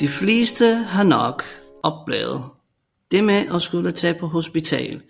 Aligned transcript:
De 0.00 0.08
fleste 0.08 0.74
har 0.74 1.02
nok 1.02 1.44
oplevet 1.82 2.44
det 3.10 3.24
med 3.24 3.46
at 3.54 3.62
skulle 3.62 3.92
tage 3.92 4.14
på 4.14 4.26
hospital. 4.26 5.02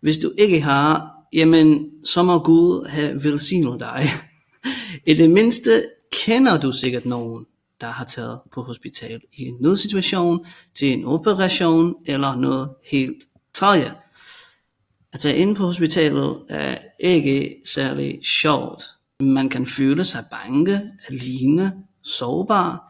Hvis 0.00 0.18
du 0.18 0.32
ikke 0.38 0.60
har, 0.60 1.10
jamen 1.32 1.90
så 2.04 2.22
må 2.22 2.38
Gud 2.38 2.88
have 2.88 3.24
velsignet 3.24 3.80
dig. 3.80 4.10
I 5.06 5.14
det 5.14 5.30
mindste 5.30 5.70
kender 6.24 6.60
du 6.60 6.72
sikkert 6.72 7.04
nogen, 7.04 7.46
der 7.80 7.86
har 7.86 8.04
taget 8.04 8.40
på 8.52 8.62
hospital 8.62 9.20
i 9.32 9.42
en 9.42 9.56
nødsituation, 9.60 10.46
til 10.74 10.92
en 10.92 11.04
operation 11.04 11.94
eller 12.06 12.36
noget 12.36 12.70
helt 12.90 13.24
tredje. 13.54 13.94
At 15.12 15.20
tage 15.20 15.36
ind 15.36 15.56
på 15.56 15.66
hospitalet 15.66 16.36
er 16.48 16.78
ikke 17.00 17.56
særlig 17.66 18.18
sjovt. 18.24 18.84
Man 19.20 19.48
kan 19.48 19.66
føle 19.66 20.04
sig 20.04 20.24
bange, 20.30 20.80
alene, 21.08 21.72
sårbar. 22.02 22.88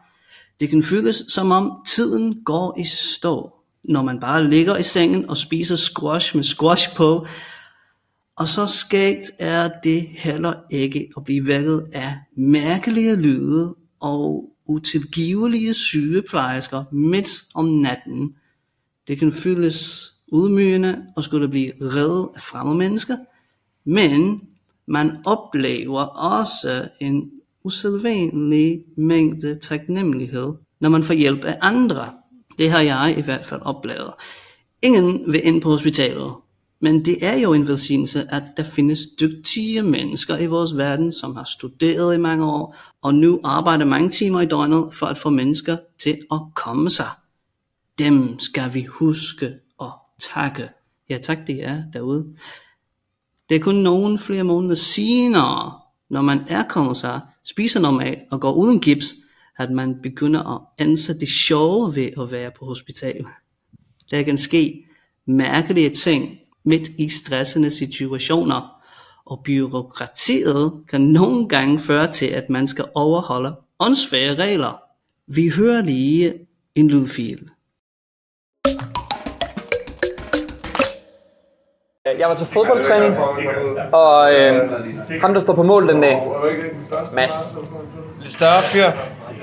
Det 0.59 0.69
kan 0.69 0.83
føles 0.83 1.23
som 1.27 1.51
om 1.51 1.71
tiden 1.87 2.43
går 2.43 2.79
i 2.79 2.83
stå, 2.83 3.53
når 3.83 4.01
man 4.01 4.19
bare 4.19 4.49
ligger 4.49 4.77
i 4.77 4.83
sengen 4.83 5.29
og 5.29 5.37
spiser 5.37 5.75
squash 5.75 6.35
med 6.35 6.43
squash 6.43 6.95
på. 6.95 7.25
Og 8.35 8.47
så 8.47 8.65
skægt 8.65 9.31
er 9.39 9.69
det 9.83 10.01
heller 10.01 10.53
ikke 10.71 11.09
at 11.17 11.23
blive 11.23 11.47
vækket 11.47 11.87
af 11.93 12.17
mærkelige 12.37 13.15
lyde 13.15 13.75
og 13.99 14.49
utilgivelige 14.65 15.73
sygeplejersker 15.73 16.83
midt 16.91 17.29
om 17.53 17.65
natten. 17.65 18.35
Det 19.07 19.19
kan 19.19 19.31
føles 19.31 20.13
udmygende 20.27 21.05
og 21.15 21.23
skulle 21.23 21.47
blive 21.47 21.71
reddet 21.81 22.29
af 22.35 22.41
fremmede 22.41 22.77
mennesker, 22.77 23.17
men 23.85 24.41
man 24.85 25.17
oplever 25.25 26.01
også 26.01 26.89
en 27.01 27.31
usædvanlig 27.63 28.83
mængde 28.97 29.59
taknemmelighed, 29.59 30.53
når 30.79 30.89
man 30.89 31.03
får 31.03 31.13
hjælp 31.13 31.43
af 31.43 31.57
andre. 31.61 32.09
Det 32.57 32.71
har 32.71 32.79
jeg 32.79 33.15
i 33.17 33.21
hvert 33.21 33.45
fald 33.45 33.61
oplevet. 33.61 34.13
Ingen 34.81 35.31
vil 35.31 35.41
ind 35.47 35.61
på 35.61 35.69
hospitalet, 35.69 36.33
men 36.81 37.05
det 37.05 37.25
er 37.25 37.35
jo 37.35 37.53
en 37.53 37.67
velsignelse, 37.67 38.27
at 38.29 38.43
der 38.57 38.63
findes 38.63 38.99
dygtige 39.19 39.83
mennesker 39.83 40.37
i 40.37 40.45
vores 40.45 40.77
verden, 40.77 41.11
som 41.11 41.35
har 41.35 41.43
studeret 41.43 42.15
i 42.15 42.17
mange 42.17 42.45
år, 42.45 42.75
og 43.01 43.15
nu 43.15 43.39
arbejder 43.43 43.85
mange 43.85 44.09
timer 44.09 44.41
i 44.41 44.45
døgnet 44.45 44.93
for 44.93 45.05
at 45.05 45.17
få 45.17 45.29
mennesker 45.29 45.77
til 45.99 46.19
at 46.31 46.39
komme 46.55 46.89
sig. 46.89 47.09
Dem 47.99 48.39
skal 48.39 48.73
vi 48.73 48.83
huske 48.83 49.53
og 49.77 49.91
takke. 50.19 50.69
Ja 51.09 51.17
tak, 51.17 51.47
det 51.47 51.63
er 51.63 51.83
derude. 51.93 52.35
Det 53.49 53.55
er 53.55 53.59
kun 53.59 53.75
nogle 53.75 54.19
flere 54.19 54.43
måneder 54.43 54.75
senere, 54.75 55.79
når 56.09 56.21
man 56.21 56.39
er 56.47 56.63
kommet 56.63 56.97
sig, 56.97 57.21
spiser 57.43 57.79
normalt 57.79 58.19
og 58.31 58.41
går 58.41 58.53
uden 58.53 58.79
gips, 58.79 59.15
at 59.57 59.71
man 59.71 59.95
begynder 60.03 60.55
at 60.55 60.87
anse 60.87 61.19
det 61.19 61.27
sjove 61.27 61.95
ved 61.95 62.09
at 62.21 62.31
være 62.31 62.51
på 62.59 62.65
hospital. 62.65 63.25
Der 64.11 64.23
kan 64.23 64.37
ske 64.37 64.85
mærkelige 65.25 65.89
ting 65.89 66.37
midt 66.63 66.87
i 66.87 67.09
stressende 67.09 67.71
situationer, 67.71 68.81
og 69.25 69.41
byråkratiet 69.43 70.73
kan 70.89 71.01
nogle 71.01 71.47
gange 71.47 71.79
føre 71.79 72.11
til, 72.11 72.25
at 72.25 72.49
man 72.49 72.67
skal 72.67 72.85
overholde 72.95 73.55
åndsfære 73.79 74.35
regler. 74.35 74.81
Vi 75.27 75.49
hører 75.49 75.81
lige 75.81 76.33
en 76.75 76.87
lydfil. 76.87 77.49
Jeg 82.05 82.29
var 82.29 82.35
til 82.35 82.47
fodboldtræning, 82.51 83.15
og 83.93 84.33
øh, 84.33 84.71
ham 85.21 85.33
der 85.33 85.41
står 85.41 85.53
på 85.53 85.63
mål 85.63 85.87
den 85.87 86.01
dag, 86.01 86.15
Mads, 87.13 87.57
lidt 88.21 88.33
større 88.33 88.63
fyr, 88.63 88.91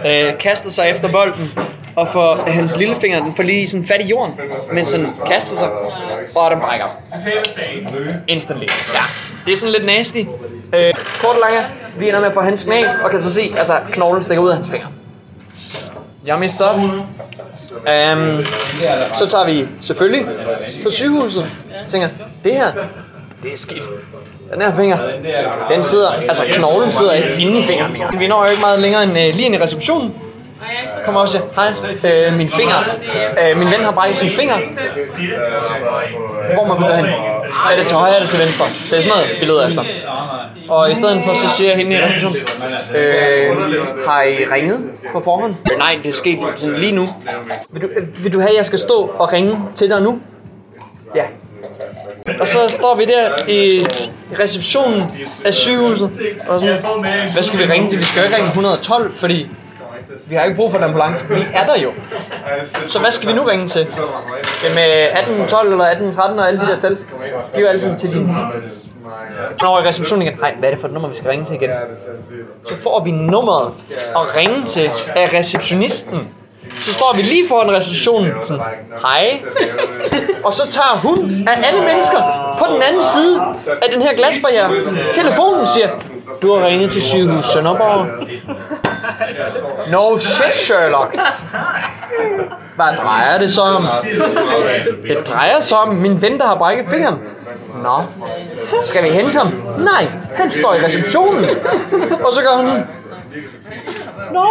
øh, 0.07 0.39
kaster 0.39 0.71
sig 0.71 0.91
efter 0.91 1.12
bolden, 1.12 1.59
og 1.97 2.09
får 2.12 2.34
hans 2.47 2.77
lillefinger, 2.77 3.21
den 3.23 3.34
får 3.37 3.43
lige 3.43 3.69
sådan 3.69 3.87
fat 3.87 4.01
i 4.01 4.07
jorden, 4.09 4.34
mens 4.73 4.93
han 4.93 5.07
kaster 5.27 5.56
sig, 5.56 5.71
og 6.37 6.50
den 6.50 6.61
brækker. 6.61 6.87
Instantly. 8.28 8.67
Ja, 8.94 9.03
det 9.47 9.53
er 9.53 9.56
sådan 9.56 9.73
lidt 9.73 9.87
nasty. 9.87 10.19
Øh, 10.75 10.94
kort 11.21 11.34
og 11.37 11.41
lange, 11.41 11.67
vi 11.99 12.09
ender 12.09 12.21
med 12.21 12.28
at 12.28 12.34
få 12.34 12.41
hans 12.41 12.65
knæ, 12.65 12.83
og 13.05 13.11
kan 13.11 13.21
så 13.21 13.33
se, 13.33 13.55
altså 13.59 13.81
knoglen 13.93 14.25
stikker 14.25 14.44
ud 14.44 14.49
af 14.49 14.55
hans 14.55 14.71
finger. 14.71 14.87
Yummy 16.28 16.49
stuff. 16.49 16.78
Um, 17.76 18.44
så 19.19 19.26
tager 19.28 19.47
vi 19.47 19.69
selvfølgelig 19.81 20.26
på 20.84 20.91
sygehuset. 20.91 21.50
Tænker, 21.88 22.09
det 22.44 22.53
her, 22.53 22.72
det 23.42 23.53
er 23.53 23.56
skidt. 23.56 23.84
Den 24.53 24.62
her 24.62 24.76
finger, 24.76 24.98
den 25.70 25.82
sidder, 25.82 26.10
altså 26.10 26.42
knoglen 26.53 26.92
sidder 26.92 27.12
ikke 27.12 27.42
inde 27.42 27.59
i 27.59 27.62
fingeren. 27.62 27.97
Vi 28.19 28.26
når 28.26 28.44
jo 28.44 28.50
ikke 28.50 28.60
meget 28.60 28.81
længere 28.81 29.03
end 29.03 29.10
uh, 29.10 29.16
lige 29.16 29.42
ind 29.42 29.54
i 29.54 29.59
receptionen. 29.59 30.14
Kommer 31.05 31.21
op 31.21 31.25
og 31.25 31.31
siger, 31.31 31.44
hej, 31.55 32.28
øh, 32.28 32.37
min 32.39 32.50
finger, 32.56 32.77
øh, 33.50 33.59
min 33.59 33.67
ven 33.67 33.84
har 33.84 33.93
brækket 33.93 34.17
sin 34.17 34.31
finger. 34.31 34.56
Hvor 36.55 36.65
må 36.67 36.75
vi 36.75 36.84
gå 36.84 36.93
hen? 36.93 37.05
Er 37.05 37.77
det 37.78 37.87
til 37.87 37.97
højre 37.97 38.17
eller 38.17 38.31
til 38.31 38.39
venstre? 38.39 38.65
Det 38.91 38.99
er 38.99 39.03
sådan 39.03 39.19
noget, 39.19 39.41
vi 39.41 39.47
leder 39.47 39.69
efter. 39.69 39.84
Og 40.69 40.93
i 40.93 40.94
stedet 40.94 41.22
for, 41.27 41.34
så 41.34 41.49
siger 41.56 41.77
hende 41.77 41.93
i 41.97 42.00
receptionen, 42.03 42.37
øh, 42.97 43.56
har 44.06 44.22
I 44.22 44.44
ringet 44.55 44.81
på 45.12 45.21
forhånd? 45.21 45.55
Øh, 45.72 45.78
nej, 45.78 45.99
det 46.03 46.09
er 46.09 46.15
sket 46.15 46.39
sådan 46.56 46.78
lige 46.78 46.93
nu. 46.93 47.09
Vil 47.71 47.83
du, 47.83 47.87
øh, 47.97 48.25
vil 48.25 48.34
du 48.34 48.41
have, 48.41 48.50
at 48.50 48.56
jeg 48.56 48.67
skal 48.67 48.78
stå 48.78 49.11
og 49.19 49.33
ringe 49.33 49.55
til 49.77 49.88
dig 49.91 50.03
nu? 50.03 50.19
Ja. 51.15 51.25
Og 52.41 52.49
så 52.49 52.59
står 52.69 52.97
vi 52.97 53.05
der 53.05 53.49
i 53.49 53.87
receptionen 54.41 55.03
af 55.44 55.55
sygehuset, 55.55 56.11
og 56.49 56.61
sådan, 56.61 56.83
hvad 57.33 57.43
skal 57.43 57.59
vi 57.59 57.73
ringe 57.73 57.91
til? 57.91 57.99
Vi 57.99 58.05
skal 58.05 58.21
jo 58.21 58.25
ikke 58.25 58.37
ringe 58.37 58.49
112, 58.49 59.12
fordi 59.12 59.49
vi 60.28 60.34
har 60.34 60.44
ikke 60.44 60.56
brug 60.56 60.70
for 60.70 60.78
en 60.78 60.84
ambulance. 60.84 61.25
Vi 61.28 61.47
er 61.54 61.66
der 61.66 61.81
jo. 61.82 61.92
Så 62.88 62.98
hvad 62.98 63.12
skal 63.12 63.28
vi 63.28 63.34
nu 63.34 63.42
ringe 63.42 63.69
til? 63.69 63.87
Jamen 64.64 64.78
øh, 64.78 65.19
1812 65.20 65.72
eller 65.72 65.84
1813 65.84 66.38
og 66.38 66.48
alle 66.48 66.60
de 66.60 66.66
der 66.66 66.78
tal. 66.78 66.94
De 66.94 67.00
er 67.54 67.60
jo 67.60 67.66
alle 67.66 67.81
sammen 67.81 67.98
til 67.98 68.10
din 68.10 68.37
når 69.62 69.81
i 69.81 69.88
receptionen 69.88 70.22
igen, 70.26 70.38
nej, 70.41 70.54
hvad 70.59 70.69
er 70.69 70.72
det 70.72 70.81
for 70.81 70.88
et 70.88 70.94
nummer, 70.94 71.09
vi 71.09 71.16
skal 71.16 71.28
ringe 71.28 71.47
til 71.47 71.54
igen? 71.54 71.70
Så 72.69 72.76
får 72.76 73.04
vi 73.04 73.10
nummeret 73.10 73.72
at 74.16 74.34
ringe 74.37 74.66
til 74.66 74.91
af 75.16 75.38
receptionisten. 75.38 76.34
Så 76.81 76.93
står 76.93 77.16
vi 77.16 77.22
lige 77.22 77.48
foran 77.48 77.70
receptionen, 77.70 78.32
sådan, 78.44 78.62
hej. 79.00 79.41
Og 80.44 80.53
så 80.53 80.70
tager 80.70 80.98
hun 81.03 81.19
af 81.47 81.56
alle 81.69 81.84
mennesker 81.87 82.20
på 82.58 82.72
den 82.72 82.82
anden 82.88 83.04
side 83.04 83.43
af 83.82 83.88
den 83.93 84.03
her 84.03 84.14
glasbarriere 84.14 84.69
telefonen 85.12 85.66
siger, 85.66 85.88
du 86.43 86.54
har 86.54 86.66
ringet 86.66 86.91
til 86.93 87.03
sygehus 87.03 87.44
Sønderborg. 87.44 88.06
No 89.91 90.19
shit, 90.19 90.54
Sherlock. 90.54 91.16
Hvad 92.76 92.97
drejer 92.97 93.38
det 93.38 93.50
så 93.50 93.60
om? 93.60 93.87
Det 95.03 95.26
drejer 95.28 95.60
sig 95.60 95.78
om 95.78 95.94
min 95.94 96.22
ven, 96.22 96.38
der 96.38 96.47
har 96.47 96.56
brækket 96.56 96.87
fingeren. 96.91 97.19
Nå, 97.82 98.25
skal 98.82 99.04
vi 99.04 99.09
hente 99.09 99.38
ham? 99.38 99.47
Nej, 99.78 100.10
han 100.34 100.50
står 100.50 100.75
i 100.75 100.84
receptionen. 100.84 101.44
Og 102.25 102.32
så 102.32 102.41
gør 102.42 102.56
han... 102.56 102.84
Nå. 104.32 104.47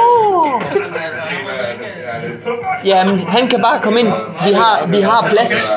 Jamen, 2.85 3.19
han 3.19 3.47
kan 3.47 3.61
bare 3.61 3.79
komme 3.81 3.99
ind. 3.99 4.07
Vi 4.47 4.53
har, 4.53 4.85
vi 4.87 5.01
har 5.01 5.27
plads. 5.29 5.73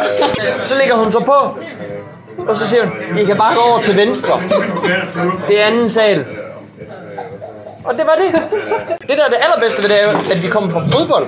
Så 0.68 0.74
ligger 0.78 0.94
hun 0.94 1.10
så 1.10 1.20
på. 1.24 1.60
Og 2.48 2.56
så 2.56 2.68
siger 2.68 2.82
hun, 2.86 3.18
I 3.18 3.24
kan 3.24 3.36
bare 3.36 3.54
gå 3.54 3.60
over 3.60 3.80
til 3.80 3.96
venstre. 3.96 4.40
Det 5.48 5.62
er 5.62 5.66
anden 5.66 5.90
sal. 5.90 6.26
Og 7.84 7.94
det 7.98 8.06
var 8.06 8.16
det. 8.22 8.28
Det 9.08 9.16
der 9.18 9.24
er 9.24 9.32
det 9.34 9.40
allerbedste 9.46 9.82
ved 9.82 9.88
det 9.88 10.04
er 10.04 10.08
at 10.34 10.42
vi 10.42 10.48
kommer 10.48 10.70
fra 10.70 10.86
fodbold. 10.86 11.26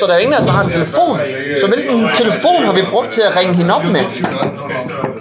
Så 0.00 0.06
der 0.06 0.12
er 0.14 0.18
ingen 0.18 0.34
af 0.34 0.38
os, 0.38 0.44
der 0.44 0.52
har 0.52 0.64
en 0.64 0.70
telefon. 0.70 1.18
Så 1.60 1.66
hvilken 1.66 2.08
telefon 2.14 2.64
har 2.64 2.72
vi 2.72 2.82
brugt 2.90 3.10
til 3.10 3.20
at 3.20 3.36
ringe 3.36 3.54
hende 3.54 3.74
op 3.74 3.84
med? 3.84 4.04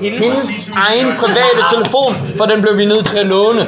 Hendes 0.01 0.69
egen 0.69 1.17
private 1.17 1.61
telefon, 1.73 2.37
for 2.37 2.45
den 2.45 2.61
blev 2.61 2.77
vi 2.77 2.85
nødt 2.85 3.05
til 3.05 3.17
at 3.17 3.25
låne. 3.25 3.67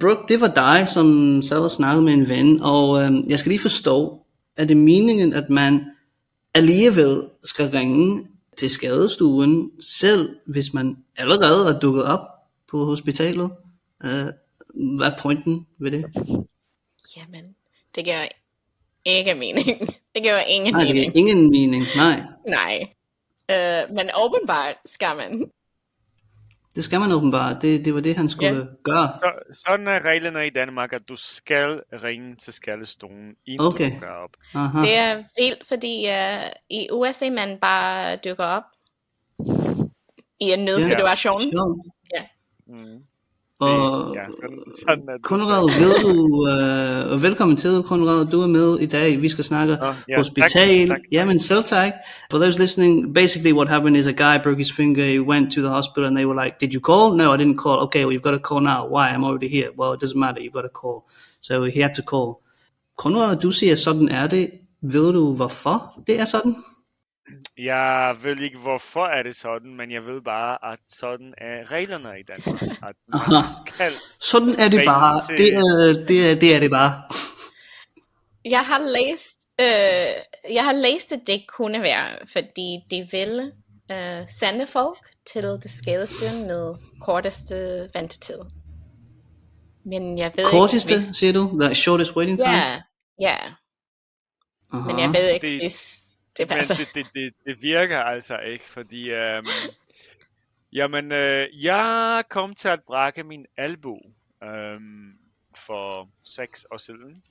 Brooke, 0.00 0.22
det 0.28 0.40
var 0.40 0.48
dig, 0.48 0.88
som 0.88 1.40
sad 1.42 1.58
og 1.58 1.70
snakkede 1.70 2.02
med 2.02 2.12
en 2.12 2.28
ven, 2.28 2.62
og 2.62 3.02
øh, 3.02 3.30
jeg 3.30 3.38
skal 3.38 3.50
lige 3.50 3.62
forstå, 3.62 4.18
er 4.56 4.64
det 4.64 4.76
meningen, 4.76 5.32
at 5.32 5.50
man 5.50 5.80
alligevel 6.54 7.22
skal 7.44 7.70
ringe 7.70 8.26
til 8.56 8.70
skadestuen, 8.70 9.70
selv 9.80 10.36
hvis 10.46 10.74
man 10.74 10.96
allerede 11.16 11.74
er 11.74 11.80
dukket 11.80 12.04
op 12.04 12.20
på 12.68 12.84
hospitalet? 12.84 13.50
Øh, 14.04 14.26
hvad 14.96 15.06
er 15.06 15.16
pointen 15.18 15.66
ved 15.78 15.90
det? 15.90 16.04
Jamen, 17.16 17.56
det 17.94 18.04
giver 18.04 18.28
ikke 19.04 19.34
mening. 19.34 19.66
Det 20.14 20.22
giver 20.22 20.40
ingen 20.40 20.74
Nej, 20.74 20.84
det 20.84 20.94
mening. 20.94 21.12
giver 21.12 21.28
ingen 21.28 21.50
mening, 21.50 21.84
nej. 21.96 22.22
Nej. 22.48 22.88
Øh, 23.50 23.94
men 23.94 24.10
åbenbart 24.24 24.76
skal 24.84 25.16
man. 25.16 25.50
Det 26.76 26.84
skal 26.84 27.00
man 27.00 27.12
åbenbart. 27.12 27.62
Det, 27.62 27.84
det 27.84 27.94
var 27.94 28.00
det, 28.00 28.16
han 28.16 28.28
skulle 28.28 28.56
Ja. 28.56 28.64
gøre. 28.84 29.18
Så, 29.18 29.32
sådan 29.64 29.88
er 29.88 30.04
reglerne 30.04 30.46
i 30.46 30.50
Danmark, 30.50 30.92
at 30.92 31.08
du 31.08 31.16
skal 31.16 31.82
ringe 31.92 32.36
til 32.36 32.52
skallestuen, 32.52 33.34
inden 33.46 33.66
Okay. 33.66 33.88
du 33.90 33.94
dukker 33.94 34.08
op. 34.08 34.30
Aha. 34.54 34.80
Det 34.80 34.94
er 34.96 35.14
vildt, 35.38 35.68
fordi 35.68 36.06
uh, 36.08 36.50
i 36.70 36.88
USA 36.92 37.30
man 37.30 37.58
bare 37.60 38.16
dykker 38.16 38.44
op 38.44 38.62
i 40.40 40.44
en 40.52 40.64
nødsituation. 40.64 41.40
Sjovt. 41.40 41.86
Mm. 42.66 42.98
Og 43.60 44.14
ja, 44.14 44.24
sådan, 44.30 44.58
sådan 44.86 45.08
er. 45.08 45.18
Konrad, 45.22 45.64
ved 45.80 45.94
du, 46.00 46.48
øh, 46.48 47.12
og 47.12 47.22
velkommen 47.22 47.56
til, 47.56 47.82
Konrad, 47.82 48.26
du 48.26 48.40
er 48.40 48.46
med 48.46 48.78
i 48.78 48.86
dag. 48.86 49.22
Vi 49.22 49.28
skal 49.28 49.44
snakke 49.44 49.76
Nå, 49.80 49.86
ja, 50.08 50.16
hospital. 50.16 50.88
tak, 50.88 50.88
tak. 50.88 51.00
Jamen, 51.12 51.40
selv 51.40 51.64
tak. 51.64 51.92
For 52.30 52.38
those 52.38 52.58
listening, 52.58 53.14
basically 53.14 53.52
what 53.52 53.68
happened 53.68 53.96
is 53.96 54.06
a 54.06 54.10
guy 54.12 54.42
broke 54.42 54.58
his 54.58 54.72
finger, 54.72 55.04
he 55.04 55.20
went 55.20 55.52
to 55.52 55.60
the 55.60 55.70
hospital 55.70 56.04
and 56.04 56.16
they 56.16 56.26
were 56.26 56.44
like, 56.44 56.56
did 56.60 56.72
you 56.74 56.80
call? 56.80 57.16
No, 57.16 57.34
I 57.34 57.36
didn't 57.36 57.58
call. 57.64 57.78
Okay, 57.82 58.04
well, 58.04 58.12
you've 58.12 58.28
got 58.30 58.42
to 58.42 58.48
call 58.48 58.60
now. 58.60 58.80
Why? 58.94 59.04
I'm 59.14 59.24
already 59.24 59.48
here. 59.48 59.68
Well, 59.78 59.92
it 59.92 60.00
doesn't 60.00 60.20
matter, 60.20 60.40
you've 60.42 60.56
got 60.58 60.66
to 60.70 60.74
call. 60.82 60.98
So 61.42 61.64
he 61.64 61.80
had 61.80 61.94
to 61.94 62.02
call. 62.02 62.28
Konrad, 62.98 63.36
du 63.36 63.50
siger, 63.50 63.74
sådan 63.74 64.08
er 64.08 64.26
det. 64.26 64.50
Ved 64.82 65.12
du, 65.12 65.34
hvorfor 65.34 66.02
det 66.06 66.20
er 66.20 66.24
sådan? 66.24 66.56
Jeg 67.58 68.16
ved 68.22 68.40
ikke, 68.40 68.58
hvorfor 68.58 69.06
er 69.06 69.22
det 69.22 69.36
sådan, 69.36 69.74
men 69.76 69.90
jeg 69.90 70.06
ved 70.06 70.20
bare, 70.22 70.72
at 70.72 70.78
sådan 70.88 71.34
er 71.38 71.72
reglerne 71.72 72.20
i 72.20 72.22
Danmark. 72.22 72.62
At 72.62 72.96
man 73.08 73.44
skal... 73.56 73.92
Sådan 74.20 74.48
er 74.48 74.68
det 74.68 74.82
bare. 74.86 75.26
Det 75.36 75.54
er 75.54 76.04
det, 76.08 76.30
er, 76.30 76.34
det, 76.34 76.54
er 76.54 76.60
det 76.60 76.70
bare. 76.70 77.02
Jeg 78.44 78.60
har 78.60 78.78
læst, 78.78 79.38
øh, 79.60 80.54
jeg 80.54 80.64
har 80.64 80.72
læst, 80.72 81.12
at 81.12 81.20
det 81.26 81.44
kunne 81.56 81.82
være, 81.82 82.18
fordi 82.32 82.78
de 82.90 83.08
ville 83.10 83.52
øh, 83.90 84.28
sende 84.40 84.66
folk 84.66 84.98
til 85.32 85.42
det 85.42 85.70
skadestuen 85.70 86.46
med 86.46 86.74
korteste 87.00 87.88
ventetid. 87.94 88.38
Men 89.84 90.18
jeg 90.18 90.32
ved 90.36 90.44
Korteste, 90.50 90.94
ikke, 90.94 91.06
hvis... 91.06 91.16
siger 91.16 91.32
du? 91.32 91.58
The 91.60 91.74
shortest 91.74 92.16
waiting 92.16 92.38
time? 92.38 92.52
Ja, 92.52 92.82
ja, 93.20 93.36
men 94.72 94.98
jeg 94.98 95.08
ved 95.14 95.28
ikke, 95.28 95.46
Det- 95.46 95.60
hvis 95.62 96.05
det 96.38 96.48
Men 96.48 96.58
passer. 96.58 96.74
det, 96.74 96.88
det, 96.94 97.06
det, 97.14 97.34
det 97.46 97.62
virker 97.62 97.98
altså 97.98 98.38
ikke, 98.38 98.64
fordi... 98.64 99.10
Øhm, 99.10 99.46
jamen, 100.72 101.12
øh, 101.12 101.64
jeg 101.64 102.24
kom 102.30 102.54
til 102.54 102.68
at 102.68 102.82
brække 102.86 103.22
min 103.24 103.46
albu 103.56 103.98
øhm, 104.42 105.18
for 105.56 106.10
seks 106.24 106.66
år 106.70 106.76
siden. 106.76 107.22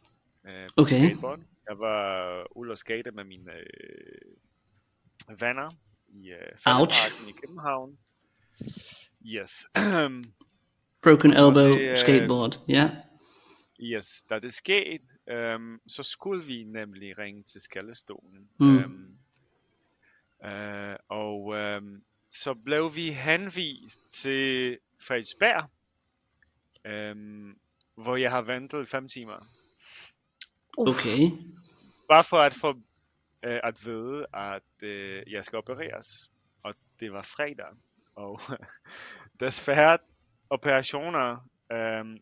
Øh, 0.48 0.68
på 0.68 0.74
Okay. 0.82 1.06
skateboard. 1.06 1.40
Jeg 1.70 1.80
var 1.80 2.58
ude 2.58 2.72
og 2.72 2.78
skate 2.78 3.12
med 3.12 3.24
mine 3.24 3.52
øh, 3.54 5.40
venner 5.40 5.68
i 6.08 6.32
øh, 6.32 7.30
i 7.30 7.32
København. 7.42 7.98
Yes. 9.26 9.68
Broken 11.04 11.34
elbow, 11.34 11.76
det 11.78 11.90
er- 11.90 11.96
skateboard. 11.96 12.62
Ja. 12.68 12.90
Yes, 13.82 14.24
da 14.30 14.40
det 14.40 14.54
skete, 14.54 15.08
øhm, 15.28 15.82
så 15.88 16.04
skulle 16.04 16.44
vi 16.44 16.64
nemlig 16.64 17.18
ringe 17.18 17.44
til 17.44 17.62
skaldestolen. 17.62 18.50
Mm. 18.60 18.78
Øhm, 18.78 19.18
øh, 20.46 20.96
og 21.10 21.56
øhm, 21.56 22.04
så 22.30 22.62
blev 22.66 22.96
vi 22.96 23.10
henvist 23.12 24.12
til 24.14 24.78
Frederiksberg, 25.02 25.70
øhm, 26.86 27.58
hvor 27.96 28.16
jeg 28.16 28.32
har 28.32 28.42
ventet 28.42 28.88
fem 28.88 29.08
timer. 29.08 29.48
Okay. 30.78 31.32
Bare 32.10 32.26
for 32.30 32.38
at 32.38 32.54
få 32.54 32.70
øh, 33.44 33.60
at 33.64 33.86
vide, 33.86 34.26
at 34.34 34.84
øh, 34.84 35.24
jeg 35.32 35.44
skal 35.44 35.58
opereres. 35.58 36.32
Og 36.64 36.76
det 37.00 37.14
var 37.14 37.22
fredag. 37.22 37.76
Og 38.16 38.42
desværre 39.40 39.98
operationer 40.50 41.50
øhm, 41.72 42.20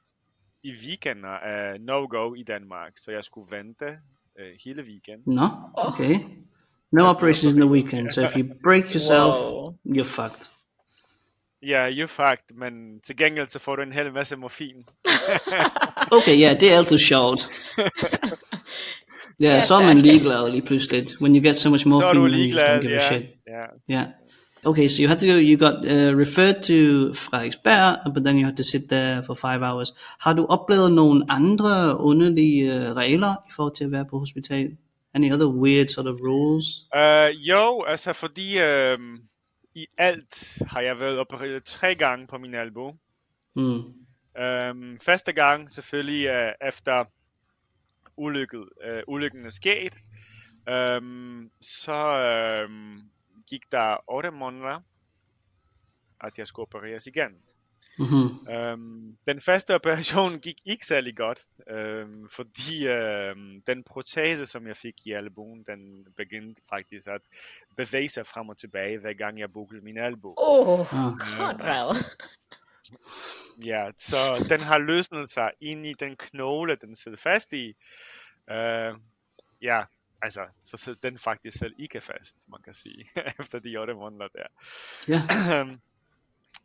i 0.64 0.72
weekender 0.88 1.30
er 1.34 1.78
no-go 1.80 2.34
i 2.34 2.44
Danmark, 2.44 2.92
så 2.98 3.12
jeg 3.12 3.24
skulle 3.24 3.58
vente 3.58 3.86
øh, 4.40 4.48
hele 4.66 4.84
weekend. 4.84 5.22
No, 5.26 5.48
okay. 5.74 6.16
No 6.92 7.02
operations 7.10 7.54
in 7.54 7.60
the 7.62 7.70
weekend. 7.70 8.12
So 8.12 8.22
if 8.22 8.36
you 8.38 8.46
break 8.64 8.84
yourself, 8.84 9.36
Wow. 9.36 9.76
you're 9.86 10.22
fucked. 10.22 10.50
Ja, 11.62 11.90
you're 11.90 12.06
fucked, 12.08 12.56
men 12.58 13.00
til 13.00 13.18
gengæld 13.18 13.48
så 13.48 13.60
får 13.60 13.76
du 13.76 13.82
en 13.82 13.94
hel 13.94 14.14
masse 14.14 14.36
morfin. 14.36 14.76
Okay, 16.12 16.40
ja, 16.40 16.56
det 16.60 16.74
er 16.74 16.78
altid 16.78 16.98
sjovt. 16.98 17.50
Ja, 19.40 19.62
så 19.62 19.76
er 19.76 19.86
man 19.86 19.98
ligeglad 19.98 20.52
lige 20.52 20.62
pludselig. 20.62 21.06
When 21.22 21.36
you 21.36 21.44
get 21.44 21.56
so 21.56 21.70
much 21.70 21.88
morphine, 21.88 22.38
you 22.38 22.54
just 22.54 22.60
don't 22.66 22.82
give 22.82 22.92
a 22.92 22.94
ja. 22.94 23.08
shit. 23.12 23.26
ja. 23.48 23.66
Yeah. 23.92 24.08
Okay, 24.66 24.88
so 24.88 25.02
you 25.02 25.10
had 25.10 25.20
to 25.20 25.28
go, 25.28 25.36
you 25.36 25.58
got 25.58 25.86
uh, 25.86 26.16
referred 26.16 26.64
to 26.64 27.14
Frederiksberg, 27.14 28.14
but 28.14 28.24
then 28.24 28.38
you 28.38 28.46
had 28.46 28.56
to 28.58 28.64
sit 28.64 28.88
there 28.90 29.22
for 29.24 29.36
five 29.36 29.62
hours. 29.62 29.94
Har 30.20 30.34
du 30.34 30.46
oplevet 30.46 30.92
nogle 30.92 31.26
andre 31.30 31.98
underlige 32.00 32.66
uh, 32.66 32.96
regler 32.96 33.36
i 33.50 33.52
forhold 33.56 33.76
til 33.76 33.84
at 33.84 33.92
være 33.92 34.06
på 34.06 34.20
hospital? 34.20 34.78
Any 35.14 35.34
other 35.34 35.48
weird 35.48 35.88
sort 35.88 36.08
of 36.08 36.16
rules? 36.22 36.66
Uh, 36.96 37.48
jo, 37.50 37.84
altså 37.84 38.14
fordi 38.14 38.60
øh, 38.60 39.00
i 39.76 39.86
alt 39.98 40.58
har 40.68 40.82
jeg 40.82 41.00
været 41.00 41.20
opereret 41.20 41.64
tre 41.64 41.96
gange 41.96 42.28
på 42.28 42.38
min 42.38 42.56
albu. 42.56 42.92
Mm. 43.56 43.84
Øhm, 44.42 45.00
første 45.06 45.34
gang 45.34 45.72
selvfølgelig 45.72 46.28
øh, 46.28 46.52
efter 46.68 47.06
ulykket, 48.18 48.64
øh, 48.86 49.04
ulykken 49.08 49.46
er 49.46 49.50
sket, 49.50 49.98
øhm, 50.70 51.50
så 51.62 52.18
øhm, 52.18 53.02
gik 53.50 53.72
der 53.72 53.98
8 54.08 54.32
måneder, 54.32 54.80
at 56.22 56.38
jeg 56.38 56.48
skulle 56.48 56.68
opereres 56.68 57.08
igen. 57.08 57.42
Mm-hmm. 58.00 58.54
Øhm, 58.54 59.18
den 59.28 59.42
første 59.42 59.76
operation 59.76 60.40
gik 60.40 60.58
ikke 60.66 60.86
særlig 60.86 61.18
godt, 61.18 61.42
øhm, 61.70 62.30
fordi 62.30 62.88
øhm, 62.88 63.62
den 63.68 63.84
protese, 63.84 64.46
som 64.46 64.68
jeg 64.68 64.78
fik 64.78 64.96
i 65.06 65.12
albuen, 65.12 65.64
den 65.64 66.06
begyndte 66.18 66.62
faktisk 66.70 67.08
at 67.08 67.22
bevæge 67.78 68.10
sig 68.10 68.28
frem 68.28 68.50
og 68.50 68.58
tilbage, 68.58 68.98
hver 68.98 69.14
gang 69.14 69.40
jeg 69.40 69.54
bukkede 69.54 69.82
min 69.82 69.98
albu. 69.98 70.34
Åh, 70.38 70.68
oh, 70.68 70.94
Ah. 70.94 71.14
Konrad. 71.38 71.96
Ja, 73.66 73.92
så 74.08 74.46
den 74.50 74.60
har 74.60 74.78
løsnet 74.78 75.30
sig 75.30 75.52
ind 75.62 75.86
i 75.86 75.94
den 75.94 76.16
knogle, 76.16 76.76
den 76.76 76.96
sidder 76.96 77.18
fast 77.18 77.54
i. 77.54 77.76
Uh, 78.52 79.00
ja, 79.62 79.84
altså, 80.24 80.42
så 80.64 80.78
sidder 80.78 81.10
den 81.10 81.18
faktisk 81.18 81.58
selv 81.58 81.74
ikke 81.80 82.02
fast, 82.02 82.38
man 82.48 82.62
kan 82.64 82.74
sige, 82.74 83.06
efter 83.40 83.60
de 83.60 83.78
8 83.78 83.94
måneder 83.94 84.28
der. 84.28 84.48
Ja. 85.08 85.22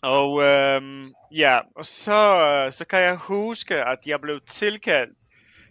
og 0.16 0.42
øhm, 0.42 1.12
ja, 1.30 1.60
og 1.76 1.86
så, 1.86 2.68
så 2.70 2.86
kan 2.86 3.00
jeg 3.00 3.16
huske, 3.16 3.74
at 3.76 3.98
jeg 4.06 4.20
blev 4.20 4.40
tilkaldt 4.40 5.18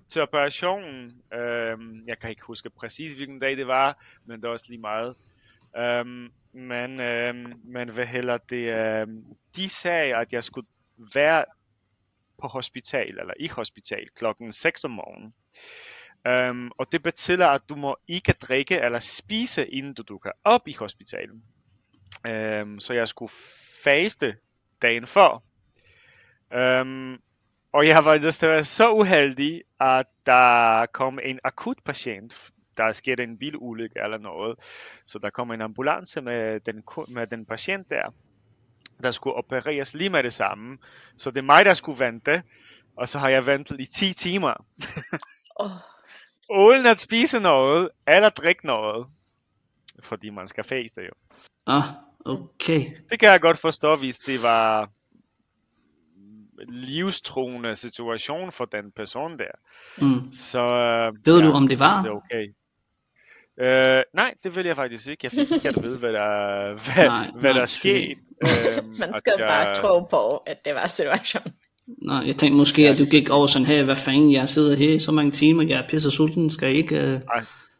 til 0.07 0.21
operationen. 0.21 1.21
Øhm, 1.33 2.07
jeg 2.07 2.19
kan 2.19 2.29
ikke 2.29 2.43
huske 2.45 2.69
præcis, 2.69 3.13
hvilken 3.13 3.39
dag 3.39 3.57
det 3.57 3.67
var, 3.67 4.05
men 4.25 4.41
det 4.41 4.47
er 4.47 4.51
også 4.51 4.65
lige 4.69 4.81
meget. 4.81 5.15
Øhm, 5.77 6.31
men, 6.53 6.99
øhm, 6.99 7.53
men 7.63 7.89
hvad 7.89 8.05
heller 8.05 8.37
det, 8.37 8.73
øhm, 8.77 9.23
de 9.55 9.69
sagde, 9.69 10.15
at 10.15 10.33
jeg 10.33 10.43
skulle 10.43 10.67
være 11.13 11.45
på 12.41 12.47
hospital, 12.47 13.19
eller 13.19 13.33
i 13.39 13.47
hospital, 13.47 14.07
klokken 14.15 14.53
6 14.53 14.83
om 14.83 14.91
morgenen. 14.91 15.33
Øhm, 16.27 16.71
og 16.77 16.91
det 16.91 17.03
betyder, 17.03 17.47
at 17.47 17.61
du 17.69 17.75
må 17.75 17.97
ikke 18.07 18.31
drikke 18.31 18.79
eller 18.79 18.99
spise, 18.99 19.65
inden 19.65 19.93
du 19.93 20.01
dukker 20.01 20.31
op 20.43 20.67
i 20.67 20.73
hospitalet. 20.73 21.41
Um, 22.27 22.79
så 22.79 22.93
jeg 22.93 23.07
skulle 23.07 23.31
faste 23.83 24.35
dagen 24.81 25.07
før. 25.07 25.43
Um, 26.81 27.21
og 27.73 27.87
jeg 27.87 28.05
var 28.05 28.17
desværre 28.17 28.63
så 28.63 28.91
uheldig, 28.91 29.63
at 29.79 30.05
der 30.25 30.85
kom 30.85 31.19
en 31.23 31.39
akut 31.43 31.77
patient. 31.85 32.51
Der 32.77 32.91
skete 32.91 33.23
en 33.23 33.37
bilulykke 33.37 33.99
eller 34.03 34.17
noget. 34.17 34.59
Så 35.05 35.19
der 35.19 35.29
kom 35.29 35.51
en 35.51 35.61
ambulance 35.61 36.21
med 36.21 36.59
den, 36.59 36.83
med 37.07 37.27
den 37.27 37.45
patient 37.45 37.89
der, 37.89 38.13
der 39.03 39.11
skulle 39.11 39.33
opereres 39.33 39.93
lige 39.93 40.09
med 40.09 40.23
det 40.23 40.33
samme. 40.33 40.77
Så 41.17 41.31
det 41.31 41.37
er 41.37 41.43
mig, 41.43 41.65
der 41.65 41.73
skulle 41.73 42.05
vente. 42.05 42.43
Og 42.97 43.09
så 43.09 43.19
har 43.19 43.29
jeg 43.29 43.47
ventet 43.47 43.81
i 43.81 43.85
10 43.85 44.13
timer. 44.13 44.65
Åh, 45.59 45.69
Uden 46.49 46.85
at 46.85 46.99
spise 46.99 47.39
noget, 47.39 47.89
eller 48.07 48.29
drikke 48.29 48.65
noget. 48.65 49.07
Fordi 50.03 50.29
man 50.29 50.47
skal 50.47 50.63
faste 50.63 51.01
jo. 51.01 51.11
Ah, 51.67 51.83
okay. 52.25 52.91
Det 53.09 53.19
kan 53.19 53.29
jeg 53.29 53.41
godt 53.41 53.61
forstå, 53.61 53.95
hvis 53.95 54.17
det 54.19 54.43
var 54.43 54.89
livstruende 56.69 57.75
situation 57.75 58.51
for 58.51 58.65
den 58.65 58.91
person 58.91 59.39
der. 59.39 59.51
Mm. 59.97 60.33
Så 60.33 60.59
øh, 60.59 61.25
Ved 61.25 61.41
du, 61.41 61.51
om 61.51 61.67
det 61.67 61.79
var? 61.79 62.01
Det 62.01 62.09
er 62.09 62.13
okay. 62.13 62.53
Øh, 63.59 64.03
nej, 64.13 64.33
det 64.43 64.55
vil 64.55 64.65
jeg 64.65 64.75
faktisk 64.75 65.07
ikke. 65.07 65.19
Jeg 65.25 65.31
fik 65.31 65.51
ikke 65.51 65.69
at 65.69 65.83
vide, 65.83 65.97
hvad 65.97 66.13
der, 66.13 66.93
hvad, 66.95 67.05
Nej, 67.07 67.31
hvad 67.41 67.53
der 67.53 67.65
skete. 67.65 68.15
Øhm, 68.41 68.87
man 68.99 69.13
skal 69.17 69.33
jeg- 69.37 69.47
bare 69.47 69.73
tro 69.73 69.99
på, 69.99 70.37
at 70.37 70.65
det 70.65 70.75
var 70.75 70.87
situationen. 70.87 71.53
Nå, 71.87 72.13
jeg 72.13 72.35
tænkte 72.35 72.57
måske, 72.57 72.89
at 72.89 72.99
du 72.99 73.05
gik 73.05 73.29
over 73.29 73.45
sådan 73.47 73.65
her, 73.65 73.83
hvad 73.83 73.95
fanden, 73.95 74.31
jeg 74.31 74.49
sidder 74.49 74.75
her 74.77 74.99
så 74.99 75.11
mange 75.11 75.31
timer, 75.31 75.63
jeg 75.63 75.79
er 75.83 75.87
pisse 75.89 76.11
sulten, 76.11 76.49
skal 76.49 76.65
jeg 76.67 76.75
ikke... 76.77 76.95
Uh... 76.95 77.21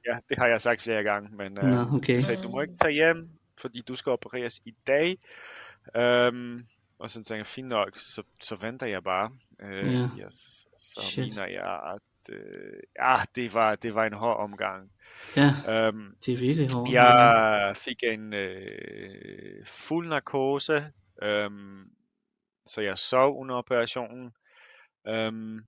Ja, 0.07 0.17
det 0.29 0.37
har 0.37 0.47
jeg 0.47 0.61
sagt 0.61 0.81
flere 0.81 1.03
gange, 1.03 1.29
men 1.37 1.57
øh, 1.57 1.73
Nå, 1.73 1.97
okay. 1.97 2.13
jeg 2.13 2.23
sagde, 2.23 2.43
du 2.43 2.49
må 2.49 2.61
ikke 2.61 2.73
tage 2.81 2.93
hjem, 2.93 3.29
fordi 3.61 3.81
du 3.87 3.95
skal 3.95 4.11
opereres 4.11 4.59
i 4.65 4.73
dag. 4.87 5.17
Øhm, 5.97 6.63
og 6.99 7.09
så 7.09 7.15
tænkte 7.15 7.35
jeg, 7.35 7.45
fint 7.45 7.67
nok, 7.67 7.89
så, 7.95 8.23
så 8.41 8.55
venter 8.61 8.87
jeg 8.87 9.03
bare. 9.03 9.29
Øh, 9.63 9.93
Ja. 9.93 10.09
yes, 10.25 10.65
så 10.77 10.99
Shit. 11.01 11.25
mener 11.27 11.45
jeg, 11.47 11.79
at 11.95 12.33
øh, 12.35 12.79
ja, 12.99 13.15
det 13.35 13.53
var, 13.53 13.75
det 13.75 13.95
var 13.95 14.05
en 14.05 14.13
hård 14.13 14.37
omgang. 14.39 14.91
Ja, 15.35 15.51
Øhm, 15.69 16.15
det 16.25 16.33
er 16.33 16.37
virkelig 16.37 16.71
hårdt. 16.73 16.91
jeg 16.93 17.73
fik 17.77 18.03
en 18.03 18.33
øh, 18.33 19.65
fuld 19.65 20.07
narkose. 20.09 20.85
Øhm, 21.23 21.83
så 22.67 22.81
jeg 22.81 22.97
sov 22.97 23.39
under 23.39 23.55
operationen. 23.55 24.31
Øhm, 25.07 25.59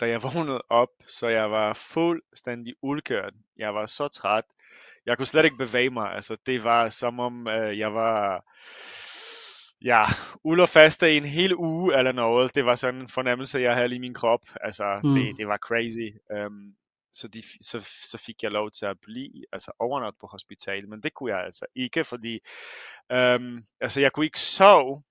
da 0.00 0.08
jeg 0.08 0.22
vågnede 0.34 0.62
op, 0.70 0.88
så 1.08 1.28
jeg 1.28 1.50
var 1.50 1.72
fuldstændig 1.72 2.74
udkørt. 2.82 3.34
Jeg 3.56 3.74
var 3.74 3.86
så 3.86 4.08
træt. 4.08 4.44
Jeg 5.06 5.16
kunne 5.16 5.26
slet 5.26 5.44
ikke 5.44 5.56
bevæge 5.56 5.90
mig. 5.90 6.12
Altså, 6.14 6.36
det 6.46 6.64
var 6.64 6.88
som 6.88 7.20
om, 7.20 7.48
øh, 7.48 7.78
jeg 7.78 7.94
var 7.94 8.44
ja, 9.84 10.02
uler 10.44 10.66
faste 10.66 11.14
i 11.14 11.16
en 11.16 11.24
hel 11.24 11.54
uge 11.56 11.98
eller 11.98 12.12
noget. 12.12 12.54
Det 12.54 12.64
var 12.64 12.74
sådan 12.74 13.00
en 13.00 13.08
fornemmelse, 13.08 13.60
jeg 13.60 13.74
havde 13.74 13.94
i 13.94 13.98
min 13.98 14.14
krop. 14.14 14.40
Altså, 14.60 15.00
Mm. 15.04 15.14
det, 15.14 15.36
det 15.38 15.46
var 15.48 15.56
crazy. 15.56 16.16
Um, 16.46 16.74
så, 17.14 17.28
de, 17.28 17.42
så, 17.60 17.80
så 18.10 18.18
fik 18.18 18.42
jeg 18.42 18.50
lov 18.50 18.70
til 18.70 18.86
at 18.86 18.96
blive, 19.02 19.44
altså 19.52 19.72
overnat 19.78 20.14
på 20.20 20.26
hospital, 20.26 20.88
men 20.88 21.00
det 21.02 21.14
kunne 21.14 21.32
jeg 21.36 21.44
altså 21.44 21.66
ikke, 21.74 22.04
fordi 22.04 22.38
um, 23.14 23.64
altså 23.80 24.00
jeg 24.00 24.12
kunne 24.12 24.26
ikke 24.26 24.40
sove, 24.40 25.02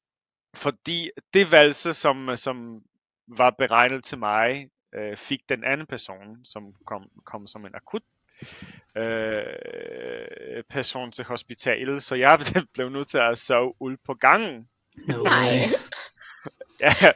fordi 0.54 1.10
det 1.34 1.52
valse, 1.52 1.94
som, 1.94 2.30
som 2.36 2.82
var 3.28 3.50
beregnet 3.50 4.04
til 4.04 4.18
mig, 4.18 4.70
øh, 4.96 5.18
fik 5.18 5.40
den 5.50 5.64
anden 5.64 5.88
person, 5.88 6.46
som 6.46 6.74
kom, 6.86 7.10
kom 7.26 7.48
som 7.48 7.66
en 7.66 7.76
akut 7.76 8.04
øh, 8.98 10.64
person 10.70 11.12
til 11.12 11.26
hospitalet, 11.26 12.04
så 12.04 12.16
jeg 12.16 12.40
blev 12.74 12.90
nødt 12.90 13.08
til 13.08 13.18
at 13.18 13.38
sove 13.38 13.74
ud 13.82 13.98
på 14.06 14.14
gangen. 14.14 14.68
Nej. 15.08 15.60
Ja, 16.80 17.12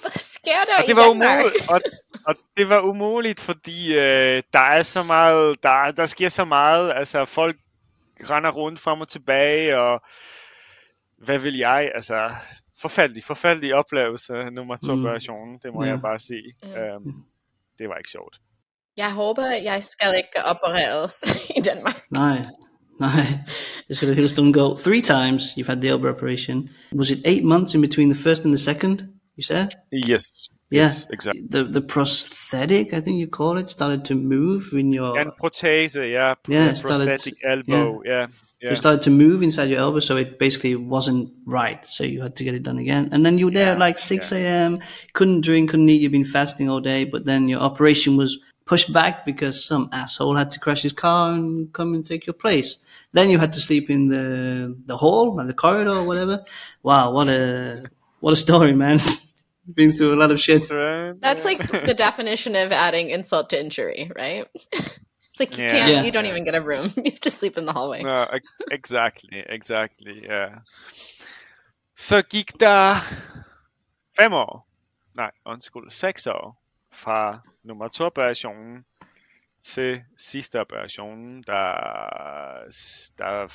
Hvad 0.00 0.10
sker 0.18 0.64
der 0.66 0.76
og 0.78 0.86
det 0.86 0.96
var 0.96 1.08
umuligt, 1.10 1.68
og, 1.68 1.80
og 2.26 2.34
det 2.56 2.68
var 2.68 2.80
umuligt, 2.80 3.40
fordi 3.40 3.94
øh, 3.94 4.42
der 4.52 4.62
er 4.62 4.82
så 4.82 5.02
meget, 5.02 5.62
der, 5.62 5.90
der 5.90 6.06
sker 6.06 6.28
så 6.28 6.44
meget, 6.44 6.92
altså 6.96 7.24
folk 7.24 7.56
render 8.30 8.50
rundt 8.50 8.80
frem 8.80 9.00
og 9.00 9.08
tilbage, 9.08 9.78
og 9.78 10.02
hvad 11.24 11.38
vil 11.38 11.56
jeg, 11.56 11.90
altså 11.94 12.30
forfærdelig, 12.80 13.24
forfærdelig 13.24 13.74
oplevelse, 13.74 14.32
nummer 14.52 14.76
to 14.76 14.94
Mm. 14.94 15.04
operationen, 15.04 15.58
det 15.62 15.74
må 15.74 15.84
Ja. 15.84 15.90
jeg 15.90 16.00
bare 16.00 16.18
sige. 16.18 16.52
Mm. 16.62 17.06
Um, 17.06 17.24
det 17.78 17.88
var 17.88 17.96
ikke 17.96 18.10
sjovt. 18.10 18.36
Jeg 18.96 19.12
håber, 19.12 19.46
jeg 19.46 19.82
skal 19.84 20.14
ikke 20.16 20.44
opereres 20.44 21.14
i 21.58 21.60
Danmark. 21.60 22.02
Nej, 22.10 22.38
nej. 23.00 23.22
Det 23.88 23.96
skal 23.96 24.08
du 24.08 24.14
helst 24.14 24.38
undgå. 24.38 24.76
Three 24.76 25.00
times 25.00 25.42
you've 25.44 25.66
had 25.66 25.80
the 25.80 25.90
elbow 25.90 26.10
operation. 26.10 26.68
Was 26.94 27.10
it 27.10 27.18
eight 27.24 27.44
months 27.44 27.74
in 27.74 27.80
between 27.80 28.10
the 28.10 28.22
first 28.22 28.44
and 28.44 28.52
the 28.52 28.58
second, 28.58 28.98
you 29.38 29.42
said? 29.42 29.66
Yes, 30.10 30.22
Yeah. 30.70 30.82
yes, 30.82 31.06
exactly. 31.10 31.44
The, 31.48 31.64
the 31.64 31.80
prosthetic, 31.80 32.92
I 32.92 33.00
think 33.00 33.18
you 33.18 33.26
call 33.26 33.56
it, 33.58 33.70
started 33.70 34.04
to 34.06 34.14
move 34.14 34.72
in 34.72 34.92
your... 34.92 35.18
En 35.18 35.30
protese, 35.40 35.96
yeah, 36.12 36.34
Yeah, 36.46 36.66
uh, 36.66 36.74
started- 36.74 37.06
prosthetic 37.08 37.42
elbow, 37.44 38.02
yeah, 38.04 38.26
yeah. 38.60 38.72
It 38.72 38.76
started 38.76 39.02
to 39.02 39.10
move 39.10 39.42
inside 39.42 39.70
your 39.70 39.78
elbow, 39.78 40.00
so 40.00 40.16
it 40.16 40.38
basically 40.38 40.74
wasn't 40.74 41.30
right. 41.46 41.84
So 41.86 42.04
you 42.04 42.20
had 42.22 42.36
to 42.36 42.44
get 42.44 42.54
it 42.54 42.64
done 42.64 42.78
again. 42.78 43.08
And 43.12 43.24
then 43.24 43.38
you 43.38 43.46
were 43.46 43.52
there 43.52 43.72
at 43.72 43.78
Yeah, 43.78 43.86
like 43.86 43.98
6 43.98 44.32
a.m., 44.32 44.80
couldn't 45.14 45.40
drink, 45.40 45.70
couldn't 45.70 45.88
eat, 45.88 46.02
you've 46.02 46.12
been 46.12 46.24
fasting 46.24 46.68
all 46.68 46.80
day, 46.80 47.04
but 47.04 47.24
then 47.24 47.48
your 47.48 47.60
operation 47.60 48.16
was 48.16 48.38
pushed 48.66 48.92
back 48.92 49.24
because 49.24 49.64
some 49.64 49.88
asshole 49.92 50.36
had 50.36 50.50
to 50.50 50.60
crash 50.60 50.82
his 50.82 50.92
car 50.92 51.32
and 51.32 51.72
come 51.72 51.94
and 51.94 52.04
take 52.04 52.26
your 52.26 52.34
place. 52.34 52.76
Then 53.14 53.30
you 53.30 53.38
had 53.38 53.52
to 53.54 53.60
sleep 53.60 53.88
in 53.88 54.08
the 54.08 54.76
the 54.84 54.98
hall, 54.98 55.40
and 55.40 55.48
the 55.48 55.54
corridor, 55.54 55.92
or 55.92 56.04
whatever. 56.04 56.44
Wow, 56.82 57.12
what 57.12 57.30
a 57.30 57.84
what 58.20 58.32
a 58.32 58.36
story, 58.36 58.74
man. 58.74 58.98
Been 59.74 59.92
through 59.92 60.14
a 60.14 60.18
lot 60.20 60.30
of 60.30 60.40
shit. 60.40 60.62
That's 61.20 61.44
like 61.44 61.58
the 61.86 61.94
definition 61.94 62.56
of 62.56 62.72
adding 62.72 63.10
insult 63.10 63.50
to 63.50 63.60
injury, 63.60 64.10
right? 64.16 64.46
It's 65.30 65.40
like 65.40 65.58
you 65.58 65.64
Yeah. 65.64 65.70
can't, 65.78 65.90
Yeah. 65.90 66.04
you 66.04 66.10
don't 66.12 66.26
even 66.26 66.44
get 66.44 66.54
a 66.54 66.60
room. 66.60 66.90
You 67.04 67.10
have 67.10 67.20
to 67.20 67.30
sleep 67.30 67.58
in 67.58 67.66
the 67.66 67.72
hallway. 67.72 68.02
No, 68.02 68.26
exactly, 68.72 69.44
exactly, 69.48 70.22
yeah. 70.24 70.50
Så 71.96 72.22
gik 72.22 72.60
der 72.60 72.94
fem 74.20 74.32
år, 74.32 74.66
nej, 75.14 75.30
undskyld, 75.46 75.90
seks 75.92 76.26
år, 76.26 76.56
fra 76.92 77.40
nummer 77.64 77.88
to 77.88 78.04
operationen 78.04 78.84
til 79.60 80.02
sidste 80.18 80.60
operationen, 80.60 81.42
der, 81.42 81.74
der, 83.18 83.46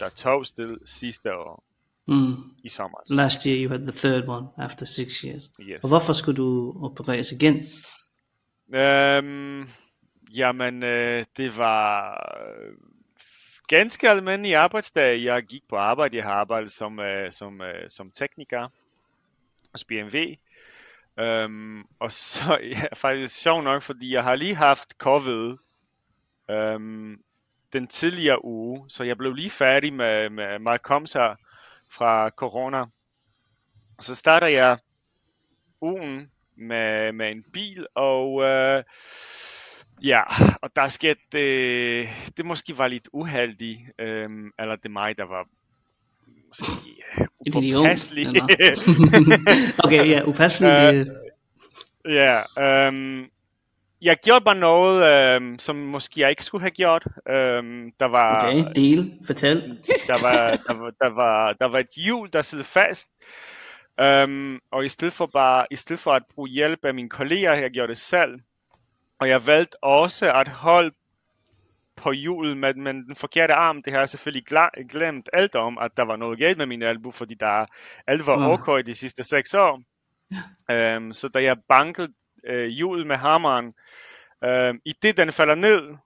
der 0.00 0.08
tog 0.08 0.46
sted 0.46 0.76
sidste 0.90 1.34
år 1.34 1.64
Mm. 2.08 2.34
i 2.64 2.68
sommer. 2.68 2.98
Last 3.10 3.46
year 3.46 3.56
you 3.56 3.70
had 3.70 3.82
the 3.82 3.92
third 3.92 4.28
one 4.28 4.46
after 4.58 4.84
six 4.86 5.20
years. 5.20 5.50
Yes. 5.60 5.82
Og 5.82 5.88
hvorfor 5.88 6.12
skulle 6.12 6.36
du 6.36 6.74
opereres 6.84 7.32
igen? 7.32 7.56
Øhm, 8.74 9.68
jamen, 10.34 10.84
øh, 10.84 11.24
det 11.36 11.58
var 11.58 12.10
øh, 12.40 12.74
ganske 13.68 14.10
almindelig 14.10 14.56
arbejdsdag. 14.56 15.24
Jeg 15.24 15.42
gik 15.42 15.62
på 15.68 15.76
arbejde. 15.76 16.16
Jeg 16.16 16.24
har 16.24 16.32
arbejdet 16.32 16.72
som, 16.72 17.00
øh, 17.00 17.32
som, 17.32 17.60
øh, 17.60 17.88
som 17.88 18.10
tekniker 18.10 18.68
hos 19.72 19.84
BMW. 19.84 20.18
Øhm, 21.18 21.82
og 21.98 22.12
så 22.12 22.58
ja, 22.74 22.82
faktisk 22.94 23.34
sjov 23.34 23.62
nok, 23.62 23.82
fordi 23.82 24.14
jeg 24.14 24.24
har 24.24 24.34
lige 24.34 24.54
haft 24.54 24.92
covid 24.98 25.56
øhm, 26.50 27.20
den 27.72 27.86
tidligere 27.86 28.44
uge, 28.44 28.84
så 28.88 29.04
jeg 29.04 29.18
blev 29.18 29.32
lige 29.32 29.50
færdig 29.50 29.92
med, 29.92 30.30
med, 30.30 30.78
komme 30.78 31.06
sig 31.06 31.36
fra 31.90 32.30
corona. 32.30 32.84
Så 34.00 34.14
starter 34.14 34.46
jeg 34.46 34.78
ugen 35.80 36.30
med, 36.56 37.12
med 37.12 37.30
en 37.30 37.44
bil, 37.52 37.86
og 37.94 38.42
øh, 38.42 38.84
ja, 40.02 40.22
og 40.62 40.70
der 40.76 40.88
skete 40.88 41.20
det, 41.32 42.08
det 42.36 42.46
måske 42.46 42.78
var 42.78 42.88
lidt 42.88 43.08
uheldigt, 43.12 43.80
øh, 43.98 44.30
eller 44.58 44.76
det 44.76 44.84
er 44.84 44.88
mig, 44.88 45.18
der 45.18 45.24
var 45.24 45.48
måske 46.48 46.66
øh, 47.20 47.26
upåpasselig. 47.38 48.26
okay, 49.84 50.08
ja, 50.08 50.22
upasselig. 50.26 50.70
Øh, 50.70 50.94
det, 50.94 51.18
Ja, 52.08 52.40
øhm, 52.58 53.30
jeg 54.00 54.16
gjorde 54.24 54.44
bare 54.44 54.54
noget, 54.54 55.04
øhm, 55.34 55.58
som 55.58 55.76
måske 55.76 56.20
jeg 56.20 56.30
ikke 56.30 56.44
skulle 56.44 56.62
have 56.62 56.70
gjort. 56.70 57.04
Øhm, 57.28 57.92
der 58.00 58.06
var, 58.06 58.46
okay, 58.46 58.64
deal, 58.76 59.12
fortæl. 59.26 59.78
der 60.06 60.22
var, 60.22 60.48
der 60.68 60.74
var, 60.74 60.90
der 60.90 61.14
var, 61.14 61.52
der 61.52 61.66
var 61.66 61.78
et 61.78 61.88
hjul, 61.96 62.28
der 62.32 62.42
sad 62.42 62.64
fast. 62.64 63.08
Øhm, 64.00 64.58
og 64.72 64.84
i 64.84 64.88
stedet 64.88 65.12
for 65.14 65.26
bare, 65.26 65.66
i 65.70 65.76
stedet 65.76 66.00
for 66.00 66.12
at 66.12 66.22
bruge 66.34 66.48
hjælp 66.50 66.84
af 66.84 66.94
mine 66.94 67.08
kolleger, 67.08 67.54
jeg 67.54 67.70
gjorde 67.70 67.88
det 67.88 67.98
selv. 67.98 68.40
Og 69.20 69.28
jeg 69.28 69.46
valgte 69.46 69.84
også 69.84 70.32
at 70.32 70.48
holde 70.48 70.90
på 71.96 72.12
hjulet 72.12 72.56
med, 72.56 72.74
med 72.74 72.92
den 72.92 73.16
forkerte 73.16 73.54
arm. 73.54 73.82
Det 73.82 73.92
har 73.92 74.00
jeg 74.00 74.08
selvfølgelig 74.08 74.44
glemt 74.90 75.28
alt 75.32 75.56
om, 75.56 75.78
at 75.78 75.90
der 75.96 76.02
var 76.04 76.16
noget 76.16 76.38
galt 76.38 76.58
med 76.58 76.66
min 76.66 76.82
albu, 76.82 77.10
fordi 77.10 77.34
der 77.34 77.66
alt 78.06 78.26
var 78.26 78.36
Ah. 78.38 78.50
ok 78.50 78.86
de 78.86 78.94
sidste 78.94 79.22
seks 79.22 79.54
år. 79.54 79.82
Øhm, 80.70 81.12
så 81.12 81.28
da 81.28 81.42
jeg 81.42 81.56
bankede 81.68 82.12
øh, 82.44 82.68
hjulet 82.68 83.06
med 83.06 83.16
hammeren, 83.16 83.74
øh, 84.44 84.74
i 84.84 84.92
det 85.02 85.16
den 85.16 85.32
falder 85.32 85.54
ned, 85.54 85.96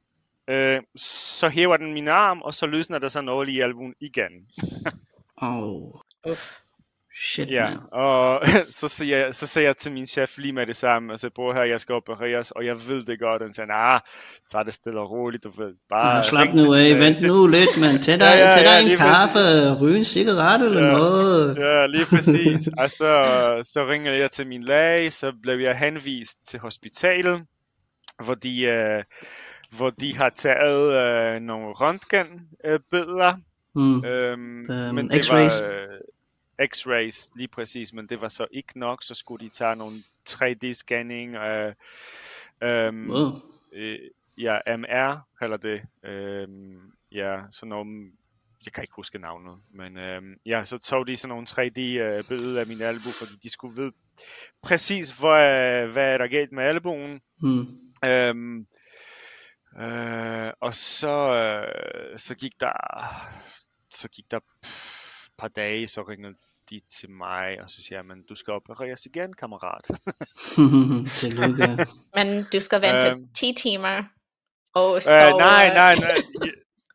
øh, 0.48 0.82
så 0.96 1.48
hæver 1.48 1.76
den 1.76 1.92
min 1.92 2.08
arm, 2.08 2.42
og 2.42 2.54
så 2.54 2.66
løsner 2.66 2.98
der 2.98 3.08
sig 3.08 3.22
noget 3.22 3.48
i 3.48 3.60
albuen 3.60 3.94
igen. 4.00 4.32
Oh, 5.36 6.00
Uff. 6.28 6.61
Shit, 7.16 7.50
Ja, 7.50 7.68
man. 7.68 7.78
og 7.92 8.40
så 8.80 8.88
siger, 8.88 9.18
jeg, 9.18 9.34
så 9.34 9.46
siger 9.46 9.64
jeg 9.64 9.76
til 9.76 9.92
min 9.92 10.06
chef 10.06 10.38
lige 10.38 10.52
med 10.52 10.66
det 10.66 10.76
samme, 10.76 11.12
altså 11.12 11.30
bror 11.34 11.52
her, 11.54 11.62
jeg 11.62 11.80
skal 11.80 11.94
opereres, 11.94 12.50
og 12.50 12.66
jeg 12.66 12.74
ved 12.88 13.02
det 13.02 13.18
godt, 13.20 13.42
og 13.42 13.46
han 13.48 13.52
siger, 13.52 13.66
nah, 13.66 14.00
tag 14.52 14.64
det 14.64 14.74
stille 14.74 15.00
og 15.00 15.10
roligt, 15.10 15.44
du 15.44 15.50
ved, 15.56 15.74
bare 15.88 16.18
Ah, 16.18 16.24
slap 16.24 16.48
nu 16.54 16.74
af, 16.74 16.98
vent 17.00 17.22
nu 17.22 17.46
lidt, 17.46 17.76
man. 17.80 18.00
Tag 18.06 18.14
dig, 18.20 18.26
Ja, 18.38 18.44
ja, 18.44 18.50
tag 18.50 18.62
ja, 18.64 18.70
dig 18.72 18.80
en 18.82 18.88
lige 18.88 18.96
kaffe, 18.96 19.38
ryge 19.80 19.98
en 19.98 20.04
cigaret 20.04 20.62
eller 20.66 20.86
Ja. 20.86 20.92
noget. 20.92 21.56
Ja, 21.58 21.86
lige 21.86 22.04
præcis. 22.10 22.68
og 22.78 22.90
så, 22.90 23.12
så 23.64 23.86
ringer 23.90 24.12
jeg 24.12 24.30
til 24.30 24.46
min 24.46 24.62
læge, 24.64 25.10
så 25.10 25.32
blev 25.42 25.58
jeg 25.58 25.76
henvist 25.78 26.48
til 26.48 26.60
hospitalet, 26.60 27.42
hvor 28.24 28.34
de, 28.34 28.62
øh, 28.62 29.02
hvor 29.78 29.90
de 29.90 30.16
har 30.16 30.28
taget 30.34 30.92
øh, 30.94 31.40
nogle 31.40 31.66
røntgenbilleder. 31.72 33.34
Hmm. 33.74 34.04
Øhm, 34.04 34.70
Øhm, 34.70 34.94
men 34.94 35.10
det 35.10 35.20
X-rays? 35.24 35.62
Var, 35.64 35.70
øh, 35.72 35.88
X-rays, 36.62 37.30
lige 37.36 37.48
præcis, 37.48 37.92
men 37.92 38.06
det 38.06 38.20
var 38.20 38.28
så 38.28 38.46
ikke 38.50 38.78
nok, 38.78 39.04
så 39.04 39.14
skulle 39.14 39.44
de 39.44 39.50
tage 39.50 39.76
nogle 39.76 39.96
3D-scanning, 40.30 41.36
øh, 41.36 41.74
Wow. 43.10 43.30
øh, 43.72 43.98
ja, 44.38 44.58
MR 44.76 45.20
kalder 45.38 45.56
det, 45.56 45.82
øhm, 46.04 46.92
ja, 47.12 47.40
sådan 47.50 47.68
nogle, 47.68 48.10
jeg 48.64 48.72
kan 48.72 48.84
ikke 48.84 48.94
huske 48.96 49.18
navnet, 49.18 49.58
men 49.74 49.96
øhm, 49.98 50.34
ja, 50.46 50.64
så 50.64 50.78
tog 50.78 51.06
de 51.06 51.16
sådan 51.16 51.28
nogle 51.28 51.46
3D-billeder 51.50 52.60
af 52.60 52.66
min 52.66 52.80
albu, 52.82 53.08
fordi 53.18 53.32
de 53.42 53.50
skulle 53.50 53.82
vide 53.82 53.92
præcis, 54.62 55.18
hvad, 55.20 55.86
hvad 55.92 56.04
er 56.04 56.18
der 56.18 56.26
galt 56.26 56.52
med 56.52 56.64
albuen, 56.64 57.20
Hmm. 57.40 57.78
Øhm, 58.04 58.66
øh, 59.80 60.52
og 60.60 60.74
så, 60.74 61.34
øh, 61.34 62.18
så 62.18 62.34
gik 62.34 62.52
der 62.60 62.72
så 63.90 64.08
gik 64.08 64.30
der 64.30 64.36
et 64.36 64.42
par 65.42 65.48
dage, 65.48 65.88
så 65.88 66.02
ringede 66.02 66.34
de 66.70 66.80
til 66.88 67.10
mig, 67.10 67.62
og 67.62 67.70
så 67.70 67.82
siger 67.82 67.98
jeg, 67.98 68.06
men 68.06 68.22
du 68.28 68.34
skal 68.34 68.52
opereres 68.52 69.06
igen, 69.06 69.32
kammerat. 69.32 69.86
Tillykke. 71.20 71.86
Men 72.16 72.44
du 72.52 72.60
skal 72.60 72.82
vente 72.82 73.10
Øhm. 73.10 73.28
10 73.34 73.54
timer. 73.54 74.04
Og 74.74 75.02
så... 75.02 75.10
øh, 75.10 75.38
nej, 75.38 75.74
nej, 75.74 75.94
nej. 75.94 76.18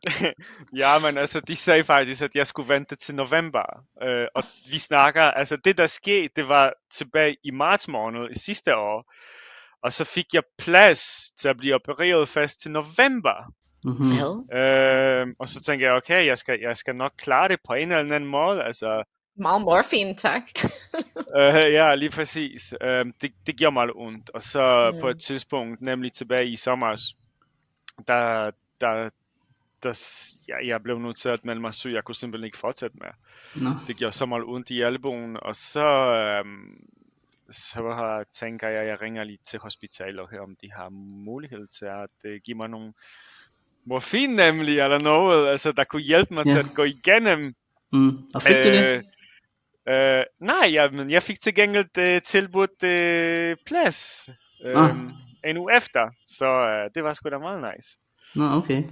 ja, 0.81 0.99
men 0.99 1.17
altså, 1.17 1.39
de 1.39 1.57
sagde 1.65 1.85
faktisk, 1.85 2.21
at 2.23 2.35
jeg 2.35 2.47
skulle 2.47 2.69
vente 2.73 2.95
til 2.95 3.15
november. 3.15 3.65
Øh, 4.03 4.27
og 4.35 4.43
vi 4.71 4.79
snakker, 4.79 5.23
altså 5.23 5.57
det 5.65 5.77
der 5.77 5.85
skete, 5.85 6.29
det 6.35 6.49
var 6.49 6.73
tilbage 6.91 7.37
i 7.43 7.51
marts 7.51 7.87
måned 7.87 8.29
i 8.31 8.39
sidste 8.39 8.75
år. 8.75 9.13
Og 9.83 9.91
så 9.93 10.05
fik 10.05 10.25
jeg 10.33 10.43
plads 10.57 11.31
til 11.39 11.49
at 11.49 11.57
blive 11.57 11.75
opereret 11.75 12.29
fast 12.29 12.61
til 12.61 12.71
november. 12.71 13.53
Mm-hmm. 13.85 14.57
Øh, 14.59 15.27
og 15.39 15.47
så 15.47 15.63
tænkte 15.63 15.85
jeg, 15.85 15.93
okay, 15.93 16.25
jeg 16.25 16.37
skal, 16.37 16.59
jeg 16.61 16.77
skal 16.77 16.95
nok 16.95 17.11
klare 17.17 17.47
det 17.47 17.59
på 17.67 17.73
en 17.73 17.91
eller 17.91 18.15
anden 18.15 18.29
måde. 18.29 18.63
Altså, 18.63 19.03
Meget 19.39 19.61
morfin, 19.61 20.15
tak. 20.15 20.43
øh, 21.39 21.73
ja, 21.73 21.95
lige 21.95 22.09
præcis. 22.11 22.73
Øh, 22.81 23.05
det, 23.21 23.31
det 23.47 23.55
gjorde 23.57 23.73
mig 23.73 23.85
lidt 23.85 23.97
ondt. 23.97 24.29
Og 24.29 24.41
så 24.41 24.91
Mm. 24.93 25.01
på 25.01 25.07
et 25.09 25.19
tidspunkt, 25.21 25.81
nemlig 25.81 26.13
tilbage 26.13 26.47
i 26.47 26.55
sommer, 26.55 26.95
der, 28.07 28.51
der, 28.81 29.09
der, 29.83 29.93
ja, 30.47 30.67
jeg 30.67 30.83
blev 30.83 30.99
nødt 30.99 31.17
til 31.17 31.29
at 31.29 31.45
melde 31.45 31.61
mig 31.61 31.73
syg. 31.73 31.93
Jeg 31.93 32.03
kunne 32.03 32.15
simpelthen 32.15 32.45
ikke 32.45 32.57
fortsætte 32.57 32.97
med. 33.01 33.09
Nå. 33.63 33.69
Det 33.87 33.97
gjorde 33.97 34.15
så 34.15 34.25
meget 34.25 34.43
ondt 34.43 34.69
i 34.69 34.81
albuen, 34.81 35.37
og 35.41 35.55
så, 35.55 35.87
øhm, 36.13 36.85
så 37.51 37.81
har, 37.81 38.23
tænker 38.31 38.67
jeg, 38.69 38.81
at 38.81 38.87
jeg 38.87 39.01
ringer 39.01 39.23
lige 39.23 39.39
til 39.45 39.59
hospitalet 39.59 40.19
og 40.19 40.29
hører, 40.29 40.43
om 40.43 40.55
de 40.61 40.71
har 40.71 40.89
mulighed 41.25 41.67
til 41.67 41.85
at 41.85 42.15
øh, 42.25 42.39
give 42.45 42.57
mig 42.57 42.69
nogle 42.69 42.93
morfin 43.87 44.29
nemlig, 44.29 44.79
eller 44.79 44.99
noget, 44.99 45.47
altså 45.49 45.71
der 45.71 45.83
kunne 45.83 46.01
hjælpe 46.01 46.33
mig 46.33 46.45
Ja. 46.45 46.51
til 46.51 46.59
at 46.59 46.65
gå 46.75 46.83
igennem. 46.83 47.53
Mm. 47.93 48.17
Og 48.35 48.41
fik 48.41 48.55
du 48.55 48.69
det? 48.69 49.03
Øh, 49.89 50.23
nej, 50.41 50.69
jeg, 50.73 50.89
men 50.93 51.11
jeg 51.11 51.23
fik 51.23 51.39
til 51.39 51.55
gengæld 51.55 51.97
øh, 51.97 52.21
tilbudt 52.21 52.83
øh, 52.83 53.57
plads 53.65 54.29
øh, 54.65 54.83
Ah. 54.83 54.95
en 55.45 55.57
uge 55.57 55.77
efter, 55.77 56.09
så 56.25 56.45
øh, 56.45 56.89
det 56.95 57.03
var 57.03 57.13
sgu 57.13 57.29
da 57.29 57.37
meget 57.37 57.61
nice. 57.75 57.89
Nå, 58.35 58.43
okay. 58.45 58.83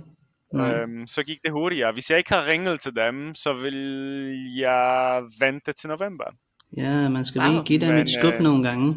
Nej. 0.53 0.73
Øhm, 0.73 1.07
så 1.07 1.23
gik 1.23 1.37
det 1.43 1.51
hurtigere. 1.51 1.91
Hvis 1.93 2.09
jeg 2.09 2.17
ikke 2.17 2.33
har 2.33 2.45
ringet 2.47 2.79
til 2.81 2.95
dem, 2.95 3.35
så 3.35 3.53
vil 3.53 3.75
jeg 4.57 5.23
vente 5.39 5.73
til 5.73 5.89
november. 5.89 6.25
Ja, 6.77 7.09
man 7.09 7.25
skal 7.25 7.41
Wow. 7.41 7.51
lige 7.51 7.63
give 7.63 7.79
dem 7.79 7.93
Men, 7.93 8.03
et 8.03 8.09
skub 8.09 8.33
øh, 8.33 8.39
nogle 8.41 8.69
gange. 8.69 8.87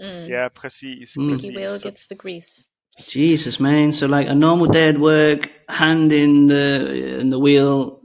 Mm. 0.00 0.26
Ja, 0.28 0.48
præcis. 0.56 1.16
Mm. 1.16 1.30
præcis. 1.30 1.56
Whale 1.56 1.78
Så, 1.78 1.88
gets 1.88 2.06
the 2.06 2.16
grease. 2.16 2.64
Jesus, 3.06 3.60
man. 3.60 3.92
So 3.92 4.06
like 4.06 4.28
a 4.28 4.34
normal 4.34 4.66
day 4.66 4.88
at 4.88 4.98
work, 4.98 5.50
hand 5.68 6.12
in 6.12 6.46
the 6.48 7.18
in 7.20 7.28
the 7.30 7.38
wheel, 7.38 8.00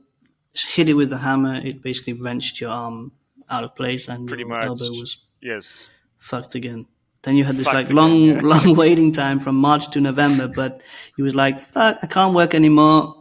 hit 0.54 0.90
it 0.90 0.94
with 0.94 1.10
the 1.10 1.18
hammer. 1.18 1.56
It 1.56 1.82
basically 1.82 2.14
wrenched 2.14 2.62
your 2.62 2.72
arm 2.72 3.12
out 3.50 3.64
of 3.64 3.76
place, 3.76 4.08
and 4.08 4.28
Pretty 4.28 4.42
your 4.42 4.50
much. 4.50 4.66
elbow 4.66 4.92
was 4.92 5.18
yes. 5.42 5.90
fucked 6.18 6.56
again. 6.56 6.86
Then 7.24 7.36
you 7.38 7.44
had 7.46 7.56
this 7.58 7.66
Fucked 7.66 7.76
like 7.76 7.86
again, 7.86 7.96
long, 7.96 8.22
yeah. 8.24 8.40
long 8.44 8.76
waiting 8.84 9.12
time 9.14 9.40
from 9.40 9.56
March 9.56 9.90
to 9.92 10.02
November. 10.02 10.48
But 10.48 10.82
he 11.16 11.22
was 11.22 11.34
like, 11.36 11.62
"Fuck, 11.62 12.00
I 12.04 12.08
can't 12.08 12.34
work 12.36 12.54
anymore. 12.54 13.16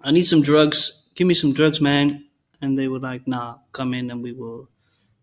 I 0.00 0.10
need 0.10 0.24
some 0.24 0.42
drugs. 0.42 1.06
Give 1.14 1.26
me 1.26 1.34
some 1.34 1.52
drugs, 1.52 1.80
man." 1.80 2.24
And 2.62 2.78
they 2.78 2.88
were 2.88 3.00
like, 3.00 3.26
"Nah, 3.26 3.56
come 3.72 3.92
in 3.94 4.10
and 4.10 4.22
we 4.22 4.32
will 4.32 4.68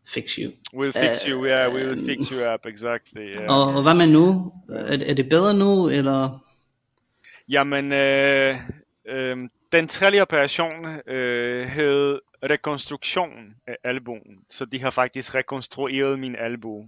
fix 0.07 0.31
you." 0.35 0.51
We'll 0.73 0.91
fix 0.93 1.23
you, 1.23 1.45
yeah, 1.45 1.73
we 1.73 1.87
will 1.87 2.05
fix 2.05 2.29
you 2.29 2.53
up, 2.53 2.65
exactly. 2.65 3.21
Yeah. 3.21 3.75
Og, 3.75 3.81
hvad 3.81 3.93
med 3.93 4.07
nu? 4.07 4.53
Er, 4.69 4.97
er 5.05 5.13
det 5.13 5.29
bedre 5.29 5.53
nu, 5.53 5.89
eller? 5.89 6.39
Jamen, 7.49 7.91
øh, 7.91 8.55
øh, 9.07 9.37
den 9.71 9.87
tredje 9.87 10.21
operation 10.21 10.85
øh, 11.07 11.67
hed 11.67 12.19
rekonstruktion 12.43 13.55
af 13.67 13.77
albuen, 13.83 14.37
så 14.49 14.65
de 14.65 14.81
har 14.81 14.89
faktisk 14.89 15.35
rekonstrueret 15.35 16.19
min 16.19 16.35
albu. 16.35 16.85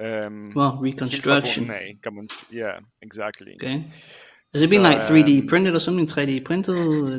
Øhm, 0.00 0.46
Well, 0.46 0.54
fra 0.54 0.78
reconstruction. 0.82 1.70
af, 1.70 1.96
kan 2.02 2.14
man 2.14 2.28
Yeah, 2.54 2.82
exactly. 3.02 3.54
Okay. 3.54 3.80
Has 4.54 4.62
it 4.62 4.70
been 4.70 4.82
So, 4.82 4.88
like 4.90 4.98
3D 4.98 5.40
um, 5.40 5.46
printed 5.48 5.74
or 5.74 5.78
something? 5.80 6.06
3D 6.06 6.44
printed 6.44 6.74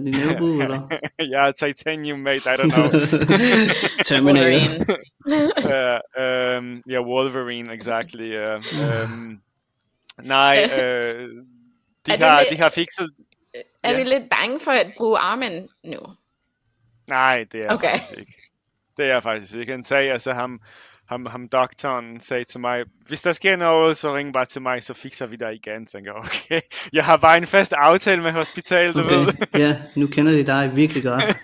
din 0.05 0.15
elbow, 0.19 0.61
eller? 0.65 0.87
yeah, 1.19 1.51
titanium 1.51 2.19
mate, 2.19 2.45
I 2.47 2.55
don't 2.57 2.69
know. 2.69 2.89
Terminator. 4.05 4.85
Wolverine. 5.25 5.51
uh, 5.57 5.99
um, 6.57 6.83
yeah, 6.87 6.99
Wolverine, 6.99 7.69
exactly. 7.71 8.37
Uh, 8.37 8.61
um, 9.03 9.41
nej, 10.21 10.63
uh, 10.63 10.69
de, 12.05 12.11
Er 12.11 12.17
du 12.17 12.23
har, 12.23 12.39
lidt- 12.39 12.49
de 12.51 12.57
har 12.57 12.69
fikset... 12.69 13.09
Er 13.83 13.91
Ja. 13.91 13.97
vi 13.97 14.03
lidt 14.03 14.29
bange 14.29 14.59
for 14.59 14.71
at 14.71 14.93
bruge 14.97 15.17
armen 15.17 15.69
nu? 15.83 15.99
Nej, 17.09 17.45
det 17.51 17.61
er 17.65 17.73
Okay. 17.73 17.87
jeg 17.91 17.99
faktisk 17.99 18.19
ikke. 18.19 18.33
Det 18.97 19.05
er 19.05 19.09
jeg 19.13 19.23
faktisk 19.23 19.55
ikke. 19.55 19.71
Han 19.71 19.83
sagde, 19.83 20.11
altså 20.11 20.33
ham, 20.33 20.61
ham, 21.09 21.25
ham 21.25 21.47
doktoren 21.51 22.19
sagde 22.19 22.43
til 22.43 22.59
mig, 22.59 22.83
hvis 23.07 23.21
der 23.21 23.31
sker 23.31 23.57
noget, 23.57 23.97
så 23.97 24.15
ring 24.15 24.33
bare 24.33 24.45
til 24.45 24.61
mig, 24.61 24.83
så 24.83 24.93
fikser 24.93 25.25
vi 25.25 25.35
dig 25.35 25.53
igen. 25.53 25.87
Så 25.87 25.91
tænker 25.97 26.11
jeg, 26.11 26.19
okay, 26.19 26.59
jeg 26.93 27.05
har 27.05 27.17
bare 27.17 27.37
en 27.37 27.45
fast 27.45 27.73
aftale 27.73 28.21
med 28.21 28.31
hospitalet, 28.31 28.95
du 28.95 29.03
ved. 29.03 29.27
Okay, 29.27 29.59
ja, 29.65 29.75
nu 29.95 30.07
kender 30.07 30.31
de 30.31 30.43
dig 30.43 30.75
virkelig 30.75 31.03
godt. 31.03 31.23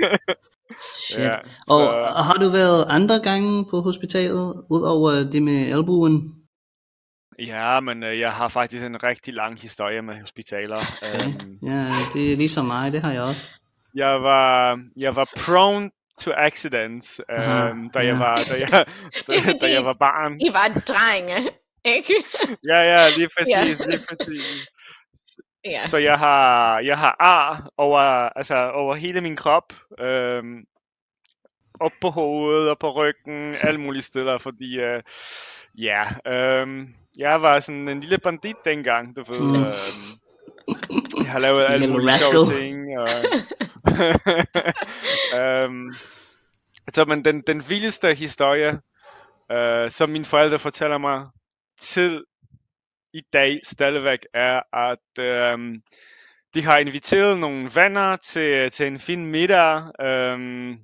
Shit. 1.10 1.19
Ja, 1.19 1.36
og, 1.69 1.80
så- 1.84 2.13
og 2.17 2.24
har 2.26 2.34
du 2.34 2.50
været 2.50 2.86
andre 2.89 3.19
gange 3.24 3.65
på 3.69 3.82
hospitalet, 3.82 4.63
udover 4.69 5.12
det 5.32 5.43
med 5.43 5.72
albuen? 5.72 6.36
Ja, 7.39 7.80
men 7.80 8.04
øh, 8.04 8.19
jeg 8.19 8.32
har 8.32 8.48
faktisk 8.48 8.84
en 8.86 9.04
rigtig 9.04 9.34
lang 9.34 9.60
historie 9.62 10.02
med 10.02 10.15
hospitaler. 10.22 10.78
Okay. 11.02 11.26
Øhm, 11.26 11.58
Ja, 11.63 11.95
det 12.13 12.32
er 12.34 12.38
ligesom 12.38 12.65
mig, 12.65 12.91
det 12.91 13.02
har 13.02 13.12
jeg 13.12 13.22
også. 13.22 13.48
jeg 13.95 14.08
var 14.22 14.80
jeg 14.98 15.15
var 15.15 15.28
prone 15.45 15.89
to 16.20 16.32
accidents, 16.38 17.22
Aha, 17.30 17.70
øhm, 17.70 17.90
da 17.90 18.00
jeg 18.00 18.20
var 18.20 18.36
da 18.36 18.60
jeg, 18.60 18.70
da, 19.30 19.54
da 19.62 19.72
jeg 19.72 19.86
var 19.86 19.94
barn. 19.94 20.42
I 20.42 20.50
var 20.54 20.68
drenge, 20.88 21.50
ikke? 21.86 22.14
Ja, 22.68 22.78
ja, 22.78 23.10
lige 23.18 23.30
præcis, 23.38 23.56
Ja. 23.56 23.64
lige 23.64 24.00
præcis. 24.10 24.68
Ja. 25.66 25.84
Så 25.84 25.98
jeg 25.98 26.20
har 26.20 26.80
jeg 26.80 26.98
har 26.98 27.16
ar 27.20 27.70
over 27.78 28.00
altså 28.36 28.72
over 28.72 28.96
hele 28.96 29.22
min 29.22 29.36
krop, 29.36 29.74
øhm, 30.00 30.64
op 31.80 31.92
på 32.02 32.10
hovedet 32.10 32.70
og 32.70 32.80
på 32.80 32.92
ryggen, 32.92 33.56
alle 33.62 33.80
mulige 33.80 34.02
steder, 34.02 34.38
fordi 34.38 34.80
øh, 34.80 35.04
ja, 35.78 36.04
øhm, 36.28 36.88
jeg 37.18 37.42
var 37.42 37.60
sådan 37.60 37.90
en 37.90 38.00
lille 38.00 38.18
bandit 38.18 38.56
dengang, 38.66 39.16
du 39.16 39.24
ved. 39.24 39.40
Mm. 39.40 39.56
Øhm, 39.56 40.20
jeg 41.18 41.32
har 41.32 41.40
lavet 41.40 41.66
alle 41.70 41.88
mulige 41.88 42.12
rascal. 42.12 42.32
sjove 42.32 42.46
ting. 42.46 43.00
Og, 43.00 43.10
øhm, 45.40 45.94
så 46.96 47.06
men 47.06 47.26
den, 47.26 47.42
den 47.42 47.64
vildeste 47.70 48.14
historie, 48.14 48.80
øh, 49.52 49.92
som 49.92 50.10
mine 50.10 50.26
forældre 50.26 50.60
fortæller 50.60 50.98
mig 50.98 51.28
til 51.80 52.24
i 53.14 53.22
dag 53.34 53.60
stadigvæk, 53.64 54.20
er, 54.34 54.62
at 54.74 55.24
øhm, 55.24 55.82
de 56.54 56.64
har 56.64 56.78
inviteret 56.78 57.40
nogle 57.40 57.70
venner 57.76 58.16
til, 58.16 58.70
til 58.70 58.88
en 58.88 59.00
fin 59.00 59.26
middag. 59.26 60.02
Øhm, 60.06 60.78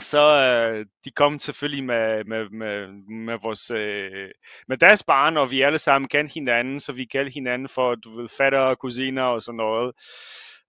så 0.00 0.36
øh, 0.36 0.86
de 1.04 1.10
kom 1.10 1.38
selvfølgelig 1.38 1.84
med, 1.84 2.24
med, 2.24 2.50
med, 2.50 2.88
med, 3.26 3.38
vores, 3.42 3.70
øh, 3.70 4.30
med 4.68 4.76
deres 4.76 5.02
barn, 5.02 5.36
og 5.36 5.50
vi 5.50 5.62
alle 5.62 5.78
sammen 5.78 6.08
kendte 6.08 6.34
hinanden, 6.34 6.80
så 6.80 6.92
vi 6.92 7.04
kaldte 7.04 7.34
hinanden 7.34 7.68
for, 7.68 7.94
du 7.94 8.16
ved, 8.16 8.28
fatter 8.28 8.58
og 8.58 8.78
kusiner 8.78 9.22
og 9.22 9.42
sådan 9.42 9.56
noget. 9.56 9.92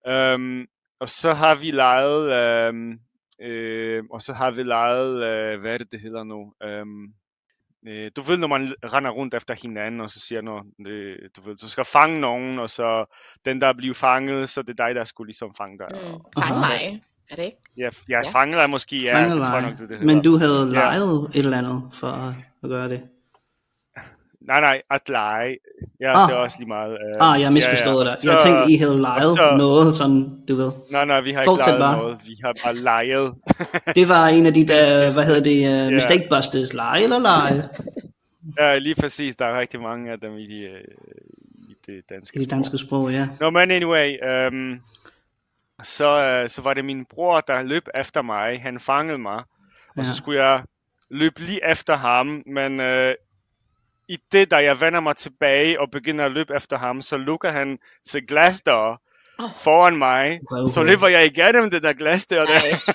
Øhm, 0.07 0.65
og 0.99 1.09
så 1.09 1.33
har 1.33 1.55
vi 1.55 1.71
leget, 1.71 2.31
øhm, 2.33 2.99
øh, 3.41 4.03
og 4.11 4.21
så 4.21 4.33
har 4.33 4.51
vi 4.51 4.63
leget, 4.63 5.23
øh, 5.23 5.59
hvad 5.59 5.73
er 5.73 5.77
det, 5.77 5.91
det 5.91 6.01
hedder 6.01 6.23
nu? 6.23 6.53
Øhm, 6.63 7.13
øh, 7.87 8.11
du 8.15 8.21
ved, 8.21 8.37
når 8.37 8.47
man 8.47 8.73
render 8.83 9.11
rundt 9.11 9.33
efter 9.33 9.55
hinanden, 9.61 10.01
og 10.01 10.11
så 10.11 10.19
siger 10.19 10.41
noget, 10.41 10.65
øh, 10.87 11.29
du 11.35 11.41
ved, 11.41 11.55
du 11.55 11.69
skal 11.69 11.85
fange 11.85 12.19
nogen, 12.21 12.59
og 12.59 12.69
så 12.69 13.05
den, 13.45 13.61
der 13.61 13.73
bliver 13.73 13.93
fanget, 13.93 14.49
så 14.49 14.61
det 14.61 14.79
er 14.79 14.85
dig, 14.85 14.95
der 14.95 15.03
skulle 15.03 15.27
ligesom 15.27 15.55
fange 15.57 15.77
dig. 15.77 15.87
Mm. 15.91 16.41
Fang 16.41 16.59
mig. 16.59 17.01
Er 17.31 17.35
det 17.35 17.43
ikke? 17.43 17.57
ja, 17.77 17.89
jeg 18.09 18.21
Ja. 18.23 18.29
fanger 18.29 18.59
dig 18.61 18.69
måske, 18.69 18.97
ja, 19.03 19.19
det 19.29 19.41
tror 19.43 19.53
jeg 19.53 19.61
nok, 19.61 19.71
det, 19.71 19.79
det 19.79 19.89
hedder. 19.89 20.05
Men 20.05 20.21
du 20.23 20.37
havde 20.37 20.59
Ja. 20.67 20.73
lejet 20.73 21.29
et 21.35 21.43
eller 21.45 21.57
andet 21.57 21.81
for 21.93 22.07
at, 22.07 22.69
gøre 22.69 22.89
det. 22.89 23.01
Nej, 24.47 24.59
nej, 24.61 24.81
at 24.91 25.01
lege. 25.09 25.57
Ja, 26.01 26.23
Ah. 26.23 26.29
det 26.29 26.35
er 26.35 26.39
også 26.39 26.57
lige 26.59 26.67
meget. 26.67 26.91
Øh, 26.91 27.33
Ah, 27.33 27.41
jeg 27.41 27.53
misforstod 27.53 28.03
ja, 28.05 28.09
ja. 28.09 28.15
dig. 28.15 28.25
Jeg 28.33 28.37
tænkte, 28.43 28.71
I 28.73 28.77
havde 28.77 29.01
lejet 29.01 29.37
så- 29.37 29.55
noget, 29.57 29.95
sådan, 29.95 30.39
du 30.47 30.55
ved. 30.55 30.71
Nej, 30.91 31.05
nej, 31.05 31.21
vi 31.21 31.31
har 31.31 31.43
Fortsæt 31.45 31.67
ikke 31.73 31.79
leget 31.79 31.95
bare. 31.95 32.03
noget. 32.03 32.19
Vi 32.25 32.37
har 32.45 32.53
bare 32.63 32.75
leget. 32.75 33.33
Det 33.99 34.09
var 34.09 34.27
en 34.27 34.45
af 34.45 34.53
de 34.53 34.67
der, 34.67 35.13
hvad 35.13 35.25
hedder 35.25 35.43
det, 35.43 35.87
uh, 35.87 35.93
Mistake 35.93 36.27
Busters, 36.29 36.73
lege 36.73 37.03
eller 37.03 37.19
lege? 37.19 37.63
ja, 38.59 38.77
lige 38.77 38.95
præcis. 38.95 39.35
Der 39.35 39.45
er 39.45 39.59
rigtig 39.59 39.81
mange 39.81 40.11
af 40.11 40.19
dem 40.19 40.37
i, 40.37 40.47
de, 40.47 40.59
øh, 40.61 40.81
i 41.69 41.75
det 41.87 42.03
danske 42.09 42.39
I 42.39 42.41
det 42.41 42.51
danske 42.51 42.77
sprog, 42.77 43.11
ja. 43.11 43.27
Nå, 43.39 43.49
men 43.49 43.71
anyway, 43.71 44.07
øhm, 44.31 44.81
så, 45.83 46.21
øh, 46.21 46.49
så 46.49 46.61
var 46.61 46.73
det 46.73 46.85
min 46.85 47.05
bror, 47.05 47.39
der 47.39 47.61
løb 47.61 47.87
efter 47.95 48.21
mig. 48.21 48.61
Han 48.61 48.79
fangede 48.79 49.17
mig, 49.17 49.43
og 49.97 50.05
så 50.05 50.11
Ja. 50.11 50.15
skulle 50.17 50.43
jeg 50.43 50.63
løbe 51.09 51.39
lige 51.41 51.59
efter 51.71 51.95
ham, 51.95 52.43
men 52.45 52.81
øh, 52.81 53.15
i 54.09 54.17
det, 54.31 54.51
da 54.51 54.55
jeg 54.55 54.81
vender 54.81 54.99
mig 54.99 55.15
tilbage 55.15 55.81
og 55.81 55.91
begynder 55.91 56.25
at 56.25 56.31
løbe 56.31 56.55
efter 56.55 56.77
ham, 56.77 57.01
så 57.01 57.17
lukker 57.17 57.51
han 57.51 57.79
til 58.09 58.27
glasdør 58.27 59.01
Åh. 59.39 59.49
foran 59.63 59.97
mig. 59.97 60.39
Wow. 60.53 60.67
Så 60.67 60.83
løber 60.83 61.07
jeg 61.07 61.25
igennem 61.25 61.69
det 61.69 61.83
der 61.83 61.93
glasdør 61.93 62.45
der. 62.45 62.53
Nice. 62.53 62.93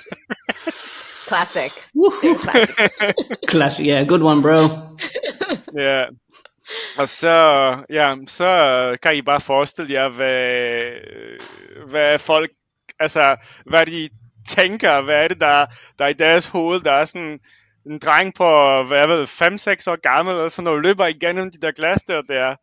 Classic. 1.28 1.72
Er 1.72 1.90
Woohoo. 1.96 2.38
classic. 2.42 2.90
Classic, 3.50 3.86
yeah, 3.86 4.08
good 4.08 4.22
one, 4.22 4.42
bro. 4.42 4.62
Ja. 5.82 6.04
Og 6.96 7.08
så, 7.08 7.34
ja, 7.90 8.14
så 8.26 8.48
kan 9.02 9.16
I 9.16 9.22
bare 9.22 9.40
forestille 9.40 9.92
jer, 9.92 10.08
hvad, 10.08 10.82
hvad 11.90 12.18
folk, 12.18 12.50
altså, 13.02 13.36
hvad 13.66 13.86
de 13.86 14.08
tænker, 14.48 15.00
hvad 15.00 15.14
er 15.14 15.28
det, 15.28 15.40
der, 15.40 15.66
der 15.98 16.04
er 16.04 16.08
i 16.08 16.12
deres 16.12 16.46
hoved, 16.46 16.80
der 16.80 16.92
er 16.92 17.04
sådan 17.04 17.40
en 17.86 17.98
dreng 17.98 18.34
på, 18.34 18.44
hvad 18.88 18.98
jeg 18.98 19.08
ved, 19.08 19.22
5-6 19.24 19.90
år 19.90 20.00
gammel, 20.00 20.34
og 20.34 20.50
sådan 20.50 20.64
noget, 20.64 20.82
løber 20.82 21.06
igennem 21.06 21.50
de 21.50 21.58
der 21.60 21.72
glas 21.72 22.02
der, 22.02 22.22
der. 22.22 22.56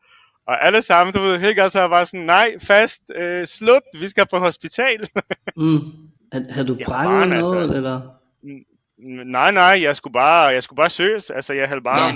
Og 0.48 0.66
alle 0.66 0.82
sammen, 0.82 1.14
du 1.14 1.22
ved, 1.22 1.40
helt 1.40 1.72
så 1.72 1.88
var 1.88 2.04
sådan, 2.04 2.26
nej, 2.26 2.52
fast, 2.62 3.02
øh, 3.16 3.46
slut, 3.46 3.82
vi 4.00 4.08
skal 4.08 4.26
på 4.32 4.40
hospital. 4.40 5.08
Mm. 5.58 5.80
Har, 6.50 6.64
du 6.64 6.76
Ja, 6.80 6.86
brækket 6.86 7.28
noget, 7.28 7.64
altså. 7.64 7.78
eller? 7.78 8.02
nej, 9.26 9.52
nej, 9.52 9.80
jeg 9.84 9.96
skulle 9.96 10.14
bare, 10.14 10.46
jeg 10.46 10.64
skulle 10.64 10.78
bare 10.78 10.90
søges. 10.90 11.30
Altså, 11.30 11.54
jeg 11.54 11.68
havde 11.68 11.82
bare 11.82 12.00
Ja. 12.00 12.06
ja. 12.06 12.14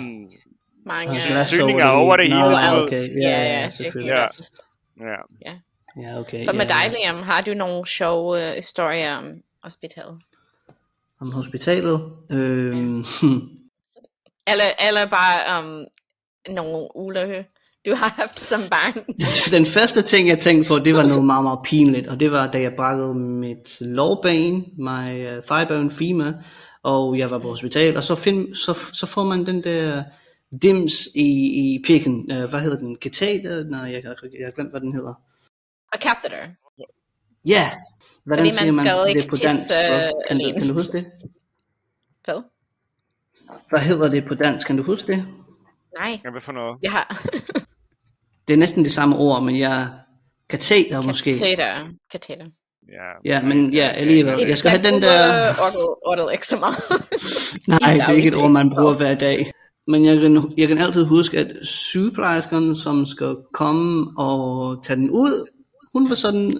Mange 0.85 1.09
Altså, 1.09 1.27
øh, 1.27 1.33
glas 1.33 1.47
Søgninger 1.47 1.87
over 1.87 1.99
over 1.99 2.17
det 2.17 2.29
Nå, 2.29 2.35
hele, 2.35 2.57
ja, 2.57 2.83
okay. 2.83 3.21
Ja, 3.21 3.29
ja, 3.29 3.69
ja, 4.05 4.27
ja, 4.99 5.15
Ja. 5.45 5.53
Ja. 6.01 6.19
Okay. 6.19 6.45
Så 6.45 6.53
med 6.53 6.65
ja. 6.65 6.73
dig, 6.73 6.95
Liam, 6.99 7.23
har 7.23 7.41
du 7.41 7.53
nogle 7.53 7.87
sjove 7.87 8.49
øh, 8.49 8.55
historier 8.55 9.15
om 9.15 9.25
hospitalet? 9.63 10.19
Om 11.21 11.31
hospitalet? 11.31 12.11
Øhm, 12.31 13.05
Eller, 14.47 14.65
eller 14.87 15.05
bare 15.05 15.57
om 15.57 15.85
nogle 16.49 16.87
ulykke, 16.95 17.45
du 17.85 17.95
har 17.95 18.09
haft 18.09 18.39
som 18.39 18.59
barn? 18.71 19.05
Den 19.57 19.65
første 19.65 20.01
ting, 20.01 20.27
jeg 20.27 20.39
tænkte 20.39 20.67
på, 20.67 20.79
det 20.79 20.95
var 20.95 21.03
noget 21.03 21.25
meget, 21.25 21.43
meget 21.43 21.59
pinligt, 21.65 22.07
og 22.07 22.19
det 22.19 22.31
var, 22.31 22.47
da 22.47 22.61
jeg 22.61 22.73
brækkede 22.75 23.15
mit 23.15 23.81
lårben, 23.81 24.65
my 24.77 25.27
uh, 25.27 25.43
thigh 25.43 25.67
bone 25.67 25.91
femur, 25.91 26.33
og 26.83 27.17
jeg 27.17 27.31
var 27.31 27.39
på 27.39 27.49
hospital, 27.49 27.97
og 27.97 28.03
så, 28.03 28.15
find, 28.15 28.55
så, 28.55 28.73
så 28.93 29.05
får 29.05 29.23
man 29.23 29.45
den 29.45 29.63
der 29.63 30.03
dims 30.61 31.07
i, 31.15 31.29
i 31.75 31.81
pikken, 31.85 32.31
uh, 32.31 32.49
hvad 32.49 32.59
hedder 32.59 32.77
den, 32.77 32.95
kateter? 32.95 33.63
Nej, 33.63 33.79
jeg, 33.79 34.03
jeg, 34.03 34.15
jeg 34.23 34.45
har 34.45 34.51
glemt, 34.51 34.71
hvad 34.71 34.81
den 34.81 34.93
hedder. 34.93 35.13
Og 35.93 35.99
catheter. 35.99 36.47
Ja, 37.47 37.53
yeah. 37.53 37.71
hvordan 38.25 38.45
Fordi 38.45 38.49
man 38.49 38.53
siger 38.53 38.71
man 38.71 38.85
skal 38.85 39.21
det 39.21 39.29
på 39.29 39.35
dansk? 39.35 39.63
tisse, 39.63 40.11
Kan, 40.27 40.39
du, 40.39 40.53
kan 40.59 40.67
du 40.67 40.73
huske 40.73 40.97
det? 40.97 41.05
Hvad? 42.25 42.41
Hvad 43.69 43.79
hedder 43.79 44.09
det 44.09 44.25
på 44.25 44.35
dansk? 44.35 44.67
Kan 44.67 44.77
du 44.77 44.83
huske 44.83 45.07
det? 45.13 45.25
Nej, 45.99 46.19
ja 46.25 46.29
hvad 46.31 46.41
for 46.41 46.51
noget? 46.51 46.79
jeg 46.83 46.91
har 46.91 47.23
Det 48.47 48.53
er 48.53 48.57
næsten 48.57 48.83
det 48.83 48.91
samme 48.91 49.17
ord, 49.17 49.43
men 49.43 49.59
jeg... 49.59 49.87
Kateter 50.49 51.01
måske. 51.01 51.37
catheter. 51.37 51.87
Catheter. 52.11 52.45
Ja, 52.87 53.31
Ja, 53.31 53.41
men 53.41 53.73
ja, 53.73 53.87
alligevel. 53.87 54.47
Jeg 54.47 54.57
skal 54.57 54.71
have 54.71 54.83
den 54.83 55.01
der... 55.01 55.49
Ordet 56.05 56.29
ikke 56.33 56.47
så 56.47 56.57
meget. 56.57 56.77
Nej, 57.81 57.93
det 57.93 58.01
er 58.01 58.11
ikke 58.11 58.27
et 58.27 58.35
ord, 58.35 58.51
man 58.51 58.69
bruger 58.69 58.93
hver 58.93 59.15
dag. 59.15 59.51
Men 59.87 60.05
jeg 60.05 60.17
kan, 60.21 60.53
jeg 60.57 60.67
kan 60.67 60.77
altid 60.77 61.05
huske, 61.05 61.39
at 61.39 61.65
sygeplejerskeren, 61.65 62.75
som 62.75 63.05
skal 63.05 63.35
komme 63.53 64.07
og 64.17 64.83
tage 64.83 64.97
den 64.97 65.09
ud, 65.09 65.47
hun 65.93 66.09
var 66.09 66.15
sådan 66.15 66.59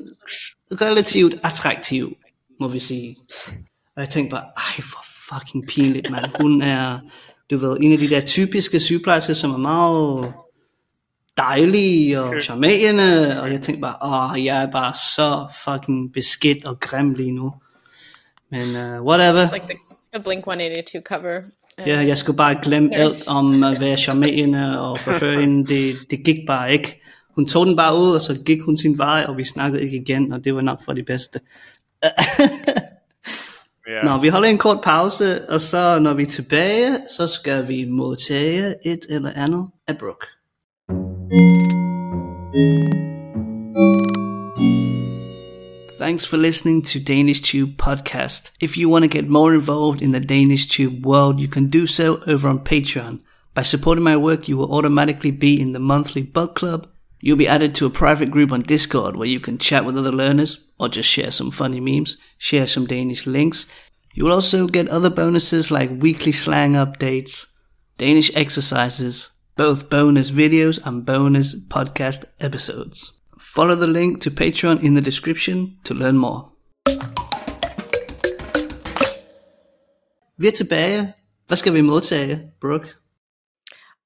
relativt 0.72 1.36
attraktiv, 1.44 2.18
må 2.60 2.68
vi 2.68 2.80
sige. 2.80 3.18
Og 3.96 4.02
jeg 4.02 4.10
tænkte 4.10 4.32
bare, 4.32 4.44
ej, 4.44 4.76
hvor 4.78 5.06
fucking 5.30 5.68
pinligt, 5.68 6.10
mand. 6.12 6.26
Hun 6.42 6.62
er, 6.62 7.00
du 7.52 7.58
ved, 7.58 7.78
en 7.82 7.92
af 7.92 7.98
de 7.98 8.10
der 8.10 8.22
typiske 8.22 8.80
sygeplejersker, 8.80 9.34
som 9.34 9.52
er 9.52 9.58
meget 9.58 10.34
dejlige 11.38 12.22
og 12.22 12.34
charmerende, 12.42 13.42
og 13.42 13.52
jeg 13.52 13.62
tænkte 13.62 13.82
bare, 13.82 14.32
åh, 14.34 14.46
jeg 14.46 14.64
er 14.64 14.72
bare 14.72 14.94
så 14.94 15.48
fucking 15.64 16.14
beskidt 16.14 16.66
og 16.66 16.80
grim 16.80 17.14
lige 17.14 17.32
nu. 17.32 17.54
Men 18.52 18.70
uh, 18.70 19.06
whatever. 19.06 19.54
Like 19.54 19.66
the, 19.66 19.78
the 20.14 20.24
Blink 20.24 20.40
182 20.40 21.04
cover. 21.08 21.38
Uh, 21.38 21.88
Ja, 21.88 22.00
jeg 22.00 22.18
skulle 22.18 22.38
bare 22.38 22.58
glemme 22.64 22.90
Yes. 22.90 23.00
alt 23.28 23.38
om 23.38 23.64
at 23.64 23.82
være 23.82 23.98
charmerende 23.98 24.82
og 24.82 25.02
forførende. 25.02 25.68
Det, 25.68 25.98
det 26.10 26.26
gik 26.26 26.38
bare 26.48 26.74
ikke. 26.74 27.02
Hun 27.36 27.46
tog 27.46 27.66
den 27.66 27.76
bare 27.76 28.00
ud, 28.00 28.16
og 28.16 28.22
så 28.22 28.38
gik 28.46 28.62
hun 28.62 28.78
sin 28.78 28.98
vej, 28.98 29.26
og 29.28 29.38
vi 29.38 29.44
snakkede 29.44 29.84
ikke 29.84 29.98
igen, 29.98 30.34
og 30.34 30.44
det 30.44 30.56
var 30.56 30.62
nok 30.62 30.86
for 30.86 30.94
det 30.94 31.06
bedste. 31.06 31.40
ja. 33.88 34.02
Nå, 34.04 34.18
vi 34.18 34.28
holder 34.28 34.50
en 34.50 34.58
kort 34.58 34.82
pause, 34.84 35.50
og 35.50 35.62
så 35.62 36.00
når 36.00 36.14
vi 36.14 36.24
er 36.24 36.28
tilbage, 36.28 36.98
så 37.18 37.28
skal 37.28 37.68
vi 37.68 37.86
modtage 37.86 38.76
et 38.86 39.06
eller 39.10 39.32
andet 39.36 39.68
af 39.88 39.98
Brooke. 39.98 40.28
Thanks 46.00 46.26
for 46.26 46.38
listening 46.38 46.86
to 46.86 47.00
Danish 47.00 47.42
Tube 47.42 47.72
Podcast. 47.78 48.52
If 48.62 48.78
you 48.78 48.90
want 48.90 49.04
to 49.04 49.18
get 49.18 49.30
more 49.30 49.56
involved 49.56 50.02
in 50.02 50.12
the 50.12 50.20
Danish 50.20 50.68
Tube 50.68 51.06
world, 51.06 51.40
you 51.40 51.48
can 51.48 51.70
do 51.70 51.88
so 51.88 52.20
over 52.28 52.50
on 52.50 52.60
Patreon. 52.60 53.20
By 53.56 53.64
supporting 53.64 54.04
my 54.04 54.18
work, 54.18 54.50
you 54.50 54.58
will 54.58 54.74
automatically 54.74 55.32
be 55.32 55.60
in 55.62 55.74
the 55.74 55.80
monthly 55.80 56.24
book 56.24 56.56
club. 56.56 56.88
You'll 57.26 57.38
be 57.38 57.48
added 57.48 57.74
to 57.76 57.86
a 57.86 57.90
private 57.90 58.32
group 58.32 58.52
on 58.52 58.64
Discord 58.64 59.16
where 59.16 59.30
you 59.30 59.40
can 59.40 59.58
chat 59.58 59.86
with 59.86 59.98
other 59.98 60.12
learners 60.12 60.68
or 60.78 60.90
just 60.90 61.10
share 61.10 61.32
some 61.32 61.52
funny 61.52 61.80
memes, 61.80 62.18
share 62.38 62.68
some 62.68 62.86
Danish 62.86 63.26
links. 63.26 63.66
You 64.14 64.26
will 64.26 64.34
also 64.34 64.68
get 64.68 64.90
other 64.90 65.10
bonuses 65.10 65.72
like 65.72 66.02
weekly 66.02 66.34
slang 66.34 66.74
updates, 66.74 67.46
Danish 67.98 68.30
exercises, 68.36 69.30
both 69.56 69.90
bonus 69.90 70.32
videos 70.32 70.86
and 70.86 71.06
bonus 71.06 71.56
podcast 71.70 72.26
episodes. 72.42 73.14
Follow 73.40 73.76
the 73.76 73.88
link 73.88 74.20
to 74.20 74.30
Patreon 74.30 74.84
in 74.84 74.96
the 74.96 75.02
description 75.02 75.78
to 75.86 75.94
learn 75.94 76.18
more. 76.18 76.52
Vi 80.38 80.48
er 80.48 80.52
tilbage. 80.52 81.14
Hvad 81.48 81.58
skal 81.58 81.74
vi 81.74 81.82
modtage, 81.82 82.42
Brooke? 82.62 83.03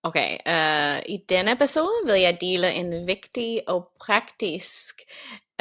Okay, 0.03 0.37
uh, 0.45 0.99
i 1.05 1.17
denne 1.29 1.51
episode 1.51 2.05
vil 2.05 2.21
jeg 2.21 2.37
dele 2.41 2.71
en 2.71 3.07
vigtig 3.07 3.61
og 3.67 3.89
praktisk 4.05 5.01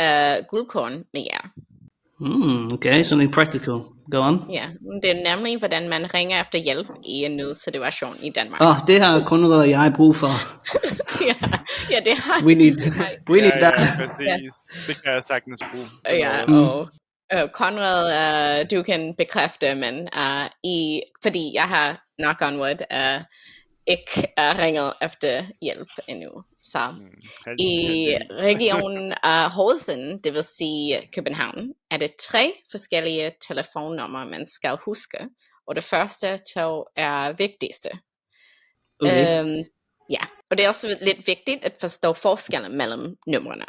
uh, 0.00 0.46
guldkorn 0.48 1.04
med 1.12 1.22
jer. 1.32 1.50
Hmm, 2.20 2.64
okay, 2.72 3.02
something 3.02 3.32
practical. 3.32 3.80
Go 4.10 4.20
on. 4.20 4.50
Ja, 4.52 4.66
det 5.02 5.10
er 5.10 5.36
nemlig, 5.36 5.58
hvordan 5.58 5.88
man 5.88 6.14
ringer 6.14 6.40
efter 6.40 6.58
hjælp 6.58 6.86
i 7.04 7.24
en 7.24 7.36
nødsituation 7.36 8.14
i 8.22 8.30
Danmark. 8.30 8.60
Åh, 8.60 8.68
oh, 8.68 8.76
det 8.86 9.00
har 9.00 9.24
Konrad 9.24 9.60
og 9.60 9.70
jeg 9.70 9.92
brug 9.96 10.16
for. 10.16 10.32
ja, 11.28 11.34
ja, 11.90 12.00
det 12.10 12.16
har 12.16 12.44
We 12.44 12.54
need, 12.54 12.76
we 13.30 13.40
need 13.40 13.52
ja, 13.54 13.60
that. 13.60 13.74
ja, 13.78 13.96
præcis. 13.96 14.52
Det 14.86 15.02
kan 15.02 15.12
jeg 15.14 15.22
sagtens 15.24 15.62
bruge. 15.72 15.86
Ja, 16.08 16.44
og 16.52 16.88
øh, 17.32 17.48
Conrad, 17.48 18.04
øh, 18.18 18.70
du 18.70 18.82
kan 18.82 19.14
bekræfte, 19.18 19.74
men 19.74 20.08
øh, 20.16 20.46
i, 20.64 21.02
fordi 21.22 21.52
jeg 21.54 21.68
har, 21.68 22.04
knock 22.18 22.42
on 22.42 22.60
wood, 22.60 22.80
øh, 22.92 23.20
ikke 23.86 24.20
øh, 24.38 24.58
ringet 24.58 24.92
efter 25.02 25.46
hjælp 25.62 25.88
endnu. 26.08 26.30
Så 26.62 26.94
Helt- 27.46 27.60
i 27.60 28.16
regionen 28.32 29.14
af 29.22 29.50
Hovedsen, 29.50 30.18
det 30.18 30.34
vil 30.34 30.42
sige 30.44 31.08
København, 31.14 31.72
er 31.90 31.96
det 31.96 32.10
tre 32.30 32.52
forskellige 32.70 33.32
telefonnumre, 33.48 34.26
man 34.26 34.46
skal 34.46 34.76
huske. 34.84 35.18
Og 35.66 35.74
det 35.76 35.84
første 35.84 36.38
to 36.54 36.84
er 36.96 37.32
vigtigste. 37.32 37.88
Okay. 39.00 39.40
Øhm, 39.44 39.64
ja, 40.10 40.20
og 40.50 40.58
det 40.58 40.64
er 40.64 40.68
også 40.68 40.98
lidt 41.02 41.26
vigtigt 41.26 41.64
at 41.64 41.72
forstå 41.80 42.12
forskellen 42.12 42.76
mellem 42.76 43.16
numrene. 43.26 43.64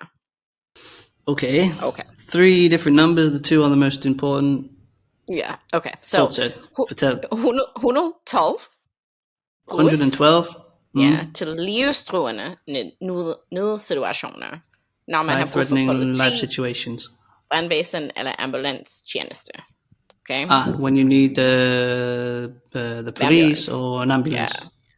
Okay. 1.26 1.64
Okay. 1.84 2.04
Three 2.32 2.70
different 2.70 2.96
numbers, 2.96 3.30
the 3.32 3.40
two 3.44 3.64
are 3.64 3.70
the 3.70 3.80
most 3.80 4.06
important. 4.06 4.72
Ja, 5.30 5.54
okay. 5.74 5.92
Så 6.02 6.18
hu- 6.78 6.86
Fortæl. 6.90 7.20
100 7.32 7.66
112 7.78 8.56
112. 9.72 10.46
Mm. 10.94 11.02
Ja, 11.02 11.20
til 11.36 11.48
livstruende 11.48 12.56
nød- 12.68 12.92
nød- 13.02 13.36
nødsituationer, 13.52 14.60
når 15.08 15.24
man 15.24 15.36
har 15.38 15.44
brug 15.46 15.50
for 15.50 15.60
Life-threatening 15.60 16.06
life 16.10 16.24
politi, 16.24 16.40
situations. 16.40 17.12
brandvæsen 17.50 18.12
eller 18.18 18.32
ambulancetjeneste. 18.40 19.52
Okay? 20.22 20.46
Ah, 20.50 20.70
when 20.82 20.98
you 20.98 21.08
need 21.08 21.38
uh, 21.38 22.44
uh, 22.76 23.04
the 23.04 23.12
police 23.12 23.72
Ambulance. 23.72 23.74
or 23.74 24.02
an 24.02 24.12
ambulance. 24.12 24.56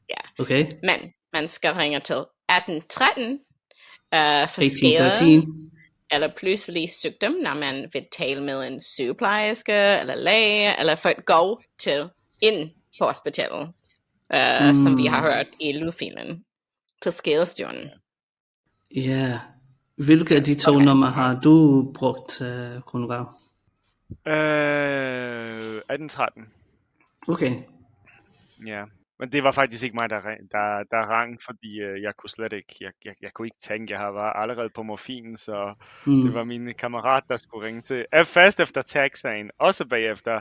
Ja. 0.09 0.43
Okay. 0.43 0.65
Men 0.83 1.13
man 1.33 1.47
skal 1.47 1.73
ringe 1.73 1.99
til 1.99 2.15
1813 2.15 3.31
uh, 3.33 4.49
for 4.49 4.61
skade 4.77 5.11
1813. 5.11 5.71
eller 6.11 6.29
pludselig 6.37 6.89
sygdom, 6.89 7.31
når 7.31 7.53
man 7.53 7.89
vil 7.93 8.05
tale 8.17 8.43
med 8.43 8.67
en 8.67 8.81
sygeplejerske 8.81 9.73
eller 9.73 10.15
læge, 10.15 10.79
eller 10.79 10.95
for 10.95 11.09
at 11.09 11.25
gå 11.25 11.61
til 11.79 12.09
ind 12.41 12.69
på 12.99 13.05
hospitalet, 13.05 13.69
uh, 14.33 14.67
mm. 14.67 14.75
som 14.75 14.97
vi 14.97 15.05
har 15.05 15.21
hørt 15.21 15.47
i 15.59 15.71
lydfilen, 15.79 16.43
til 17.01 17.11
skadestyrene. 17.11 17.91
Ja. 18.95 19.39
Hvilke 20.05 20.35
af 20.35 20.43
de 20.43 20.55
to 20.55 20.71
Okay. 20.75 20.85
numre 20.85 21.11
har 21.11 21.39
du 21.39 21.83
brugt, 21.95 22.41
uh, 22.41 22.81
Konrad? 22.81 23.25
Øh, 24.27 25.75
1813. 25.89 26.45
Okay. 27.27 27.51
Ja. 28.65 28.83
Men 29.19 29.31
det 29.31 29.43
var 29.43 29.51
faktisk 29.51 29.83
ikke 29.83 29.95
mig, 29.95 30.09
der, 30.09 30.19
der, 30.51 30.83
der 30.91 30.97
rang, 30.97 31.39
fordi 31.45 31.79
øh, 31.79 32.01
jeg 32.01 32.13
kunne 32.17 32.29
slet 32.29 32.53
ikke, 32.53 32.75
jeg, 32.81 32.91
jeg, 33.05 33.13
jeg 33.21 33.31
kunne 33.33 33.47
ikke 33.47 33.59
tænke, 33.61 33.93
jeg 33.93 34.13
var 34.13 34.33
allerede 34.33 34.69
på 34.75 34.83
morfin, 34.83 35.37
så 35.37 35.73
Mm. 36.05 36.13
det 36.21 36.33
var 36.33 36.43
min 36.43 36.73
kammerat, 36.73 37.23
der 37.29 37.35
skulle 37.35 37.67
ringe 37.67 37.81
til, 37.81 38.05
øh, 38.15 38.25
først 38.25 38.59
efter 38.59 38.81
taxaen, 38.81 39.49
også 39.59 39.85
bagefter 39.87 40.39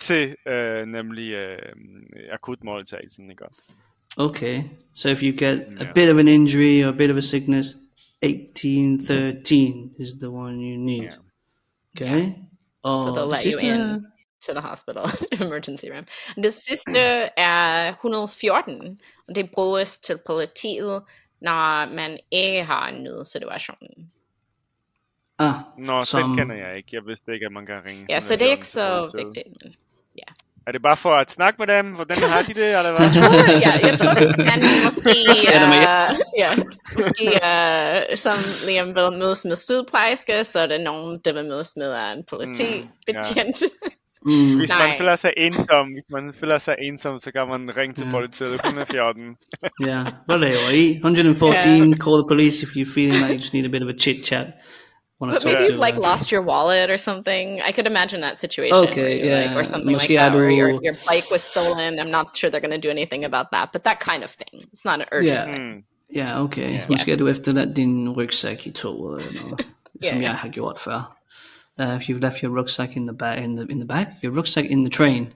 til 0.00 0.36
øh, 0.46 0.86
nemlig 0.86 1.30
øh, 1.32 1.58
akutmåltagelsen, 2.32 3.30
ikke 3.30 3.46
også? 3.46 3.62
Okay. 4.16 4.62
So 4.94 5.08
if 5.08 5.22
you 5.22 5.32
get 5.38 5.60
a 5.80 5.92
bit 5.94 6.10
of 6.10 6.18
an 6.18 6.28
injury 6.28 6.84
or 6.84 6.88
a 6.88 6.96
bit 6.96 7.10
of 7.10 7.16
a 7.16 7.20
sickness, 7.20 7.76
1813 8.22 9.94
is 9.98 10.08
the 10.20 10.30
one 10.30 10.54
you 10.60 10.76
need. 10.76 11.02
Yeah. 11.02 11.12
Okay. 11.96 12.32
Og 12.82 12.98
So 12.98 13.14
they'll 13.14 13.30
let 13.30 13.44
you 13.44 13.52
sidste- 13.52 13.66
in 13.66 14.06
to 14.46 14.52
the 14.52 14.60
hospital 14.60 15.04
emergency 15.46 15.84
room. 15.94 16.04
Det 16.42 16.54
sidste 16.54 16.98
er 17.36 17.88
114, 17.88 19.00
og 19.28 19.34
det 19.34 19.50
bruges 19.50 19.98
til 19.98 20.18
politiet, 20.26 21.02
når 21.40 21.94
man 21.94 22.18
ikke 22.30 22.62
har 22.64 22.88
en 22.88 23.02
nødsituation. 23.02 24.10
Ah, 25.38 25.54
Nå, 25.78 26.02
Som- 26.02 26.22
den 26.28 26.36
kender 26.38 26.54
jeg 26.56 26.76
ikke. 26.76 26.88
Jeg 26.92 27.06
vidste 27.06 27.34
ikke, 27.34 27.46
at 27.46 27.52
man 27.52 27.66
kan 27.66 27.84
ringe. 27.84 28.06
Ja, 28.08 28.20
så 28.20 28.34
114 28.34 28.38
det 28.40 28.48
er 28.48 28.52
ikke 28.52 28.66
så 28.66 29.10
vigtigt. 29.24 29.64
Men, 29.64 29.74
Er 30.66 30.72
det 30.72 30.82
bare 30.82 30.96
for 30.96 31.10
at 31.10 31.30
snakke 31.30 31.56
med 31.58 31.66
dem? 31.76 31.86
Hvordan 31.86 32.18
har 32.34 32.42
de 32.42 32.54
det, 32.54 32.64
eller 32.78 32.92
hvad? 32.96 33.08
ja, 33.66 33.72
jeg 33.88 33.98
tror, 33.98 34.14
hvis 34.26 34.38
man 34.38 34.60
måske, 34.84 35.12
sker 35.40 35.58
der 35.58 35.68
med 35.76 35.82
uh, 35.94 36.20
ja, 36.42 36.50
måske 36.96 37.26
uh, 37.50 38.16
som 38.24 38.36
Liam 38.68 38.88
vil 38.96 39.18
mødes 39.18 39.44
med 39.44 39.56
sygeplejerske, 39.56 40.44
så 40.44 40.60
er 40.60 40.66
der 40.66 40.78
nogen, 40.78 41.20
der 41.24 41.32
vil 41.32 41.44
mødes 41.44 41.72
med 41.76 41.90
uh, 41.92 42.12
en 42.18 42.24
politibetjent. 42.30 43.62
mm, 44.26 44.56
Hvis 44.58 44.70
man 44.78 44.88
Nej. 44.88 44.98
føler 44.98 45.16
sig 45.24 45.32
ensom, 45.36 45.86
hvis 45.96 46.08
man 46.10 46.34
føler 46.40 46.58
sig 46.58 46.74
ensom, 46.82 47.18
så 47.18 47.32
kan 47.32 47.48
man 47.48 47.76
ringe 47.76 47.94
til 47.94 48.06
Ja. 48.06 48.10
politiet 48.12 48.54
114. 48.54 49.36
yeah. 49.86 50.06
Hvad 50.26 50.38
laver 50.38 50.70
I? 50.70 50.84
114, 50.94 51.96
call 52.04 52.16
the 52.22 52.28
police 52.28 52.56
if 52.66 52.68
you're 52.76 52.94
feeling 52.94 53.18
like 53.18 53.30
you 53.32 53.40
just 53.44 53.54
need 53.54 53.64
a 53.64 53.68
bit 53.68 53.82
of 53.82 53.88
a 53.88 53.98
chit 53.98 54.26
chat. 54.26 54.46
Want 55.20 55.32
But 55.32 55.38
to 55.38 55.44
talk 55.44 55.52
maybe 55.52 55.66
you've 55.66 55.86
like 55.88 55.96
uh, 55.96 56.10
lost 56.10 56.32
your 56.32 56.42
wallet 56.42 56.88
or 56.90 56.98
something. 56.98 57.60
I 57.68 57.72
could 57.72 57.86
imagine 57.86 58.20
that 58.22 58.40
situation. 58.40 58.76
Okay, 58.76 59.02
where 59.02 59.10
you're 59.10 59.36
like, 59.42 59.50
yeah. 59.50 59.58
or 59.58 59.64
something 59.64 59.94
Måske 59.96 60.08
like 60.08 60.18
that, 60.18 60.34
or 60.34 60.50
your, 60.50 60.70
your 60.82 60.94
bike 61.08 61.30
was 61.30 61.42
stolen. 61.42 61.98
I'm 62.00 62.10
not 62.10 62.26
sure 62.38 62.48
they're 62.50 62.66
going 62.68 62.80
to 62.80 62.88
do 62.88 62.90
anything 62.90 63.24
about 63.24 63.46
that, 63.52 63.66
but 63.72 63.84
that 63.84 64.00
kind 64.00 64.24
of 64.24 64.30
thing. 64.30 64.54
It's 64.72 64.84
not 64.84 65.00
an 65.00 65.06
urgent. 65.12 65.36
Yeah. 65.38 65.44
thing. 65.44 65.76
Mm. 65.76 65.84
Ja, 66.14 66.42
okay. 66.44 66.80
Måske 66.88 67.12
er 67.12 67.16
du 67.16 67.28
efterladt 67.28 67.76
din 67.76 68.10
rygsæk 68.16 68.66
i 68.66 68.70
toget 68.70 69.26
eller 69.26 69.42
noget, 69.42 69.66
som 70.02 70.20
Ja. 70.20 70.28
jeg 70.28 70.34
har 70.34 70.48
gjort 70.48 70.78
før. 70.78 71.16
Uh, 71.82 71.96
if 71.96 72.02
you've 72.08 72.20
left 72.20 72.38
your 72.40 72.58
rucksack 72.58 72.96
in 72.96 73.06
the 73.06 73.16
back, 73.16 73.38
in 73.44 73.56
the 73.56 73.66
in 73.70 73.78
the 73.80 73.88
back, 73.88 74.08
your 74.24 74.36
rucksack 74.36 74.66
in 74.70 74.84
the 74.84 74.90
train, 74.90 75.32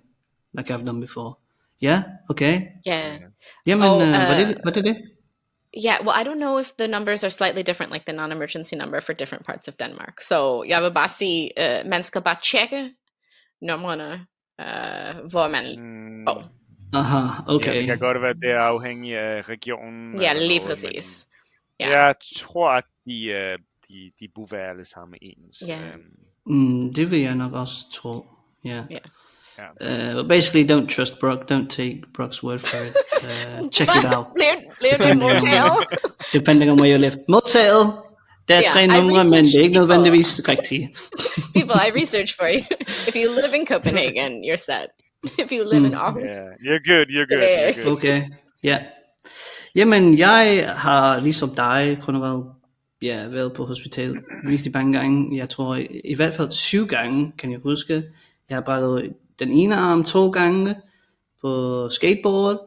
like 0.59 0.75
I've 0.75 0.85
done 0.87 1.01
before. 1.01 1.35
Yeah, 1.83 2.03
okay. 2.31 2.55
Yeah. 2.89 3.21
Jamen, 3.67 3.89
Og, 3.89 3.97
uh, 3.97 4.09
hvad 4.09 4.15
er 4.15 4.41
øh, 4.41 4.49
det? 4.49 4.59
Hvad 4.63 4.77
er 4.77 4.83
det? 4.83 4.97
Yeah, 5.77 5.97
well, 6.07 6.15
I 6.21 6.25
don't 6.25 6.39
know 6.39 6.59
if 6.59 6.73
the 6.79 6.87
numbers 6.89 7.25
are 7.25 7.31
slightly 7.31 7.63
different, 7.63 7.93
like 7.93 8.05
the 8.07 8.13
non-emergency 8.13 8.77
number 8.77 9.01
for 9.01 9.13
different 9.15 9.47
parts 9.47 9.69
of 9.69 9.75
Denmark. 9.81 10.21
So 10.21 10.65
jeg 10.65 10.83
vil 10.83 10.93
bare 10.95 11.09
sige, 11.09 11.51
uh, 11.61 11.91
man 11.91 12.03
skal 12.03 12.23
bare 12.23 12.37
tjekke 12.43 12.91
numrene, 13.63 14.27
uh, 14.59 15.31
hvor 15.31 15.49
man... 15.49 15.81
Mm. 15.81 16.27
Aha, 16.29 17.19
Ja, 17.19 17.55
okay. 17.55 17.75
det 17.75 17.87
kan 17.87 17.99
godt 17.99 18.23
være, 18.23 18.35
det 18.35 18.51
er 18.51 18.59
afhængigt 18.61 19.19
af 19.19 19.49
regionen. 19.49 20.21
ja, 20.21 20.31
eller 20.31 20.47
lige 20.47 20.59
noget, 20.59 20.69
præcis. 20.69 21.27
Men 21.81 21.89
Ja. 21.89 22.05
Jeg 22.05 22.15
tror, 22.37 22.71
at 22.71 22.85
de, 23.07 23.25
øh, 23.25 23.59
de, 23.89 24.11
de 24.21 24.29
burde 24.35 24.53
være 24.53 24.71
alle 24.71 24.85
sammen 24.85 25.19
ens. 25.23 25.63
Ja. 25.69 25.79
Øhm, 25.81 26.03
Mm, 26.47 26.95
det 26.95 27.11
vil 27.11 27.21
jeg 27.21 27.35
nok 27.35 27.53
også 27.53 27.75
tro. 27.93 28.27
Yeah. 28.67 28.85
Ja. 28.91 28.99
Uh, 29.59 30.15
but 30.15 30.29
basically, 30.29 30.65
don't 30.65 30.89
trust 30.89 31.19
Brock. 31.21 31.49
Don't 31.51 31.69
take 31.71 32.03
Brock's 32.13 32.43
word 32.43 32.61
for 32.61 32.77
it. 32.85 32.97
Uh, 33.23 33.69
check 33.71 33.89
it 33.97 34.05
out. 34.05 34.27
Det 34.99 35.17
motel? 35.17 35.71
Depending 36.33 36.71
on 36.71 36.79
where 36.81 36.91
you 36.93 36.99
live. 36.99 37.17
Motel. 37.29 37.77
Der 38.49 38.55
er 38.55 38.61
Yeah, 38.61 38.69
tre 38.69 38.87
numre, 38.87 39.25
men 39.25 39.45
det 39.45 39.55
er 39.55 39.63
ikke 39.63 39.75
nødvendigvis 39.75 40.41
rigtige. 40.49 40.95
People, 41.55 41.75
I 41.87 41.91
research 42.03 42.37
for 42.37 42.47
you. 42.55 42.63
If 43.09 43.15
you 43.17 43.29
live 43.43 43.55
in 43.61 43.67
Copenhagen, 43.67 44.45
you're 44.45 44.57
set. 44.57 44.87
If 45.25 45.53
you 45.53 45.65
live 45.73 45.87
in 45.87 45.95
Aarhus, 45.95 46.23
yeah. 46.23 46.45
You're 46.67 46.83
good, 46.93 47.07
you're 47.09 47.27
good, 47.35 47.43
Yeah. 47.43 47.71
you're 47.71 47.83
good. 47.83 47.93
Okay, 47.93 48.23
ja. 48.63 48.79
Jamen, 49.75 50.19
jeg 50.19 50.71
har 50.77 51.21
ligesom 51.21 51.55
dig, 51.55 51.99
Konrad, 52.03 52.43
ja, 53.03 53.29
været 53.29 53.53
på 53.53 53.65
hospitalet 53.65 54.17
virkelig 54.47 54.73
mange 54.75 54.93
gange. 54.93 55.37
Jeg 55.39 55.49
tror 55.49 55.77
i, 55.77 56.01
i 56.05 56.15
hvert 56.15 56.35
fald 56.35 56.51
syv 56.51 56.87
gange, 56.87 57.33
kan 57.39 57.53
jeg 57.53 57.61
huske. 57.63 58.03
Jeg 58.49 58.57
har 58.57 58.61
brækket 58.63 59.13
den 59.39 59.51
ene 59.51 59.77
arm 59.77 60.05
to 60.05 60.31
gange 60.31 60.77
på 61.41 61.89
skateboard, 61.89 62.61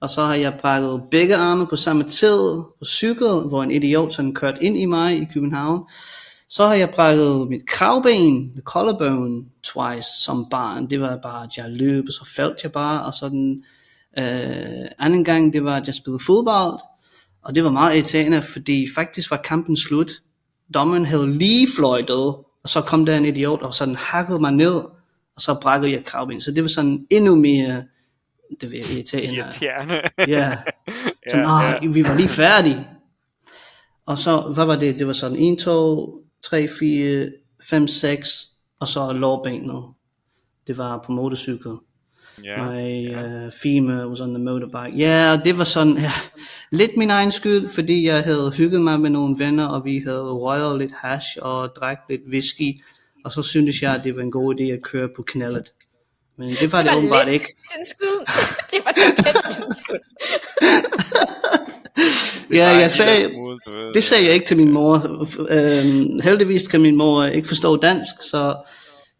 og 0.00 0.10
så 0.10 0.24
har 0.24 0.34
jeg 0.34 0.58
pakket 0.62 1.02
begge 1.10 1.36
arme 1.36 1.66
på 1.66 1.76
samme 1.76 2.04
tid 2.04 2.62
på 2.78 2.84
cykel, 2.84 3.28
hvor 3.48 3.62
en 3.62 3.70
idiot 3.70 4.12
sådan 4.12 4.34
kørte 4.34 4.64
ind 4.64 4.78
i 4.78 4.84
mig 4.84 5.16
i 5.16 5.28
København. 5.34 5.80
Så 6.48 6.66
har 6.66 6.74
jeg 6.74 6.90
brækket 6.90 7.48
mit 7.48 7.68
kravben, 7.68 8.50
the 8.52 8.62
collarbone, 8.64 9.44
twice 9.62 10.08
som 10.24 10.46
barn. 10.50 10.90
Det 10.90 11.00
var 11.00 11.18
bare, 11.22 11.44
at 11.44 11.56
jeg 11.56 11.64
løb, 11.68 12.04
og 12.06 12.12
så 12.12 12.32
faldt 12.36 12.62
jeg 12.62 12.72
bare, 12.72 13.04
og 13.04 13.12
sådan 13.12 13.62
Øh, 14.18 14.86
anden 14.98 15.24
gang, 15.24 15.52
det 15.52 15.64
var, 15.64 15.76
at 15.76 15.86
jeg 15.86 15.94
spillede 15.94 16.24
fodbold, 16.26 16.78
og 17.42 17.54
det 17.54 17.64
var 17.64 17.70
meget 17.70 17.94
irriterende, 17.94 18.42
fordi 18.42 18.86
faktisk 18.94 19.30
var 19.30 19.36
kampen 19.36 19.76
slut. 19.76 20.10
Dommeren 20.74 21.06
havde 21.06 21.38
lige 21.38 21.68
fløjtet, 21.76 22.26
og 22.62 22.68
så 22.68 22.80
kom 22.80 23.06
der 23.06 23.16
en 23.16 23.24
idiot, 23.24 23.62
og 23.62 23.74
sådan 23.74 23.96
hakkede 23.96 24.40
mig 24.40 24.52
ned, 24.52 24.80
og 25.36 25.42
så 25.42 25.54
brækkede 25.62 25.92
jeg 25.92 26.04
kravben. 26.04 26.40
Så 26.40 26.50
det 26.52 26.62
var 26.62 26.68
sådan 26.68 27.06
endnu 27.10 27.34
mere, 27.34 27.84
det 28.60 28.70
var 28.70 28.76
irriterende. 28.76 29.36
Irriterende. 29.36 29.94
Ja, 30.28 30.56
sådan, 31.30 31.44
ja, 31.46 31.86
åh, 31.86 31.94
vi 31.94 32.04
var 32.04 32.16
lige 32.16 32.28
færdige. 32.28 32.86
Og 34.06 34.18
så, 34.18 34.40
hvad 34.40 34.64
var 34.64 34.76
det? 34.76 34.98
Det 34.98 35.06
var 35.06 35.12
sådan 35.12 35.38
1, 35.38 35.58
2, 35.58 36.24
3, 36.44 36.68
4, 36.78 37.30
5, 37.62 37.86
6, 37.88 38.48
og 38.80 38.88
så 38.88 39.12
lårbenet. 39.12 39.84
Det 40.66 40.78
var 40.78 41.02
på 41.06 41.12
motorcykel. 41.12 41.72
ja. 42.44 42.70
My 42.70 43.14
uh, 43.14 43.52
femur 43.62 44.08
was 44.08 44.20
on 44.20 44.34
the 44.34 44.44
motorbike. 44.44 44.98
Ja, 44.98 45.34
yeah, 45.34 45.44
det 45.44 45.58
var 45.58 45.64
sådan 45.64 45.96
ja, 45.96 46.12
lidt 46.72 46.96
min 46.96 47.10
egen 47.10 47.30
skyld, 47.32 47.68
fordi 47.68 48.06
jeg 48.06 48.22
havde 48.22 48.52
hygget 48.56 48.80
mig 48.80 49.00
med 49.00 49.10
nogle 49.10 49.36
venner, 49.38 49.66
og 49.66 49.84
vi 49.84 49.98
havde 50.06 50.32
røget 50.32 50.78
lidt 50.78 50.92
hash 50.92 51.28
og 51.42 51.70
drak 51.76 51.98
lidt 52.08 52.20
whisky, 52.28 52.74
og 53.24 53.30
så 53.30 53.42
syntes 53.42 53.82
jeg, 53.82 53.94
at 53.94 54.04
det 54.04 54.16
var 54.16 54.22
en 54.22 54.30
god 54.30 54.54
idé 54.54 54.64
at 54.64 54.82
køre 54.82 55.08
på 55.16 55.22
knallet. 55.22 55.72
Men 56.38 56.50
det 56.60 56.72
var 56.72 56.82
det, 56.82 56.90
var 56.90 56.96
åbenbart 56.96 57.28
ikke. 57.28 57.46
Det 58.70 58.78
var 58.84 58.92
din 58.92 59.72
skyld. 59.72 60.00
Ja, 62.52 62.68
jeg 62.68 62.90
sagde, 62.90 63.30
det 63.94 64.04
sagde 64.04 64.24
jeg 64.24 64.34
ikke 64.34 64.46
til 64.46 64.56
min 64.56 64.72
mor. 64.72 65.26
Øhm, 65.48 66.20
heldigvis 66.20 66.68
kan 66.68 66.80
min 66.80 66.96
mor 66.96 67.24
ikke 67.24 67.48
forstå 67.48 67.76
dansk, 67.76 68.14
så 68.30 68.56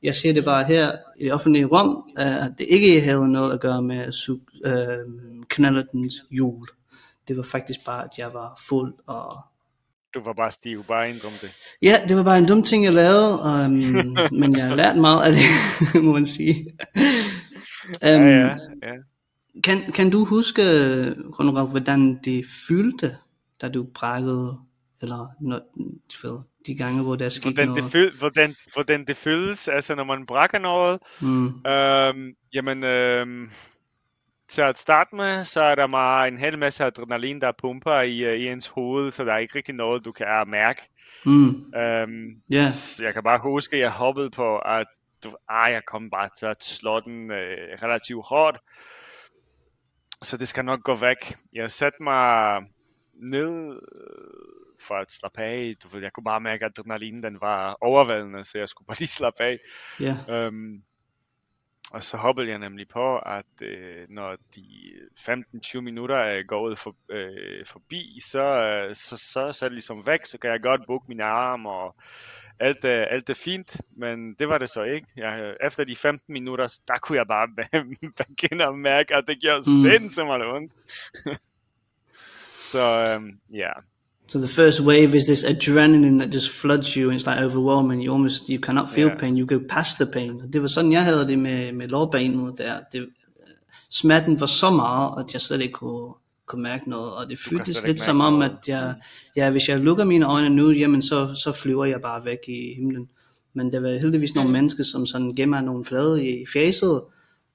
jeg 0.03 0.15
siger 0.15 0.33
det 0.33 0.45
bare 0.45 0.65
her 0.65 0.93
i 1.21 1.25
det 1.25 1.33
offentlige 1.33 1.65
rum, 1.65 2.11
at 2.17 2.51
det 2.59 2.67
ikke 2.71 3.01
havde 3.01 3.33
noget 3.33 3.53
at 3.53 3.61
gøre 3.61 3.83
med 3.83 4.29
øh, 4.65 4.99
knallertens 5.49 6.15
jul. 6.31 6.67
Det 7.29 7.37
var 7.37 7.43
faktisk 7.43 7.85
bare, 7.87 8.05
at 8.05 8.19
jeg 8.19 8.31
var 8.35 8.61
fuld 8.69 8.95
og 9.07 9.37
Du 10.15 10.21
var 10.25 10.33
bare 10.33 10.51
stiv, 10.51 10.85
bare 10.89 11.11
indrøm 11.11 11.33
det. 11.41 11.55
Ja, 11.83 11.97
det 12.09 12.17
var 12.17 12.23
bare 12.23 12.39
en 12.39 12.47
dum 12.47 12.63
ting, 12.63 12.85
jeg 12.85 12.93
lavede, 12.93 13.41
um, 13.43 13.73
men 14.41 14.57
jeg 14.57 14.65
har 14.67 14.75
lært 14.75 14.97
meget 14.97 15.23
af 15.27 15.33
det, 15.33 15.43
må 16.05 16.13
man 16.13 16.27
sige. 16.27 16.67
Um, 16.97 17.03
Ja, 18.03 18.21
ja, 18.23 18.47
ja. 18.83 18.95
Kan, 19.65 19.93
kan 19.95 20.11
du 20.11 20.25
huske, 20.25 20.63
Konrad, 21.33 21.71
hvordan 21.71 22.21
det 22.25 22.45
følte, 22.69 23.17
da 23.63 23.69
du 23.69 23.87
brækkede, 23.95 24.59
eller 25.03 25.27
når, 25.41 25.61
ved, 26.23 26.39
de 26.67 26.75
gange, 26.75 27.03
hvor 27.03 27.17
der 27.17 27.29
skete 27.29 27.45
Hvordan 27.45 27.69
noget? 27.69 27.83
det, 27.85 27.93
føl, 27.93 28.19
hvordan, 28.19 28.55
hvordan 28.75 29.05
det 29.05 29.17
føles, 29.25 29.69
altså 29.69 29.95
når 29.95 30.05
man 30.05 30.27
brækker 30.27 30.59
noget. 30.59 30.99
Mm, 31.21 31.47
Øhm, 31.67 32.35
jamen, 32.55 32.85
øhm, 32.85 33.51
til 34.53 34.63
at 34.63 34.79
starte 34.79 35.17
med, 35.17 35.45
så 35.45 35.63
er 35.63 35.75
der 35.75 35.87
bare 35.87 36.29
en 36.29 36.39
hel 36.39 36.59
masse 36.59 36.85
adrenalin, 36.85 37.41
der 37.41 37.53
pumper 37.59 38.01
i, 38.01 38.19
øh, 38.19 38.39
i 38.41 38.49
ens 38.49 38.67
hoved, 38.67 39.11
så 39.11 39.25
der 39.25 39.33
er 39.33 39.39
ikke 39.39 39.57
rigtig 39.57 39.75
noget, 39.75 40.05
du 40.05 40.13
kan 40.13 40.27
mærke. 40.47 40.83
mm, 41.27 41.75
Øhm, 41.77 42.43
Ja. 42.51 42.69
s- 42.71 43.01
Jeg 43.05 43.15
kan 43.15 43.23
bare 43.23 43.39
huske, 43.39 43.77
at 43.77 43.81
jeg 43.83 43.91
hoppede 43.93 44.31
på, 44.31 44.59
at 44.59 44.87
du, 45.25 45.37
ah, 45.49 45.73
jeg 45.73 45.83
kom 45.87 46.11
bare 46.11 46.29
til 46.39 46.47
at 46.47 46.65
slå 46.65 47.01
den 47.01 47.31
øh, 47.31 47.79
relativt 47.83 48.25
hårdt. 48.29 48.59
Så 50.23 50.37
det 50.37 50.49
skal 50.49 50.65
nok 50.65 50.83
gå 50.83 50.95
væk. 50.95 51.35
Jeg 51.53 51.71
satte 51.71 52.03
mig 52.03 52.61
ned 53.15 53.73
øh, 53.73 54.87
for 54.87 54.95
at 54.95 55.13
slappe 55.13 55.41
af. 55.43 55.75
Du 55.83 55.89
ved, 55.89 56.03
jeg 56.03 56.13
kunne 56.13 56.25
bare 56.25 56.41
mærke, 56.41 56.65
at 56.65 56.73
adrenalin 56.79 57.23
den 57.23 57.41
var 57.41 57.77
overvældende, 57.81 58.45
så 58.45 58.59
jeg 58.59 58.69
skulle 58.69 58.87
bare 58.87 58.99
lige 58.99 59.09
slappe 59.09 59.43
af. 59.45 59.59
ja, 60.01 60.17
Øhm, 60.35 60.83
og 61.93 62.03
så 62.05 62.17
hoppede 62.17 62.49
jeg 62.49 62.59
nemlig 62.59 62.89
på, 62.89 63.19
at 63.19 63.63
øh, 63.63 64.07
når 64.09 64.37
de 64.55 64.65
15-20 65.19 65.81
minutter 65.81 66.17
er 66.17 66.43
gået 66.43 66.79
for, 66.79 66.97
øh, 67.09 67.67
forbi, 67.67 68.19
så, 68.21 68.47
øh, 68.49 68.95
så, 68.95 69.17
så, 69.17 69.53
så 69.53 69.65
er 69.65 69.69
det 69.69 69.73
ligesom 69.73 70.07
væk, 70.07 70.27
så 70.27 70.39
kan 70.39 70.51
jeg 70.51 70.61
godt 70.63 70.81
bukke 70.87 71.07
min 71.09 71.21
arm, 71.21 71.67
og 71.67 71.97
alt 72.61 72.85
er, 72.85 73.05
alt 73.05 73.31
er 73.31 73.35
fint, 73.35 73.81
men 73.97 74.35
det 74.35 74.49
var 74.49 74.59
det 74.59 74.71
så 74.71 74.83
ikke. 74.83 75.07
Jeg, 75.17 75.57
efter 75.61 75.85
de 75.85 75.97
15 75.97 76.33
minutter, 76.33 76.79
der 76.89 76.99
kunne 76.99 77.19
jeg 77.19 77.27
bare 77.27 77.49
begynde 78.27 78.65
at 78.67 78.75
mærke, 78.79 79.15
at 79.15 79.25
det 79.29 79.41
gjorde 79.41 79.57
Mm. 79.59 79.91
sindssygt 79.91 80.27
meget 80.27 80.47
ondt. 80.47 80.73
så 82.73 83.15
øhm, 83.15 83.41
ja, 83.51 83.73
So 84.33 84.39
the 84.39 84.49
first 84.49 84.81
wave 84.81 85.15
is 85.17 85.25
this 85.25 85.45
adrenaline 85.45 86.19
that 86.19 86.33
just 86.35 86.51
floods 86.61 86.89
you, 86.95 87.11
and 87.11 87.21
it's 87.21 87.27
like 87.31 87.45
overwhelming. 87.45 88.03
You 88.07 88.13
almost 88.13 88.43
you 88.49 88.59
cannot 88.63 88.89
feel 88.91 89.09
Ja. 89.09 89.17
pain. 89.19 89.39
You 89.39 89.47
go 89.47 89.59
past 89.69 89.97
the 89.97 90.07
pain. 90.13 90.53
Det 90.53 90.63
var 90.63 90.69
sådan 90.69 90.93
jeg 90.93 91.05
havde 91.05 91.27
det 91.29 91.39
med 91.39 91.73
med 91.73 91.89
lårbenet 91.89 92.55
der. 92.59 92.75
Det, 92.93 93.09
smerten 93.91 94.41
var 94.41 94.47
så 94.47 94.71
meget, 94.71 95.11
at 95.19 95.33
jeg 95.33 95.41
slet 95.41 95.61
ikke 95.61 95.73
kunne 95.73 96.13
kunne 96.47 96.63
mærke 96.63 96.91
noget, 96.91 97.13
og 97.13 97.29
det 97.31 97.39
føltes 97.39 97.87
lidt 97.87 98.01
som 98.01 98.21
om, 98.21 98.33
noget. 98.33 98.51
at 98.51 98.69
jeg, 98.69 98.95
ja, 99.37 99.51
hvis 99.51 99.69
jeg 99.69 99.79
lukker 99.81 100.05
mine 100.05 100.27
øjne 100.27 100.49
nu, 100.57 100.71
jamen 100.71 101.03
så, 101.03 101.35
så 101.35 101.53
flyver 101.53 101.85
jeg 101.85 102.01
bare 102.01 102.25
væk 102.25 102.39
i 102.49 102.75
himlen. 102.77 103.09
Men 103.55 103.73
der 103.73 103.81
var 103.81 103.89
heldigvis 104.01 104.35
nogle 104.35 104.49
Mm. 104.49 104.53
mennesker, 104.53 104.85
som 104.85 105.07
sådan 105.07 105.33
gemmer 105.33 105.61
nogle 105.61 105.85
flade 105.85 106.29
i 106.29 106.45
fjeset, 106.53 107.03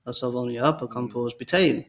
og 0.06 0.13
så 0.13 0.30
vågnede 0.30 0.56
jeg 0.56 0.63
op 0.63 0.82
og 0.82 0.90
kom 0.90 1.10
på 1.10 1.22
hospital. 1.22 1.84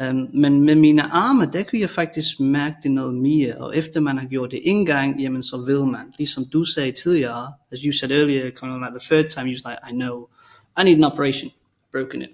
Um, 0.00 0.28
men 0.32 0.60
med 0.60 0.74
mine 0.74 1.02
arme, 1.02 1.50
der 1.52 1.62
kunne 1.62 1.80
jeg 1.80 1.90
faktisk 1.90 2.40
mærke 2.40 2.76
det 2.82 2.90
noget 2.90 3.14
mere, 3.14 3.54
og 3.54 3.76
efter 3.76 4.00
man 4.00 4.18
har 4.18 4.26
gjort 4.26 4.50
det 4.50 4.60
en 4.62 4.86
gang, 4.86 5.20
jamen 5.20 5.42
så 5.42 5.56
ved 5.56 5.84
man, 5.84 6.14
ligesom 6.18 6.44
du 6.44 6.64
sagde 6.64 6.92
tidligere, 6.92 7.52
as 7.72 7.78
you 7.84 7.92
said 7.92 8.10
earlier, 8.10 8.42
kind 8.42 8.72
of 8.72 8.80
like 8.80 8.98
the 9.00 9.16
third 9.16 9.30
time, 9.30 9.44
you 9.44 9.52
was 9.52 9.62
like, 9.64 9.78
I 9.90 9.92
know, 9.92 10.28
I 10.80 10.84
need 10.84 10.96
an 10.96 11.04
operation, 11.04 11.50
broken 11.92 12.22
it. 12.22 12.28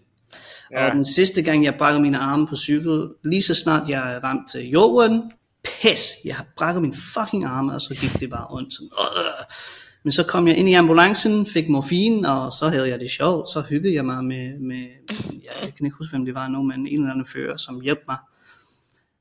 Ja. 0.70 0.86
Og 0.86 0.96
den 0.96 1.04
sidste 1.04 1.42
gang, 1.42 1.64
jeg 1.64 1.74
brækker 1.74 2.00
mine 2.00 2.18
arme 2.18 2.46
på 2.46 2.56
cykel, 2.56 3.08
lige 3.24 3.42
så 3.42 3.54
snart 3.54 3.88
jeg 3.88 4.20
ramt 4.24 4.50
til 4.50 4.68
jorden, 4.68 5.32
pis, 5.64 6.00
jeg 6.24 6.34
har 6.34 6.46
brækket 6.56 6.82
mine 6.82 6.94
fucking 7.14 7.44
arme, 7.44 7.72
og 7.72 7.80
så 7.80 7.94
gik 7.94 8.20
det 8.20 8.30
bare 8.30 8.46
ondt. 8.50 8.74
Sådan. 8.74 8.90
Men 10.02 10.12
så 10.12 10.26
kom 10.26 10.48
jeg 10.48 10.56
ind 10.56 10.68
i 10.68 10.72
ambulancen, 10.72 11.46
fik 11.46 11.68
morfin, 11.68 12.24
og 12.24 12.52
så 12.52 12.68
havde 12.68 12.88
jeg 12.88 13.00
det 13.00 13.10
sjovt. 13.10 13.48
Så 13.48 13.60
hyggede 13.60 13.94
jeg 13.94 14.04
mig 14.04 14.24
med, 14.24 14.58
med 14.58 14.86
jeg 15.62 15.74
kan 15.76 15.86
ikke 15.86 15.96
huske, 15.96 16.12
hvem 16.12 16.24
det 16.24 16.34
var 16.34 16.48
nu, 16.48 16.62
men 16.62 16.86
en 16.86 17.00
eller 17.00 17.10
anden 17.10 17.26
fører, 17.26 17.56
som 17.56 17.80
hjalp 17.80 18.00
mig 18.08 18.18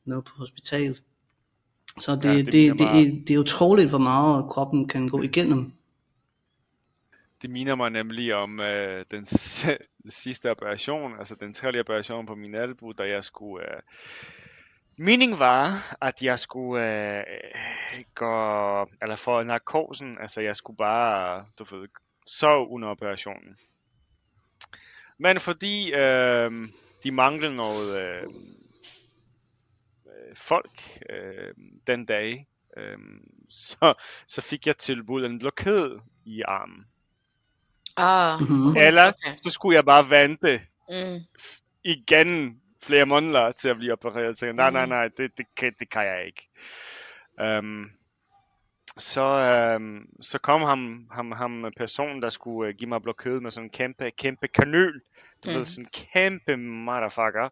nede 0.06 0.22
på 0.22 0.32
hospitalet. 0.38 1.04
Så 2.00 2.16
det, 2.16 2.26
Ja, 2.26 2.30
det 2.38 2.46
det, 2.46 2.76
bliver 2.76 2.94
det, 2.94 3.28
det, 3.28 3.34
er, 3.34 3.40
utroligt, 3.40 3.90
hvor 3.90 3.98
meget 3.98 4.50
kroppen 4.50 4.88
kan 4.88 5.10
gå 5.10 5.22
igennem. 5.22 5.72
Det 7.42 7.50
minder 7.50 7.76
mig 7.76 7.90
nemlig 7.90 8.36
om 8.36 8.60
øh, 8.60 9.06
den 9.12 9.26
sidste 10.10 10.52
operation, 10.52 11.12
altså 11.20 11.36
den 11.40 11.54
tredje 11.54 11.80
operation 11.80 12.26
på 12.26 12.36
min 12.36 12.56
albu, 12.56 12.92
da 12.92 13.04
jeg 13.04 13.24
skulle... 13.24 13.66
Øh, 13.66 13.82
meningen 15.00 15.40
var, 15.40 15.96
at 16.02 16.22
jeg 16.22 16.40
skulle 16.40 16.84
øh, 17.18 17.24
gå, 18.16 18.82
eller 19.02 19.16
få 19.16 19.44
narkosen, 19.44 20.18
altså 20.22 20.42
jeg 20.42 20.56
skulle 20.56 20.78
bare, 20.78 21.46
du 21.60 21.64
ved, 21.76 21.88
sove 22.28 22.68
under 22.70 22.88
operationen. 22.88 23.58
Men 25.18 25.40
fordi 25.40 25.92
øh, 25.94 26.52
de 27.04 27.12
manglede 27.12 27.56
noget 27.56 28.02
øh, 28.02 28.24
øh, 30.08 30.36
folk 30.36 31.00
øh, 31.10 31.54
den 31.88 32.06
dag, 32.06 32.48
øh, 32.78 32.98
så, 33.50 33.94
så 34.28 34.42
fik 34.42 34.68
jeg 34.68 34.78
tilbudt 34.78 35.26
en 35.26 35.40
blokade 35.40 36.00
i 36.26 36.42
armen. 36.42 36.86
Ah, 37.98 38.32
Mhm. 38.42 38.78
Ellers 38.78 39.16
okay. 39.26 39.36
så 39.44 39.50
skulle 39.50 39.76
jeg 39.76 39.86
bare 39.86 40.10
vente 40.10 40.62
Mm. 40.92 41.20
igen 41.84 42.62
flere 42.84 43.06
måneder 43.06 43.52
til 43.52 43.70
at 43.70 43.78
blive 43.78 43.94
opereret. 43.94 44.38
Tænkte, 44.38 44.56
nej, 44.56 44.72
nej, 44.72 44.86
Mm. 44.86 44.90
nej, 44.90 45.08
det, 45.18 45.32
det, 45.38 45.46
kan, 45.58 45.74
det 45.80 45.90
kan 45.90 46.06
jeg 46.06 46.26
ikke. 46.26 46.50
Um, 47.60 47.92
så, 48.98 49.32
um, 49.76 50.06
så 50.22 50.40
kom 50.40 50.62
ham, 50.62 51.08
ham, 51.12 51.32
ham 51.32 51.66
personen, 51.78 52.22
der 52.22 52.30
skulle 52.30 52.70
uh, 52.70 52.76
give 52.76 52.90
mig 52.90 53.02
blokade 53.02 53.42
med 53.42 53.52
sådan 53.52 53.66
en 53.66 53.70
kæmpe, 53.70 54.12
kæmpe 54.18 54.48
kanøl. 54.48 54.94
Du 55.46 55.50
mm. 55.50 55.56
ved, 55.56 55.66
sådan 55.66 55.86
en 55.86 55.90
kæmpe 56.14 56.58
motherfucker. 56.58 57.50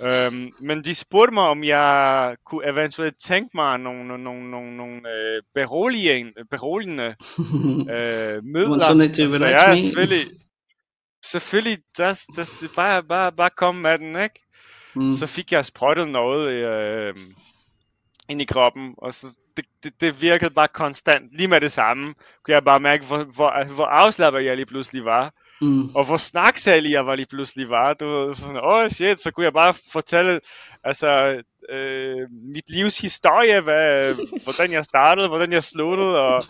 Um, 0.00 0.52
men 0.60 0.84
de 0.84 1.00
spurgte 1.00 1.34
mig, 1.34 1.42
om 1.44 1.64
jeg 1.64 2.36
kunne 2.46 2.68
eventuelt 2.68 3.20
tænke 3.20 3.50
mig 3.54 3.78
nogle, 3.78 4.18
nogle, 4.24 4.50
nogle, 4.50 4.76
nogle, 4.76 4.96
uh, 4.96 5.44
beroligende, 5.54 6.32
beroligende 6.50 7.04
øh. 7.94 8.42
Want 8.70 8.82
something 8.82 9.14
to 9.14 9.22
Altså, 9.22 9.76
selvfølgelig, 9.76 10.26
selvfølgelig, 11.24 11.78
just, 12.00 12.38
just, 12.38 12.76
bare, 12.76 13.02
bare, 13.02 13.32
bare 13.32 13.50
kom 13.50 13.74
med 13.74 13.98
den, 13.98 14.22
ikke? 14.22 14.43
Mm. 14.96 15.12
Så 15.12 15.26
fik 15.26 15.52
jeg 15.52 15.64
sprøjtet 15.64 16.08
noget 16.08 16.52
øh, 16.52 17.14
ind 18.28 18.40
i 18.40 18.44
kroppen, 18.44 18.94
og 18.98 19.14
så 19.14 19.26
det, 19.56 19.64
det, 19.82 20.00
det 20.00 20.22
virkede 20.22 20.50
bare 20.50 20.68
konstant. 20.68 21.36
Lige 21.36 21.48
med 21.48 21.60
det 21.60 21.72
samme 21.72 22.14
kunne 22.42 22.54
jeg 22.54 22.64
bare 22.64 22.80
mærke, 22.80 23.06
hvor, 23.06 23.24
hvor, 23.24 23.74
hvor 23.74 23.86
afslappet 23.86 24.44
jeg 24.44 24.56
lige 24.56 24.66
pludselig 24.66 25.04
var. 25.04 25.32
Mm. 25.60 25.94
Og 25.94 26.04
hvor 26.04 26.16
snaksalig 26.16 26.92
jeg 26.92 27.06
var 27.06 27.14
lige 27.14 27.26
pludselig 27.30 27.68
var. 27.70 27.94
Du 27.94 28.06
ved, 28.06 28.34
sådan, 28.34 28.56
åh 28.56 28.62
oh 28.64 28.88
shit, 28.88 29.20
så 29.20 29.30
kunne 29.30 29.44
jeg 29.44 29.52
bare 29.52 29.74
fortælle, 29.92 30.40
altså, 30.84 31.40
øh, 31.72 32.16
mit 32.54 32.64
livs 32.68 32.98
historie, 32.98 33.60
hvad, 33.60 34.14
hvordan 34.44 34.72
jeg 34.72 34.84
startede, 34.86 35.28
hvordan 35.28 35.52
jeg 35.52 35.64
sluttede, 35.64 36.20
og 36.20 36.44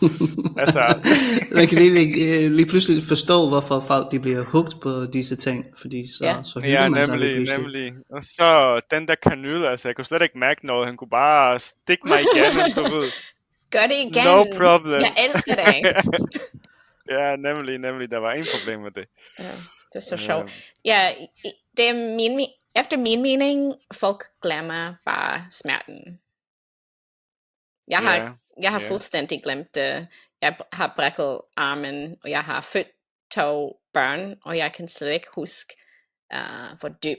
altså, 0.57 0.99
Man 1.55 1.67
kan 1.67 1.77
lige, 1.77 1.93
lige, 1.93 2.49
lige 2.49 2.65
pludselig 2.65 3.03
forstå, 3.07 3.47
hvorfor 3.49 3.79
folk 3.79 4.11
de 4.11 4.19
bliver 4.19 4.43
hugt 4.43 4.75
på 4.81 5.05
disse 5.13 5.35
ting, 5.35 5.65
fordi 5.81 6.07
så, 6.17 6.25
Ja. 6.25 6.35
så 6.43 6.59
hygger 6.63 6.81
Ja, 6.81 6.89
man 6.89 7.05
sig 7.05 7.17
lige 7.17 7.33
nemlig, 7.33 7.57
nemlig. 7.57 7.93
Og 8.11 8.23
så 8.23 8.79
den 8.91 9.07
der 9.07 9.15
kanyl, 9.15 9.63
altså 9.65 9.87
jeg 9.87 9.95
kunne 9.95 10.05
slet 10.05 10.21
ikke 10.21 10.37
mærke 10.39 10.67
noget. 10.67 10.87
Han 10.87 10.97
kunne 10.97 11.09
bare 11.09 11.59
stikke 11.59 12.07
mig 12.07 12.21
igennem, 12.21 12.71
du 12.75 12.95
ved. 12.95 13.11
Gør 13.71 13.81
det 13.81 13.95
igen. 13.95 14.25
No 14.25 14.43
problem. 14.57 15.01
Jeg 15.01 15.13
elsker 15.29 15.55
det. 15.55 15.95
ja, 17.09 17.35
nemlig, 17.35 17.77
nemlig. 17.79 18.11
Der 18.11 18.17
var 18.17 18.31
ingen 18.33 18.47
problem 18.59 18.79
med 18.79 18.91
det. 18.91 19.05
Ja, 19.39 19.51
det 19.93 19.95
er 19.95 19.99
så 19.99 20.17
sjovt. 20.17 20.51
Ja, 20.85 21.13
i- 21.45 21.51
det 21.77 21.89
er 21.89 21.93
min, 22.15 22.39
me- 22.39 22.71
efter 22.79 22.97
min 22.97 23.21
mening, 23.21 23.73
folk 23.93 24.23
glemmer 24.41 24.93
bare 25.05 25.45
smerten. 25.51 26.19
Jeg 27.87 27.99
har, 27.99 28.17
Ja, 28.17 28.29
jeg 28.61 28.71
har 28.71 28.79
ja. 28.81 28.89
fuldstændig 28.89 29.43
glemt 29.43 29.75
det. 29.75 30.07
Jeg 30.41 30.55
har 30.73 30.93
brækket 30.95 31.41
armen, 31.57 32.17
og 32.23 32.29
jeg 32.29 32.43
har 32.43 32.61
født 32.61 32.87
to 33.31 33.79
børn, 33.93 34.35
og 34.43 34.57
jeg 34.57 34.73
kan 34.73 34.87
slet 34.87 35.13
ikke 35.13 35.27
huske, 35.35 35.73
uh, 36.33 36.79
hvor 36.79 36.89
dyb 36.89 37.17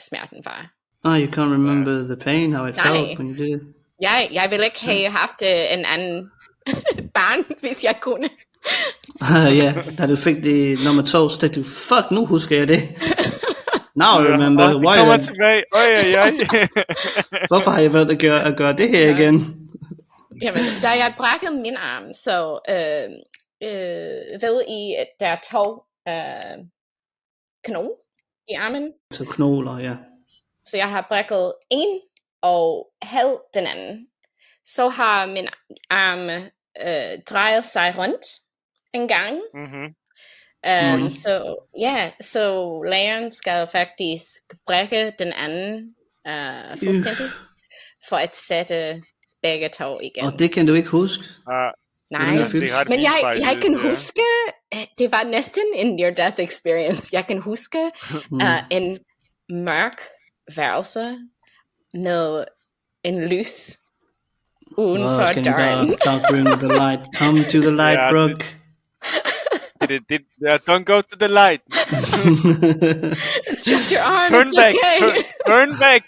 smerten 0.00 0.44
var. 0.44 0.72
Oh, 1.04 1.20
you 1.20 1.30
can't 1.32 1.52
remember 1.52 1.92
the 2.04 2.16
pain, 2.16 2.52
how 2.52 2.66
it 2.66 2.76
Nej. 2.76 2.84
felt 2.86 3.18
when 3.18 3.30
you 3.30 3.36
did 3.44 3.56
it. 3.56 3.74
Jeg, 4.00 4.28
jeg 4.32 4.50
ville 4.50 4.64
ikke 4.64 4.84
have 4.86 5.10
haft 5.10 5.42
øh, 5.42 5.78
en 5.78 5.84
anden 5.84 6.30
barn, 7.18 7.58
hvis 7.60 7.84
jeg 7.84 7.98
kunne. 8.00 8.30
Ah, 9.20 9.56
ja, 9.60 9.74
da 9.98 10.06
du 10.06 10.16
fik 10.16 10.36
det 10.36 10.78
nummer 10.84 11.02
to, 11.02 11.28
så 11.28 11.38
tænkte 11.38 11.60
du, 11.60 11.64
fuck, 11.64 12.10
nu 12.10 12.26
husker 12.26 12.56
jeg 12.58 12.68
det. 12.68 12.80
Now 14.02 14.20
I 14.20 14.26
remember, 14.34 14.66
det 14.66 14.76
why 14.76 14.96
kommer 14.96 15.16
tilbage. 15.16 15.62
Øj, 15.74 15.88
øj, 15.96 16.14
øj. 16.22 16.30
Hvorfor 17.48 17.70
har 17.70 17.80
jeg 17.80 17.92
valgt 17.92 18.12
at 18.12 18.18
gøre, 18.20 18.42
at 18.44 18.56
gøre 18.56 18.72
det 18.72 18.88
her 18.88 19.06
Ja. 19.08 19.16
igen? 19.16 19.34
Jamen, 20.42 20.62
da 20.82 20.88
jeg 20.88 21.14
brækkede 21.16 21.60
min 21.62 21.76
arm, 21.76 22.14
så 22.14 22.58
øh, 22.68 23.10
øh, 23.68 24.42
ved 24.42 24.62
I, 24.68 24.94
at 24.98 25.08
der 25.20 25.26
er 25.26 25.38
to 25.52 25.82
øh, 26.08 26.64
knogle 27.64 27.90
i 28.48 28.54
armen. 28.54 28.92
Så 29.12 29.24
knogler, 29.24 29.78
ja. 29.78 29.94
Så 30.66 30.76
jeg 30.76 30.90
har 30.90 31.06
brækket 31.08 31.52
en 31.70 32.00
og 32.42 32.88
halv 33.02 33.38
den 33.54 33.66
anden. 33.66 34.06
Så 34.66 34.88
har 34.88 35.26
min 35.26 35.48
arm 35.90 36.28
øh, 36.86 37.22
drejet 37.30 37.64
sig 37.64 37.94
rundt 37.98 38.24
en 38.94 39.08
gang. 39.08 39.40
Mhm. 39.54 39.84
Um, 40.68 41.00
Mhm. 41.00 41.10
Så 41.10 41.56
ja, 41.78 42.10
så 42.20 42.42
lægen 42.90 43.32
skal 43.32 43.66
faktisk 43.72 44.42
brække 44.66 45.12
den 45.18 45.32
anden 45.32 45.94
uh, 46.28 46.78
fuldstændig 46.78 47.26
for 48.08 48.16
at 48.16 48.36
sætte 48.48 49.02
begge 49.42 49.68
to 49.78 50.00
igen. 50.00 50.24
Og 50.24 50.38
det 50.38 50.52
kan 50.52 50.66
du 50.66 50.74
ikke 50.74 50.88
huske. 50.88 51.24
Ah, 51.46 51.72
Nej, 52.10 52.36
det 52.36 52.52
det 52.52 52.62
men 52.88 53.02
jeg, 53.02 53.18
faktisk, 53.22 53.46
jeg 53.48 53.58
kan 53.62 53.72
ja. 53.72 53.88
huske, 53.88 54.22
at 54.72 54.88
det 54.98 55.12
var 55.12 55.22
næsten 55.24 55.62
en 55.74 56.00
near-death 56.00 56.38
experience. 56.42 57.08
Jeg 57.12 57.26
kan 57.26 57.38
huske 57.38 57.90
Mm. 58.30 58.36
uh, 58.36 58.58
en 58.70 58.98
mørk 59.50 60.02
værelse 60.56 61.18
med 61.94 62.44
en 63.04 63.24
lys 63.28 63.78
uden 64.78 65.02
Åh, 65.02 65.10
for 65.14 65.32
døren. 65.32 65.88
dark, 65.88 66.04
dark 66.04 66.32
room 66.32 66.46
with 66.46 66.58
the 66.58 66.68
light. 66.68 67.00
Come 67.16 67.38
to 67.44 67.58
the 67.60 67.70
light, 67.82 67.98
Ja, 68.00 68.10
Brooke. 68.10 68.44
Det, 69.80 69.88
det, 69.90 70.00
det, 70.08 70.20
yeah, 70.46 70.58
don't 70.70 70.84
go 70.84 71.00
to 71.00 71.16
the 71.18 71.28
light. 71.28 71.62
Shut 73.64 73.90
your 73.90 74.00
arm, 74.00 74.32
Turn 74.32 74.48
it's 74.48 74.56
back. 74.56 74.74
okay. 74.74 74.98
Turn, 75.46 75.68
turn 75.68 75.78
back. 75.78 76.04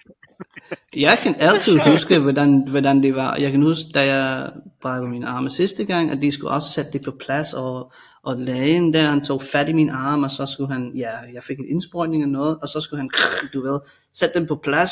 jeg 0.96 1.18
kan 1.22 1.34
altid 1.38 1.78
huske, 1.78 2.18
hvordan, 2.18 2.68
hvordan 2.68 3.02
det 3.02 3.14
var. 3.16 3.36
Jeg 3.36 3.50
kan 3.50 3.62
huske, 3.62 3.84
da 3.94 4.14
jeg 4.14 4.50
brækkede 4.82 5.10
min 5.10 5.24
arme 5.24 5.50
sidste 5.50 5.84
gang, 5.84 6.10
at 6.10 6.22
de 6.22 6.30
skulle 6.32 6.50
også 6.50 6.72
sætte 6.72 6.92
det 6.92 7.04
på 7.04 7.12
plads, 7.20 7.52
og, 7.52 7.92
og 8.22 8.36
lægen 8.36 8.92
der, 8.94 9.02
han 9.02 9.24
tog 9.24 9.42
fat 9.42 9.68
i 9.68 9.72
min 9.72 9.90
arm, 9.90 10.22
og 10.22 10.30
så 10.30 10.46
skulle 10.46 10.72
han, 10.72 10.92
ja, 10.96 11.10
jeg 11.34 11.42
fik 11.42 11.58
en 11.58 11.68
indsprøjtning 11.68 12.22
af 12.22 12.28
noget, 12.28 12.58
og 12.62 12.68
så 12.68 12.80
skulle 12.80 13.00
han, 13.00 13.10
du 13.54 13.62
ved, 13.62 13.80
sætte 14.14 14.38
den 14.38 14.48
på 14.48 14.56
plads. 14.56 14.90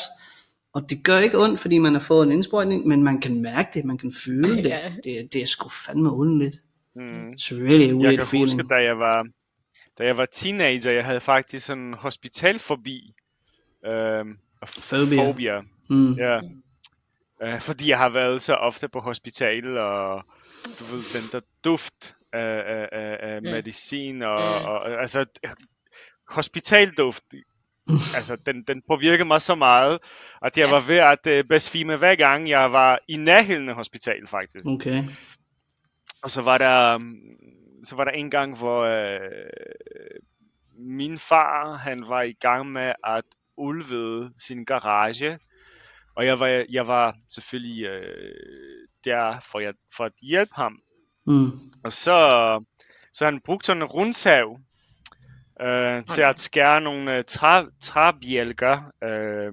Og 0.74 0.90
det 0.90 1.04
gør 1.04 1.18
ikke 1.18 1.38
ondt, 1.38 1.60
fordi 1.60 1.78
man 1.78 1.92
har 1.92 2.00
fået 2.00 2.26
en 2.26 2.32
indsprøjtning, 2.32 2.86
men 2.86 3.02
man 3.02 3.20
kan 3.20 3.42
mærke 3.42 3.68
det, 3.74 3.84
man 3.84 3.98
kan 3.98 4.12
føle 4.24 4.56
det. 4.56 4.66
Ja. 4.66 4.92
Det, 5.04 5.32
det 5.32 5.42
er 5.42 5.46
sgu 5.46 5.68
fandme 5.68 6.12
underligt. 6.12 6.56
Mm. 6.96 7.30
It's 7.32 7.52
really 7.54 7.84
a 7.84 7.86
Jeg 7.86 7.94
weird 7.96 8.16
kan 8.18 8.26
feeling. 8.26 8.52
huske, 8.52 8.68
da 8.68 8.74
jeg 8.74 8.98
var, 8.98 9.26
da 9.98 10.04
jeg 10.04 10.16
var 10.18 10.26
teenager, 10.26 10.92
jeg 10.92 11.04
havde 11.04 11.20
faktisk 11.20 11.66
sådan 11.66 11.82
en 11.82 11.94
hospitalforbi. 11.94 13.12
Øhm, 13.86 14.38
Phobia. 14.66 15.22
Phobia. 15.22 15.60
Mm. 15.90 16.12
Ja. 16.12 16.40
Øh, 17.42 17.60
fordi 17.60 17.88
jeg 17.88 17.98
har 17.98 18.08
været 18.08 18.42
så 18.42 18.54
ofte 18.54 18.88
på 18.88 19.00
hospital, 19.00 19.78
og 19.78 20.24
du 20.78 20.84
ved, 20.84 21.20
den 21.22 21.28
der 21.32 21.40
duft 21.64 22.14
af, 22.32 22.62
af, 22.66 22.88
af, 22.92 23.16
af 23.20 23.42
Mm. 23.42 23.48
medicin, 23.50 24.22
og, 24.22 24.38
Mm. 24.38 24.66
og 24.68 25.00
altså 25.00 25.24
hospitalduft 26.28 27.24
altså, 28.16 28.36
den, 28.46 28.62
den 28.68 28.82
påvirkede 28.88 29.24
mig 29.28 29.40
så 29.40 29.54
meget, 29.54 29.98
at 30.42 30.58
jeg 30.58 30.70
var 30.70 30.80
ved 30.80 30.96
at 30.96 31.26
øh, 31.26 31.44
besvime 31.44 31.96
hver 31.96 32.14
gang, 32.14 32.48
jeg 32.48 32.72
var 32.72 32.98
i 33.08 33.16
nærheden 33.16 33.68
af 33.68 33.74
hospitalet, 33.74 34.28
faktisk. 34.28 34.64
Okay. 34.66 35.04
Og 36.22 36.30
så 36.30 36.42
var 36.42 36.58
der, 36.58 36.94
um, 36.94 37.16
så 37.84 37.96
var 37.96 38.04
der 38.04 38.12
en 38.12 38.30
gang, 38.30 38.58
hvor 38.58 38.82
øh, 38.84 39.20
min 40.78 41.18
far, 41.18 41.76
han 41.76 42.08
var 42.08 42.22
i 42.22 42.32
gang 42.32 42.72
med 42.72 42.92
at 43.04 43.24
ulvede 43.56 44.32
sin 44.38 44.64
garage, 44.64 45.38
og 46.16 46.26
jeg 46.26 46.40
var, 46.40 46.64
jeg 46.70 46.86
var 46.86 47.16
selvfølgelig 47.28 47.84
øh, 47.84 48.88
der 49.04 49.40
for, 49.52 49.60
jeg, 49.60 49.74
for 49.96 50.04
at 50.04 50.12
hjælpe 50.22 50.54
ham. 50.54 50.78
Mm. 51.26 51.50
Og 51.84 51.92
så, 51.92 52.18
så 53.14 53.24
han 53.24 53.40
brugte 53.40 53.66
sådan 53.66 53.82
en 53.82 53.88
rundsav 53.88 54.60
øh, 55.60 56.04
til 56.04 56.22
at 56.22 56.40
skære 56.40 56.80
nogle 56.80 57.16
øh, 57.16 57.24
træ, 57.24 57.64
træbjælker 57.80 58.92
øh, 59.04 59.52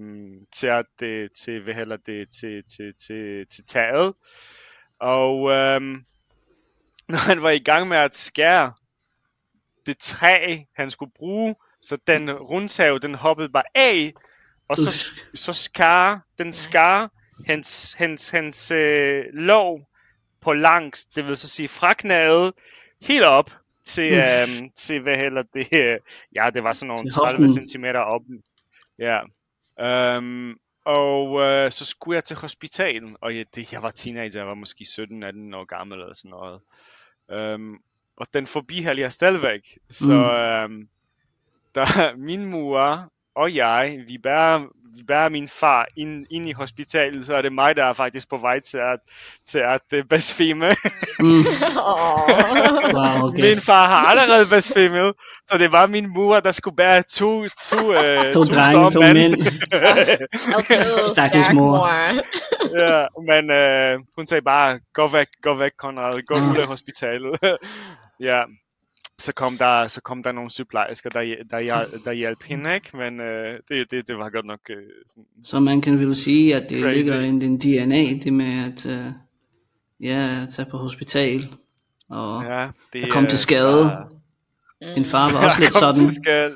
til 0.52 0.68
at 0.68 0.86
det, 1.00 1.32
til, 1.32 1.64
hvad 1.64 1.74
hedder 1.74 1.98
det, 1.98 2.30
til, 2.40 2.64
til, 2.64 2.94
til, 3.08 3.48
til 3.48 3.64
taget. 3.66 4.14
Og 5.00 5.52
øh, 5.52 5.82
når 7.14 7.18
han 7.18 7.42
var 7.42 7.50
i 7.50 7.60
gang 7.60 7.88
med 7.88 7.98
at 7.98 8.16
skære 8.16 8.74
det 9.86 9.98
træ, 9.98 10.58
han 10.76 10.92
skulle 10.92 11.12
bruge, 11.16 11.56
så 11.82 11.98
den 12.08 12.32
rundsav, 12.32 13.00
den 13.02 13.16
hoppede 13.16 13.50
bare 13.50 13.64
af, 13.76 14.14
og 14.68 14.78
så, 14.78 15.12
så 15.34 15.54
skar, 15.54 16.26
den 16.38 16.54
skar 16.54 17.12
hans, 17.46 17.94
hans, 17.94 18.30
hans 18.30 18.72
øh, 18.72 19.24
lov 19.34 19.90
på 20.42 20.54
langs, 20.54 21.06
det 21.06 21.28
vil 21.28 21.38
så 21.38 21.48
sige 21.48 21.68
fra 21.68 21.94
knæet, 21.94 22.54
helt 23.02 23.26
op 23.26 23.52
til, 23.84 24.14
øhm, 24.14 24.70
til 24.76 25.02
hvad 25.02 25.18
hedder 25.18 25.44
det, 25.54 25.68
øh, 25.84 26.00
ja, 26.36 26.50
det 26.54 26.64
var 26.64 26.74
sådan 26.74 26.88
nogle 26.88 27.04
Til 27.04 27.12
30 27.12 27.48
hoften. 27.48 27.68
cm 27.68 27.86
op. 27.86 28.22
Ja. 29.00 29.20
Øhm, 29.86 30.58
og 30.86 31.42
øh, 31.42 31.72
så 31.72 31.86
skulle 31.86 32.16
jeg 32.16 32.24
til 32.24 32.38
hospitalen, 32.38 33.18
og 33.22 33.38
jeg, 33.38 33.46
det, 33.56 33.74
jeg 33.74 33.84
var 33.84 33.92
teenager, 33.92 34.40
jeg 34.40 34.48
var 34.48 34.54
måske 34.54 34.84
17-18 34.84 35.56
år 35.56 35.66
gammel 35.66 36.00
eller 36.00 36.14
sådan 36.14 36.30
noget. 36.30 36.62
Øhm, 37.32 37.78
og 38.18 38.28
den 38.34 38.48
forbihalder 38.48 39.04
jeg 39.04 39.12
stadigvæk. 39.12 39.78
Så 39.90 40.14
Mm. 40.14 40.74
øhm, 40.74 40.90
der, 41.76 42.16
min 42.18 42.46
mor 42.46 43.12
og 43.40 43.56
jeg, 43.56 44.00
vi 44.08 44.18
bærer, 44.24 44.60
vi 44.98 45.04
bærer 45.08 45.30
min 45.30 45.48
far 45.48 45.88
ind, 45.98 46.26
ind 46.32 46.50
i 46.50 46.52
hospitalet, 46.52 47.26
så 47.26 47.36
er 47.36 47.42
det 47.42 47.54
mig, 47.54 47.76
der 47.76 47.86
er 47.86 47.94
faktisk 47.94 48.30
på 48.30 48.38
vej 48.38 48.60
til 48.60 48.78
at, 48.78 49.00
til 49.48 49.60
at 49.60 50.00
uh, 50.00 50.06
besvime. 50.10 50.70
Mm. 51.20 51.44
Wow, 52.94 53.28
okay. 53.28 53.42
Min 53.42 53.62
far 53.62 53.86
har 53.94 54.06
allerede 54.06 54.46
besvimet, 54.46 55.14
så 55.50 55.58
det 55.58 55.72
var 55.72 55.88
min 55.88 56.14
mor, 56.14 56.40
der 56.40 56.52
skulle 56.52 56.76
bære 56.76 57.04
to, 57.04 57.48
to, 57.70 57.78
uh, 57.78 58.32
To 58.34 58.44
drenge, 58.44 58.92
to 58.92 59.02
mænd. 59.02 59.34
Altid 60.70 61.02
Stakkels 61.12 61.54
mor. 61.54 61.88
ja, 62.80 63.06
men 63.30 63.44
uh, 63.60 64.06
hun 64.16 64.28
sagde 64.28 64.42
bare, 64.42 64.80
gå 64.94 65.08
væk, 65.08 65.28
gå 65.42 65.54
væk, 65.54 65.72
Konrad, 65.80 66.26
gå 66.28 66.36
ud 66.36 66.58
af 66.58 66.68
hospitalet. 66.68 67.40
ja, 68.30 68.40
så 69.20 69.34
kom 69.34 69.58
der, 69.58 69.88
så 69.88 70.02
kom 70.02 70.24
der 70.24 70.32
nogle 70.32 70.52
sygeplejersker, 70.52 71.10
der, 71.10 71.36
der, 71.52 71.86
der 72.06 72.12
hjalp 72.12 72.44
hende, 72.44 72.76
ikke? 72.76 72.98
Men 72.98 73.20
uh, 73.20 73.28
det, 73.70 73.92
det, 73.92 74.08
det 74.08 74.18
var 74.18 74.30
godt 74.30 74.46
nok 74.46 74.60
uh, 74.70 74.76
sådan, 75.08 75.26
Så 75.44 75.60
man 75.60 75.82
kan 75.82 76.00
vel 76.00 76.16
sige, 76.16 76.56
at 76.56 76.70
det 76.70 76.84
Crazy. 76.84 76.96
ligger 76.98 77.20
i 77.22 77.26
din 77.26 77.58
DNA, 77.58 78.20
det 78.24 78.34
med 78.34 78.66
at, 78.66 78.86
uh, 78.86 79.12
ja, 80.00 80.40
at 80.44 80.50
tage 80.54 80.70
på 80.72 80.78
hospital 80.78 81.48
og 82.10 82.44
ja, 82.44 82.68
det, 82.94 83.04
at 83.04 83.12
komme 83.12 83.26
øh, 83.26 83.30
til 83.30 83.40
skade. 83.40 83.84
var- 83.86 84.12
Din 84.96 85.06
far 85.06 85.32
var 85.32 85.44
også 85.46 85.60
lidt 85.60 85.74
sådan. 85.74 86.00
til 86.00 86.16
skade. 86.16 86.56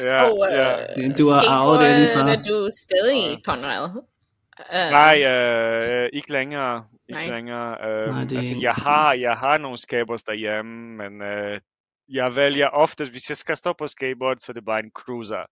ja, 0.08 0.22
Og 0.22 0.48
øh, 0.50 0.58
ja. 0.58 0.76
Det- 1.08 1.18
du 1.18 1.28
har 1.28 1.40
arvet 1.48 1.80
det 1.80 1.98
din 1.98 2.08
far. 2.18 2.26
skateboarder 2.34 2.64
du 2.66 2.68
stadig, 2.82 3.38
Conrad? 3.44 3.88
Uh, 3.88 4.90
Nej, 4.90 5.22
øh, 5.22 6.08
ikke 6.12 6.32
længere. 6.32 6.84
Ikke 7.08 7.20
Nej. 7.20 7.36
længere. 7.36 7.70
Øh, 7.72 8.08
Nej, 8.08 8.22
det 8.24 8.32
er 8.32 8.36
altså, 8.36 8.54
ikke- 8.54 8.64
jeg 8.66 8.74
har, 8.74 9.12
jeg 9.14 9.34
har 9.34 9.58
nogle 9.58 9.78
skateboards 9.78 10.22
derhjemme, 10.22 10.96
men 10.96 11.22
øh, 11.22 11.60
jeg 12.08 12.36
vælger 12.36 12.68
ofte, 12.68 13.04
hvis 13.10 13.28
jeg 13.30 13.36
skal 13.36 13.56
stå 13.56 13.72
på 13.78 13.86
skateboard, 13.86 14.36
så 14.40 14.52
er 14.52 14.54
det 14.54 14.64
bare 14.64 14.78
en 14.78 14.90
cruiser. 14.94 15.44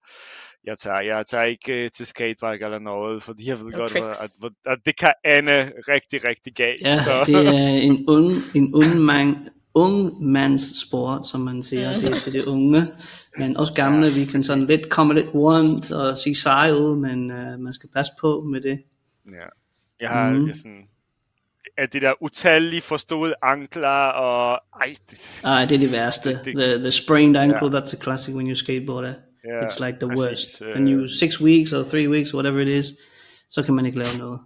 Jeg 0.65 0.79
tager, 0.79 1.01
jeg 1.01 1.27
tager 1.27 1.45
ikke 1.45 1.85
øh, 1.85 1.91
til 1.91 2.07
skatepark 2.07 2.63
eller 2.63 2.79
noget, 2.79 3.25
fordi 3.25 3.49
jeg 3.49 3.59
ved 3.59 3.67
No 3.67 3.79
godt, 3.79 3.91
tricks. 3.91 4.19
at, 4.21 4.31
at 4.67 4.79
det 4.87 4.95
kan 4.99 5.15
ende 5.39 5.73
rigtig, 5.89 6.25
rigtig 6.25 6.55
galt. 6.55 6.83
Ja, 6.85 6.97
så. 6.97 7.23
det 7.27 7.35
er 7.47 7.83
en 7.89 8.05
ung, 8.09 8.31
en 8.55 8.75
ung, 8.75 9.01
man, 9.01 9.49
ung 9.75 10.23
mands 10.27 10.83
sport, 10.89 11.27
som 11.27 11.41
man 11.41 11.63
siger. 11.63 11.91
Det 12.01 12.05
er 12.15 12.19
til 12.19 12.33
de 12.33 12.49
unge, 12.49 12.83
men 13.39 13.57
også 13.57 13.73
gamle. 13.75 14.11
Vi 14.11 14.25
kan 14.25 14.43
sådan 14.43 14.65
lidt 14.65 14.91
komme 14.91 15.15
lidt 15.15 15.35
rundt 15.35 15.93
og 15.93 16.19
sige 16.19 16.35
seje 16.35 16.75
ud, 16.75 16.97
men 16.97 17.31
uh, 17.31 17.59
man 17.61 17.73
skal 17.73 17.89
passe 17.95 18.13
på 18.21 18.41
med 18.53 18.61
det. 18.61 18.83
Ja. 19.27 19.47
Jeg 20.01 20.11
har 20.11 20.31
mm. 20.31 20.53
sådan, 20.55 20.89
at 21.81 21.93
det 21.93 22.03
der 22.03 22.23
utallige 22.23 22.83
forståede 22.83 23.35
ankler, 23.43 23.89
og 24.11 24.61
ej, 24.81 24.95
det, 25.11 25.41
Ej, 25.45 25.65
det 25.65 25.75
er 25.75 25.79
det 25.79 25.93
værste. 25.93 26.31
Det- 26.31 26.45
det- 26.45 26.55
The, 26.57 26.79
the 26.79 26.91
sprained 26.91 27.37
ankle, 27.37 27.67
Ja. 27.77 27.79
that's 27.81 27.97
a 27.97 28.03
classic 28.03 28.35
when 28.35 28.49
you 28.49 28.55
skateboard. 28.55 29.05
Ja, 29.05 29.61
It's 29.61 29.85
like 29.87 29.99
the 30.01 30.09
præcis, 30.09 30.27
worst. 30.63 30.75
Then 30.75 30.89
you 30.89 31.09
six 31.09 31.41
weeks 31.41 31.73
or 31.73 31.83
three 31.83 32.09
weeks, 32.09 32.35
whatever 32.35 32.61
it 32.61 32.69
is, 32.69 32.87
så 33.51 33.63
kan 33.63 33.75
man 33.75 33.87
ikke 33.87 33.99
lave 33.99 34.19
noget. 34.19 34.41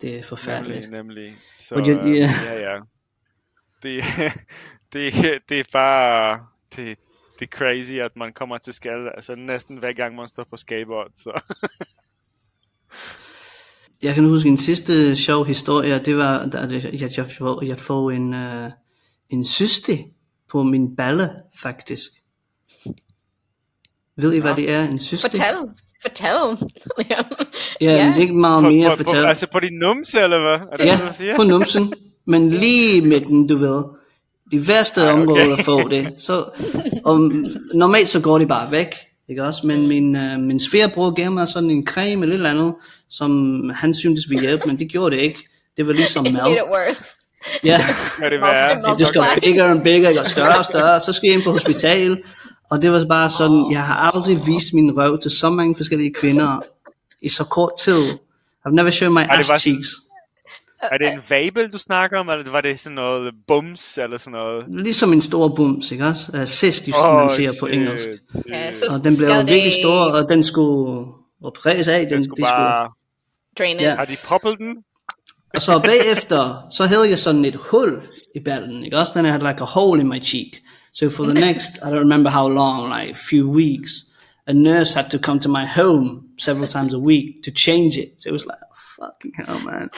Det 0.00 0.18
er 0.18 0.22
forfærdeligt. 0.22 0.90
Nemlig, 0.90 1.16
nemlig. 1.22 1.36
Så, 1.60 1.74
jeg- 1.74 2.06
øh, 2.06 2.16
ja. 2.18 2.28
ja, 2.46 2.72
ja. 2.72 2.78
Det, 3.82 4.02
det, 4.92 5.12
det 5.48 5.60
er 5.60 5.64
bare, 5.72 6.46
det, 6.76 6.98
det 7.38 7.46
er 7.52 7.56
crazy, 7.56 7.92
at 7.92 8.16
man 8.16 8.32
kommer 8.32 8.58
til 8.58 8.72
skade, 8.72 9.10
altså 9.16 9.34
næsten 9.34 9.76
hver 9.76 9.92
gang 9.92 10.14
man 10.16 10.28
står 10.28 10.44
på 10.50 10.56
skateboard, 10.56 11.10
så. 11.14 11.32
Jeg 14.02 14.14
kan 14.14 14.28
huske 14.28 14.48
en 14.48 14.56
sidste 14.56 15.16
sjov 15.16 15.44
historie, 15.46 15.98
det 15.98 16.16
var, 16.16 16.46
da 16.46 16.58
jeg, 16.58 16.84
jeg, 17.00 17.10
jeg, 17.18 17.26
jeg 17.62 17.78
får 17.78 18.10
en, 18.10 18.34
uh, 18.34 18.70
en 19.30 19.44
syste 19.44 19.98
på 20.50 20.62
min 20.62 20.96
balle, 20.96 21.30
faktisk. 21.62 22.10
Ved 24.16 24.32
I, 24.32 24.38
hvad 24.40 24.54
det 24.54 24.70
er, 24.70 24.82
en 24.88 24.98
syste? 24.98 25.30
Fortæl. 25.30 25.54
Fortæl. 26.02 26.68
Ja, 27.10 27.16
Ja. 27.80 28.06
det 28.06 28.16
er 28.16 28.20
ikke 28.20 28.34
meget 28.34 28.62
på, 28.62 28.68
mere 28.70 28.86
at 28.92 28.98
på, 28.98 29.04
fortælle. 29.04 29.28
altså 29.28 29.46
på 29.52 29.60
din 29.60 29.72
numse, 29.78 30.20
eller 30.20 30.40
hvad? 30.40 30.68
Er 30.72 30.76
det 30.76 30.84
Ja, 30.84 30.92
det, 30.96 31.08
du 31.08 31.14
siger? 31.14 31.36
på 31.36 31.42
numsen, 31.44 31.92
men 32.26 32.50
lige 32.50 33.00
midten, 33.02 33.46
du 33.46 33.56
ved. 33.56 33.82
De 34.52 34.68
værste 34.68 35.00
Ej, 35.00 35.12
okay. 35.12 35.22
områder 35.22 35.56
at 35.56 35.64
få 35.64 35.88
det. 35.88 36.14
Så, 36.18 36.44
og 37.04 37.20
normalt 37.74 38.08
så 38.08 38.20
går 38.20 38.38
de 38.38 38.46
bare 38.46 38.70
væk, 38.70 38.94
ikke 39.28 39.44
også? 39.44 39.66
Men 39.66 39.86
min, 39.88 40.16
uh, 40.16 40.40
min 40.40 40.60
sfærebror 40.60 41.10
gav 41.10 41.30
mig 41.32 41.48
sådan 41.48 41.70
en 41.70 41.86
creme 41.86 42.22
eller 42.22 42.34
et 42.34 42.34
eller 42.34 42.50
andet, 42.50 42.74
som 43.10 43.70
han 43.74 43.94
syntes 43.94 44.30
ville 44.30 44.42
hjælpe, 44.42 44.62
men 44.66 44.78
det 44.78 44.88
gjorde 44.88 45.16
det 45.16 45.22
ikke. 45.22 45.48
Det 45.76 45.86
var 45.86 45.92
ligesom 45.92 46.26
It 46.26 46.32
mad. 46.32 46.42
made 46.42 46.54
it 46.56 46.62
worse. 46.70 47.04
Ja, 47.64 47.80
Kan 48.20 48.30
det 48.32 48.40
være? 48.40 48.98
Det 48.98 49.06
skal 49.06 49.22
bigger 49.42 49.64
and 49.70 49.82
bigger, 49.82 50.20
og 50.20 50.26
større 50.26 50.58
og 50.58 50.64
større, 50.64 51.00
så 51.00 51.12
skal 51.12 51.26
jeg 51.26 51.34
ind 51.34 51.42
på 51.44 51.52
hospital. 51.52 52.22
Og 52.70 52.82
det 52.82 52.92
var 52.92 53.04
bare 53.08 53.30
sådan, 53.30 53.68
jeg 53.72 53.82
har 53.82 53.94
aldrig 54.14 54.46
vist 54.46 54.74
min 54.74 54.96
røv 54.96 55.18
til 55.20 55.30
så 55.30 55.50
mange 55.50 55.74
forskellige 55.76 56.14
kvinder 56.14 56.60
i 57.22 57.28
så 57.28 57.44
kort 57.44 57.72
tid. 57.84 58.10
I've 58.66 58.70
never 58.74 58.90
shown 58.90 59.14
my 59.14 59.20
det 59.20 59.26
ass 59.30 59.48
var 59.48 59.56
sådan- 59.56 59.58
cheeks. 59.60 59.88
Er 60.82 60.98
det 60.98 61.12
en 61.12 61.22
vabel, 61.30 61.72
du 61.72 61.78
snakker 61.78 62.18
om, 62.18 62.28
eller 62.28 62.50
var 62.50 62.60
det 62.60 62.80
sådan 62.80 62.94
noget 62.94 63.34
bums, 63.48 63.98
eller 63.98 64.16
sådan 64.16 64.32
noget? 64.32 64.64
Ligesom 64.68 65.12
en 65.12 65.20
stor 65.20 65.48
bums, 65.48 65.92
ikke 65.92 66.04
også? 66.06 66.32
Uh, 66.34 66.44
cyst, 66.44 66.84
som 66.84 67.14
man 67.14 67.28
siger 67.28 67.52
på 67.60 67.66
engelsk. 67.66 68.08
Ja, 68.48 68.72
så 68.72 68.84
Og 68.90 69.04
den 69.04 69.16
blev 69.18 69.28
skal 69.28 69.46
virkelig 69.46 69.62
det 69.64 69.72
stor, 69.72 70.00
og 70.00 70.28
den 70.28 70.42
skulle 70.42 71.06
opereres 71.44 71.88
af. 71.88 72.00
Den, 72.00 72.10
Den 72.10 72.24
skulle 72.24 72.42
de 72.42 72.48
skulle. 72.48 72.58
bare... 72.64 72.88
drain 73.58 73.76
it. 73.76 73.82
Ja. 73.82 73.94
Har 73.94 74.04
de 74.04 74.16
poppet 74.24 74.58
den? 74.58 74.76
Og 75.54 75.62
så 75.62 75.78
bagefter, 75.78 76.66
så 76.70 76.86
havde 76.86 77.08
jeg 77.08 77.18
sådan 77.18 77.44
et 77.44 77.54
hul 77.54 78.02
i 78.34 78.40
ballen, 78.40 78.84
ikke 78.84 78.96
også? 78.98 79.12
Then 79.14 79.26
I 79.26 79.28
had 79.28 79.40
like 79.40 79.60
a 79.60 79.64
hole 79.64 80.00
in 80.00 80.08
my 80.08 80.22
cheek. 80.22 80.62
So 80.94 81.10
for 81.10 81.24
the 81.24 81.34
next, 81.34 81.76
I 81.76 81.86
don't 81.86 81.98
remember 81.98 82.30
how 82.30 82.48
long, 82.48 82.94
like 83.00 83.16
few 83.30 83.50
weeks, 83.50 83.90
a 84.46 84.52
nurse 84.52 84.94
had 84.94 85.10
to 85.10 85.18
come 85.18 85.40
to 85.40 85.48
my 85.48 85.66
home 85.66 86.22
several 86.38 86.68
times 86.68 86.94
a 86.94 86.98
week 86.98 87.24
to 87.44 87.50
change 87.50 87.96
it. 87.98 88.08
So 88.18 88.28
it 88.28 88.32
was 88.32 88.44
like, 88.44 88.58
oh, 88.62 88.71
fucking 88.96 89.34
hell, 89.38 89.58
man. 89.66 89.88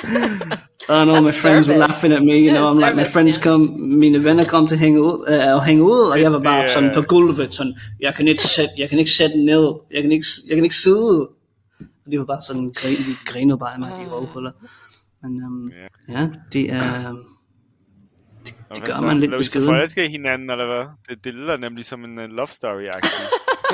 I 0.88 1.04
know 1.04 1.20
my 1.20 1.30
friends 1.42 1.68
were 1.68 1.74
service. 1.76 1.78
laughing 1.86 2.12
at 2.18 2.22
me, 2.24 2.36
you 2.46 2.50
know, 2.52 2.62
Yeah, 2.64 2.70
I'm 2.72 2.80
like, 2.84 2.94
my 2.96 3.04
service, 3.04 3.12
friends 3.12 3.34
yeah. 3.36 3.44
come, 3.44 3.62
mine 4.02 4.24
venner 4.24 4.44
kom 4.44 4.66
til 4.66 4.74
at 4.74 4.78
hænge 4.80 5.02
ud, 5.02 5.16
uh, 5.32 5.54
og 5.56 5.64
hænge 5.64 5.82
ud, 5.82 6.00
og 6.12 6.20
jeg 6.20 6.32
var 6.32 6.38
bare 6.38 6.62
Det 6.62 6.68
er- 6.70 6.74
sådan 6.74 6.90
på 6.94 7.02
gulvet, 7.02 7.54
sådan, 7.54 7.74
jeg 8.00 8.14
kan 8.14 8.28
ikke 8.28 8.42
sætte, 8.42 8.74
jeg 8.78 8.88
kan 8.90 8.98
ikke 8.98 9.10
sætte 9.10 9.36
ned, 9.44 9.72
jeg 9.90 10.02
kan 10.02 10.12
ikke, 10.12 10.26
jeg 10.48 10.54
kan 10.56 10.64
ikke 10.64 10.76
sidde. 10.76 11.28
Og 12.06 12.10
de 12.12 12.18
var 12.18 12.24
bare 12.24 12.40
sådan, 12.48 12.70
grin, 12.74 12.96
de 12.98 13.16
grinede 13.26 13.58
bare 13.58 13.72
af 13.72 13.78
mig, 13.78 13.90
de 14.04 14.10
røvhuller. 14.10 14.52
Men 15.22 15.44
um, 15.44 15.70
ja, 16.08 16.28
det 16.52 16.72
er, 16.72 17.08
Og 18.70 18.76
Det 18.76 18.78
hvad 18.84 18.88
gør 19.00 19.06
man 19.06 19.20
lidt 19.20 19.30
Blev 19.30 19.40
I 19.40 19.42
så 19.42 19.46
beskeden. 19.50 19.66
forelsket 19.68 20.04
i 20.04 20.08
hinanden, 20.08 20.50
eller 20.50 20.66
hvad? 20.66 20.84
Det, 21.08 21.24
det 21.24 21.34
lyder 21.34 21.56
nemlig 21.56 21.84
som 21.84 22.04
en 22.04 22.18
uh, 22.18 22.24
love 22.24 22.48
story-agtig. 22.48 23.22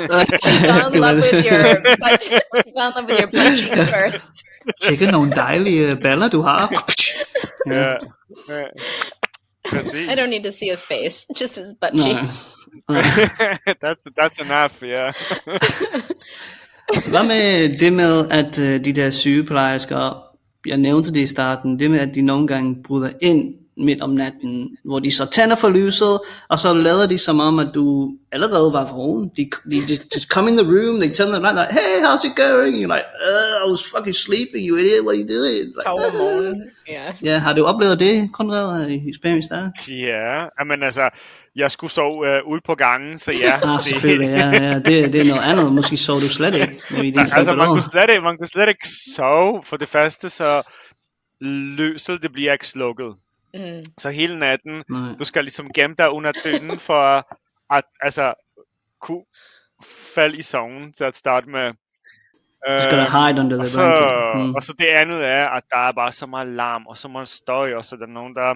Fall 0.09 0.93
in 0.93 1.01
love 1.01 1.15
with 1.15 1.33
your 1.33 1.81
butt. 2.03 2.23
Fall 2.23 2.61
in 2.65 2.73
love 2.75 3.05
with 3.07 3.19
your 3.19 3.27
butt 3.27 3.57
cheek 3.57 3.75
first. 3.95 4.43
Sikke 4.81 5.11
nogle 5.11 5.31
dejlige 5.31 5.95
baller, 5.95 6.29
du 6.29 6.41
har. 6.41 6.85
ja. 7.67 7.89
ja. 8.49 8.63
I 10.11 10.15
don't 10.15 10.29
need 10.29 10.43
to 10.43 10.51
see 10.51 10.69
his 10.69 10.85
face, 10.85 11.27
just 11.41 11.55
his 11.55 11.73
butt 11.81 11.93
cheek. 11.93 12.17
that's, 13.81 14.01
that's 14.17 14.39
enough, 14.39 14.83
yeah. 14.83 15.13
Hvad 17.11 17.23
med 17.23 17.79
det 17.79 17.93
med, 17.93 18.29
at 18.29 18.59
uh, 18.59 18.65
de 18.65 18.93
der 18.93 19.09
sygeplejersker, 19.09 20.23
jeg 20.65 20.77
nævnte 20.77 21.13
det 21.13 21.19
i 21.19 21.25
starten, 21.25 21.79
det 21.79 21.91
med, 21.91 21.99
at 21.99 22.15
de 22.15 22.21
nogle 22.21 22.47
gange 22.47 22.83
bryder 22.83 23.11
ind 23.21 23.55
midt 23.77 24.01
om 24.01 24.09
natten, 24.09 24.77
hvor 24.85 24.99
de 24.99 25.11
så 25.11 25.25
tænder 25.25 25.55
for 25.55 25.69
lyset, 25.69 26.19
og 26.49 26.59
så 26.59 26.73
lader 26.73 27.07
de 27.07 27.17
som 27.17 27.39
om, 27.39 27.59
at 27.59 27.67
du 27.75 28.11
allerede 28.31 28.73
var 28.73 28.93
vågen. 28.95 29.31
De, 29.37 29.49
de 29.71 29.77
just, 29.89 30.15
just 30.15 30.27
come 30.29 30.49
in 30.51 30.57
the 30.57 30.67
room, 30.67 30.99
they 30.99 31.09
tell 31.09 31.29
them 31.31 31.43
like, 31.43 31.73
hey, 31.77 31.93
how's 32.05 32.23
it 32.27 32.35
going? 32.35 32.73
You're 32.75 32.93
like, 32.95 33.07
uh, 33.29 33.65
I 33.65 33.69
was 33.69 33.81
fucking 33.95 34.15
sleeping, 34.15 34.67
you 34.67 34.77
idiot, 34.77 35.05
what 35.05 35.13
are 35.15 35.21
you 35.23 35.29
doing? 35.37 35.65
Like, 35.77 35.85
Tog 35.85 35.99
om 36.07 36.13
morgenen. 36.21 36.63
Ja. 36.89 37.05
Ja, 37.23 37.37
har 37.37 37.53
du 37.53 37.65
oplevet 37.65 37.99
det, 37.99 38.29
Konrad, 38.33 38.89
i 38.89 39.13
Spanish 39.19 39.49
der? 39.49 39.69
Ja, 39.89 40.63
men 40.63 40.83
altså, 40.83 41.09
jeg 41.55 41.71
skulle 41.71 41.91
sove 41.91 42.27
øh, 42.27 42.47
ude 42.51 42.61
på 42.65 42.75
gangen, 42.75 43.17
så 43.17 43.31
ja. 43.31 43.59
Ah, 43.63 43.81
selvfølgelig, 43.81 44.29
ja, 44.29 44.47
ja. 44.49 44.75
Det, 44.75 45.13
det 45.13 45.21
er 45.21 45.25
noget 45.25 45.43
andet. 45.51 45.73
Måske 45.73 45.97
så 45.97 46.19
du 46.19 46.29
slet 46.29 46.55
ikke. 46.55 46.81
Det 46.89 47.19
altså, 47.19 47.43
man 47.43 47.67
kunne, 47.67 47.83
slet 47.83 48.09
ikke, 48.09 48.21
man 48.21 48.37
kunne 48.37 48.49
slet 48.49 48.69
ikke 48.69 48.87
sove. 49.15 49.63
For 49.63 49.77
det 49.77 49.87
første, 49.87 50.29
så 50.29 50.61
lyset, 51.41 52.21
det 52.21 52.31
bliver 52.31 52.53
ikke 52.53 52.67
slukket. 52.67 53.13
Mm. 53.53 53.85
Så 53.97 54.09
hele 54.09 54.39
natten, 54.39 54.83
Nej. 54.89 55.15
du 55.19 55.23
skal 55.23 55.43
ligesom 55.43 55.69
gemme 55.73 55.95
dig 55.95 56.09
under 56.09 56.31
dynen 56.45 56.79
for 56.79 57.27
at 57.73 57.83
altså, 58.01 58.33
kunne 59.01 59.25
falde 60.15 60.37
i 60.37 60.41
søvn 60.41 60.93
til 60.93 61.03
at 61.03 61.15
starte 61.15 61.49
med. 61.49 61.73
Du 62.67 62.83
skal 62.83 62.97
da 62.97 63.03
hide 63.03 63.39
under 63.41 63.57
the 63.57 63.67
og, 63.67 63.73
så, 63.73 63.95
blanket. 63.97 64.47
Mm. 64.47 64.55
og 64.55 64.63
så 64.63 64.73
det 64.79 64.85
andet 64.85 65.25
er, 65.25 65.49
at 65.49 65.63
der 65.71 65.77
er 65.77 65.91
bare 65.91 66.11
så 66.11 66.25
meget 66.25 66.47
larm, 66.47 66.87
og 66.87 66.97
så 66.97 67.07
meget 67.07 67.27
støj, 67.27 67.73
og 67.73 67.85
så 67.85 67.95
er 67.95 67.99
der 67.99 68.05
nogen, 68.05 68.35
der 68.35 68.55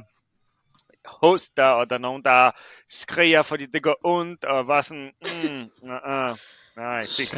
hoster, 1.05 1.63
og 1.63 1.89
der 1.89 1.95
er 1.95 1.99
nogen, 1.99 2.23
der 2.23 2.51
skriger, 2.89 3.41
fordi 3.41 3.65
det 3.65 3.83
går 3.83 3.97
ondt, 4.03 4.45
og 4.45 4.65
bare 4.65 4.83
sådan, 4.83 5.11
mm, 5.21 5.61
uh, 5.81 5.89
uh, 5.89 6.37
nej, 6.77 6.99
det, 6.99 7.33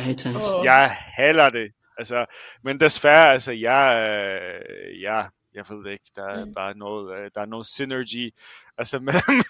jeg 0.64 0.97
hader 1.18 1.49
det. 1.49 1.72
Altså, 1.97 2.26
men 2.64 2.80
desværre, 2.80 3.32
altså, 3.32 3.51
jeg, 3.53 3.95
øh, 3.99 5.01
jeg, 5.01 5.30
jeg 5.58 5.66
ved 5.70 5.84
det 5.86 5.91
ikke, 5.91 6.12
der 6.16 6.26
er 6.26 6.45
Mm. 6.45 6.53
bare 6.53 6.78
noget, 6.78 7.05
øh, 7.20 7.32
der 7.36 7.41
er 7.41 7.45
noget 7.45 7.66
synergy, 7.68 8.34
altså 8.78 8.99
mellem 9.08 9.43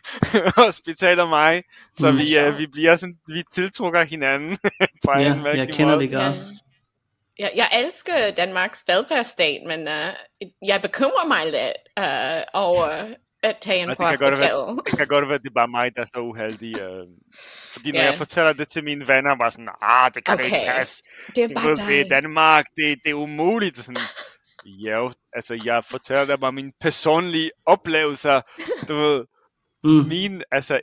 hospital 0.58 1.20
og 1.20 1.30
mig, 1.30 1.64
så 1.96 2.12
Mm. 2.12 2.18
vi, 2.18 2.38
øh, 2.38 2.60
vi 2.60 2.68
bliver 2.68 2.98
sådan, 2.98 3.18
vi 3.28 3.44
tiltrukker 3.52 4.04
hinanden 4.04 4.58
på 5.06 5.12
en 5.12 5.22
Ja, 5.22 5.36
mærkelig 5.36 5.58
jeg 5.66 5.74
kender 5.74 5.96
måde. 5.96 6.06
det 6.08 6.12
Ja. 6.12 6.24
godt. 6.26 6.36
Jeg, 7.40 7.52
jeg 7.56 7.70
elsker 7.84 8.32
Danmarks 8.32 8.84
velfærdsstat, 8.88 9.60
men 9.68 9.88
uh, 9.88 10.48
jeg 10.68 10.82
bekymrer 10.82 11.28
mig 11.28 11.46
lidt 11.46 11.78
uh, 12.00 12.62
over 12.68 12.86
at 13.44 13.58
tage 13.62 13.80
Ja, 13.80 13.86
på 13.86 13.90
det 13.90 13.98
kan 13.98 14.18
godt 14.18 14.30
hospital. 14.30 14.52
være- 14.54 14.76
Det 14.86 14.98
kan 14.98 15.08
godt 15.08 15.26
være, 15.28 15.36
at 15.36 15.42
det 15.42 15.50
er 15.50 15.54
bare 15.54 15.68
mig, 15.68 15.96
der 15.96 16.02
er 16.02 16.06
så 16.06 16.20
uheldig. 16.20 16.80
Øh, 16.80 17.08
fordi 17.74 17.92
når 17.92 18.00
Ja. 18.00 18.06
jeg 18.10 18.18
fortæller 18.18 18.54
det 18.54 18.68
til 18.68 18.84
mine 18.84 19.08
venner, 19.08 19.38
var 19.44 19.50
sådan, 19.50 19.70
ah, 19.82 20.12
det 20.16 20.26
kan 20.26 20.34
okay. 20.34 20.46
ikke 20.46 20.58
passe. 20.78 21.04
Det 21.36 21.44
er 21.44 21.48
bare 21.56 21.70
ved, 21.70 21.76
det 21.88 22.00
er. 22.02 22.10
Danmark, 22.22 22.66
det, 22.76 22.98
det 23.04 23.10
er 23.10 23.14
umuligt. 23.14 23.78
Sådan, 23.78 24.02
jo, 24.68 25.12
altså 25.34 25.62
jeg 25.66 25.84
fortæller 25.92 26.26
dig 26.26 26.40
bare 26.40 26.52
mine 26.54 26.72
personlige 26.82 27.52
oplevelser. 27.66 28.42
Du 28.88 28.94
ved, 28.94 29.26
Mm. 29.84 30.08
mine, 30.08 30.44
altså 30.52 30.80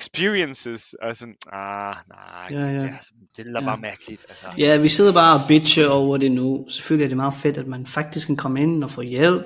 experiences. 0.00 0.94
Altså, 1.02 1.24
ah, 1.52 1.94
nej, 2.08 2.46
Ja, 2.50 2.56
det, 2.66 2.74
ja. 2.74 2.80
det, 2.80 2.84
er, 2.88 2.92
det 3.36 3.46
er 3.46 3.60
Ja. 3.60 3.64
bare 3.66 3.78
mærkeligt. 3.80 4.26
Altså. 4.28 4.46
Ja, 4.58 4.80
vi 4.82 4.88
sidder 4.88 5.12
bare 5.12 5.34
og 5.34 5.40
bitcher 5.48 5.88
over 5.88 6.16
det 6.16 6.32
nu. 6.32 6.66
Selvfølgelig 6.68 7.04
er 7.04 7.08
det 7.08 7.16
meget 7.16 7.34
fedt, 7.34 7.58
at 7.58 7.66
man 7.66 7.86
faktisk 7.86 8.26
kan 8.26 8.36
komme 8.36 8.62
ind 8.62 8.84
og 8.84 8.90
få 8.90 9.00
hjælp. 9.00 9.42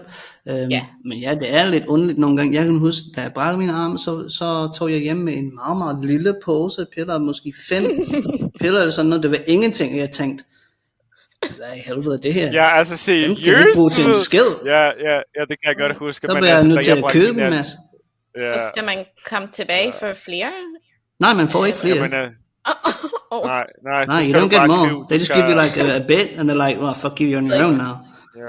Øhm, 0.49 0.71
Ja. 0.71 0.87
Men 1.05 1.19
ja, 1.19 1.35
det 1.35 1.55
er 1.55 1.67
lidt 1.67 1.87
underligt 1.87 2.19
nogle 2.19 2.37
gange. 2.37 2.55
Jeg 2.55 2.65
kan 2.67 2.79
huske, 2.79 3.03
da 3.17 3.21
jeg 3.23 3.33
brækkede 3.35 3.59
min 3.59 3.71
arm, 3.71 3.99
så, 3.99 4.29
så 4.29 4.79
tog 4.79 4.93
jeg 4.93 5.01
hjem 5.01 5.17
med 5.17 5.37
en 5.37 5.55
meget, 5.55 5.77
meget 5.79 6.05
lille 6.05 6.35
pose 6.45 6.87
piller, 6.95 7.19
måske 7.19 7.53
fem 7.69 7.85
piller 8.61 8.81
eller 8.81 8.91
sådan 8.93 9.09
noget. 9.09 9.23
Det 9.23 9.31
var 9.31 9.41
ingenting, 9.47 9.93
og 9.93 9.99
jeg 9.99 10.11
tænkte, 10.11 10.45
hvad 11.57 11.77
i 11.77 11.79
helvede 11.79 12.15
er 12.15 12.19
det 12.21 12.35
her? 12.35 12.53
Ja, 12.53 12.79
altså 12.79 13.13
Dem 13.13 13.37
kan 13.37 13.59
ikke 13.59 13.73
bruge 13.77 13.91
til 13.91 14.05
du 14.05 14.09
en 14.09 14.15
skid. 14.15 14.47
Ja, 14.65 14.83
ja, 14.85 15.15
ja, 15.37 15.41
det 15.49 15.57
kan 15.61 15.67
jeg 15.69 15.77
godt 15.79 15.97
huske. 15.97 16.27
Så 16.27 16.33
men 16.33 16.37
bliver 16.37 16.47
jeg 16.49 16.55
altså, 16.55 16.69
nødt 16.69 16.85
til 16.85 16.91
at 16.91 17.05
købe 17.13 17.43
en 17.45 17.51
masse. 17.51 17.73
Ja, 18.39 18.59
Så 18.59 18.65
skal 18.75 18.85
man 18.85 19.05
komme 19.27 19.49
tilbage 19.53 19.93
for 20.01 20.13
flere? 20.25 20.53
Nej, 21.19 21.33
man 21.35 21.49
får 21.49 21.67
ikke 21.67 21.79
flere. 21.79 21.97
jamen, 21.97 22.15
øh, 22.15 22.31
oh, 23.31 23.45
nej, 23.47 23.67
nej, 23.85 24.05
Nej, 24.07 24.21
det 24.21 24.27
you 24.29 24.35
don't 24.35 24.41
du 24.41 24.49
get 24.57 24.67
more. 24.69 24.89
købe. 24.89 25.01
They 25.09 25.19
just 25.19 25.33
give 25.35 25.47
you 25.51 25.57
like 25.65 25.77
a, 25.81 25.97
a 25.97 26.07
bit, 26.07 26.39
and 26.39 26.51
they're 26.51 26.67
like, 26.69 26.81
well, 26.81 26.95
fuck 26.95 27.21
you, 27.21 27.27
you're 27.31 27.39
on 27.45 27.47
your 27.51 27.65
own 27.65 27.77
now. 27.77 27.95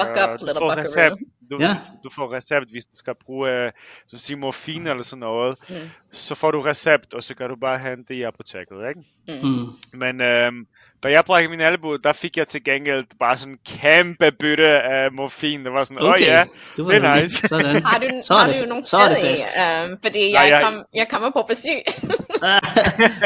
Buck 0.01 0.15
up, 0.23 0.39
du 0.39 0.45
little 0.45 0.59
buckaroo. 0.59 0.85
recept, 0.85 1.15
du, 1.51 1.57
Ja. 1.59 1.75
du 2.03 2.09
får 2.15 2.33
recept, 2.35 2.71
hvis 2.71 2.85
du 2.85 2.95
skal 2.97 3.13
bruge 3.25 3.49
øh, 3.49 3.71
så 4.07 4.17
sige 4.17 4.37
morfin 4.37 4.87
eller 4.87 5.03
sådan 5.03 5.19
noget. 5.19 5.57
Mm. 5.69 5.75
Så 6.11 6.35
får 6.35 6.51
du 6.51 6.61
recept, 6.61 7.13
og 7.13 7.23
så 7.23 7.35
kan 7.35 7.49
du 7.49 7.55
bare 7.61 7.79
hente 7.79 8.03
det 8.07 8.15
i 8.15 8.21
apoteket, 8.21 8.77
ikke? 8.89 9.01
Mm. 9.47 9.65
Men 9.99 10.21
øhm, 10.21 10.65
da 11.03 11.09
jeg 11.11 11.25
brækkede 11.25 11.51
min 11.51 11.61
albu, 11.61 11.95
der 11.97 12.13
fik 12.13 12.37
jeg 12.37 12.47
til 12.47 12.63
gengæld 12.63 13.05
bare 13.19 13.37
sådan 13.37 13.53
en 13.53 13.59
kæmpe 13.79 14.31
bytte 14.39 14.67
af 14.67 15.11
morfin. 15.11 15.65
Det 15.65 15.73
var 15.73 15.83
sådan, 15.83 16.03
åh 16.03 16.09
Okay, 16.09 16.21
oh, 16.21 16.27
ja, 16.27 16.43
det 16.75 16.85
var 16.85 16.91
det 16.91 17.03
er 17.03 17.23
nice. 17.23 17.47
Sådan. 17.47 17.83
har 17.83 17.99
du, 17.99 18.07
Så 18.23 18.33
har 18.33 18.47
det- 18.51 18.61
du 18.61 18.65
nogle 18.65 18.83
så 18.85 18.97
er 18.97 19.07
det. 19.09 19.89
Um, 19.91 19.97
fordi 20.03 20.31
Nej, 20.31 20.41
jeg, 20.41 20.49
jeg- 20.51 20.61
kom, 20.63 20.73
jeg 20.93 21.07
kommer 21.09 21.29
på 21.31 21.45
besøg. 21.47 21.81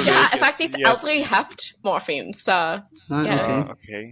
jeg 0.06 0.14
har 0.30 0.38
faktisk 0.46 0.74
ja. 0.78 0.90
aldrig 0.90 1.26
haft 1.26 1.60
morfin, 1.84 2.34
så 2.34 2.80
Nej, 3.10 3.22
Ja. 3.22 3.34
okay. 3.34 3.58
Okay. 3.74 4.02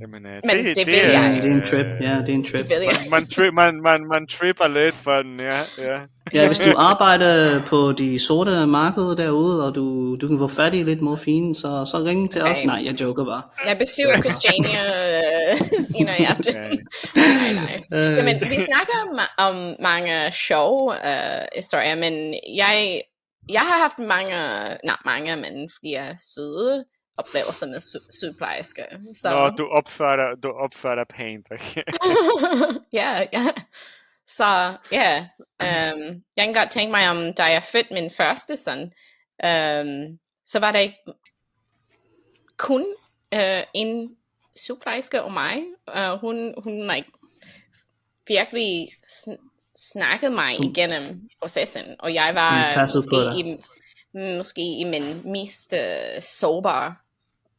Jamen, 0.00 0.26
øh, 0.26 0.40
Men 0.44 0.56
det 0.76 0.86
vil 0.86 0.94
er- 0.94 1.10
jeg. 1.10 1.32
Ja, 1.36 1.42
det 1.42 1.50
er 1.50 1.54
en 1.54 1.62
trip. 1.62 1.86
Ja, 2.00 2.14
det 2.20 2.28
er 2.28 2.32
en 2.34 2.44
trip. 2.44 2.60
det 2.60 2.70
ved 2.70 2.80
jeg. 2.82 2.96
Man, 3.00 3.10
man, 3.10 3.22
tri- 3.32 3.50
man, 3.62 3.74
man, 3.82 4.00
man 4.14 4.26
tripper 4.26 4.68
lidt 4.68 4.94
for 4.94 5.22
den, 5.22 5.40
ja. 5.40 5.58
ja. 5.78 5.96
Ja, 6.32 6.46
hvis 6.46 6.58
du 6.58 6.72
arbejder 6.76 7.64
på 7.64 7.92
de 7.92 8.18
sorte 8.26 8.66
markeder 8.66 9.14
derude, 9.16 9.66
og 9.66 9.74
du, 9.74 10.14
du 10.20 10.28
kan 10.28 10.38
få 10.38 10.48
fat 10.48 10.74
i 10.74 10.82
lidt 10.82 11.00
morfin, 11.00 11.54
så, 11.54 11.84
så 11.90 11.96
ring 12.06 12.30
til 12.30 12.42
os. 12.42 12.48
Okay. 12.50 12.66
Nej, 12.66 12.82
jeg 12.84 13.00
joker 13.00 13.24
bare. 13.24 13.42
Jeg 13.68 13.78
besøger 13.78 14.16
Christiania 14.16 14.82
øh, 15.52 15.56
senere 15.96 16.20
i 16.20 16.24
aften. 16.24 16.54
Ja. 16.54 16.60
nej, 16.62 17.50
nej. 17.54 17.74
Øh, 18.10 18.16
Jamen, 18.16 18.34
vi 18.40 18.54
snakker 18.70 18.94
om, 19.04 19.18
om 19.48 19.76
mange 19.80 20.32
sjove 20.32 20.88
uh, 20.88 21.44
historier, 21.56 21.94
men 21.94 22.34
jeg, 22.56 23.02
jeg 23.48 23.60
har 23.60 23.78
haft 23.82 23.98
mange, 23.98 24.34
nej 24.84 24.96
mange, 25.04 25.36
men 25.36 25.70
flere 25.80 26.06
søde 26.34 26.84
oplevelser 27.18 27.66
med 27.66 27.80
sy- 27.80 28.10
sygeplejersker. 28.20 28.84
Så, 29.14 29.30
Nå, 29.30 29.48
du 29.50 29.66
opfører 29.68 30.34
du 30.34 30.50
opfører 30.50 30.94
dig 30.94 31.06
pænt. 31.16 31.46
Ja, 32.92 33.26
ja. 33.32 33.46
Så 34.26 34.74
ja, 34.92 35.28
um, 35.62 36.22
jeg 36.36 36.44
kan 36.44 36.54
godt 36.54 36.70
tænke 36.70 36.90
mig 36.90 37.08
om, 37.10 37.34
da 37.34 37.42
jeg 37.44 37.62
fødte 37.62 37.94
min 37.94 38.10
første 38.10 38.56
søn, 38.56 38.82
um, 38.82 40.18
så 40.46 40.58
var 40.60 40.72
der 40.72 40.78
ikke 40.78 40.98
kun 42.56 42.84
uh, 43.34 43.62
en 43.74 44.16
sygeplejerske 44.56 45.22
og 45.22 45.32
mig. 45.32 45.56
Uh, 45.96 46.20
hun, 46.20 46.54
hun 46.62 46.90
like, 46.94 47.08
virkelig 48.26 48.88
sn- 49.06 49.50
snakkede 49.92 50.30
mig 50.30 50.56
Hun- 50.56 50.70
igennem 50.70 51.28
processen, 51.40 51.96
og 51.98 52.14
jeg 52.14 52.34
var 52.34 52.86
måske 52.94 53.16
i, 53.40 53.56
måske 54.38 54.60
i 54.78 54.84
min 54.84 55.32
mest 55.32 55.72
uh, 55.72 56.22
sårbare 56.22 56.94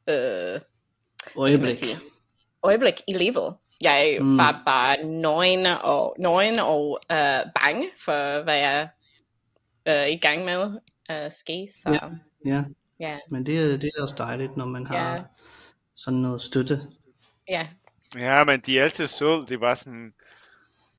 uh, 0.09 0.61
man 1.35 1.43
øjeblik. 1.49 1.77
øjeblik 2.63 2.93
i 3.07 3.13
livet. 3.13 3.55
Jeg 3.81 4.17
Mm. 4.21 4.37
var 4.37 4.61
bare 4.65 5.03
nøgen 5.03 5.65
og, 5.65 6.15
nøgen 6.19 6.59
og 6.59 6.99
øh, 7.11 7.39
bange 7.61 7.89
for, 8.05 8.43
hvad 8.43 8.57
jeg 8.57 8.89
er 9.85 10.05
i 10.05 10.17
gang 10.17 10.45
med 10.45 10.79
at 11.09 11.33
ske. 11.33 11.69
Så 11.83 11.89
Ja. 11.91 12.53
ja, 12.55 12.63
Ja, 12.99 13.17
men 13.29 13.45
det, 13.45 13.59
er- 13.73 13.77
det 13.77 13.89
er 13.97 14.01
også 14.01 14.15
dejligt, 14.17 14.57
når 14.57 14.65
man 14.65 14.87
har 14.87 15.13
Ja. 15.15 15.21
sådan 15.95 16.19
noget 16.19 16.41
støtte. 16.41 16.81
ja. 17.49 17.67
Ja, 18.15 18.43
men 18.43 18.59
de 18.59 18.79
er 18.79 18.83
altid 18.83 19.07
søde. 19.07 19.45
Det 19.47 19.61
var 19.61 19.73
sådan, 19.73 20.13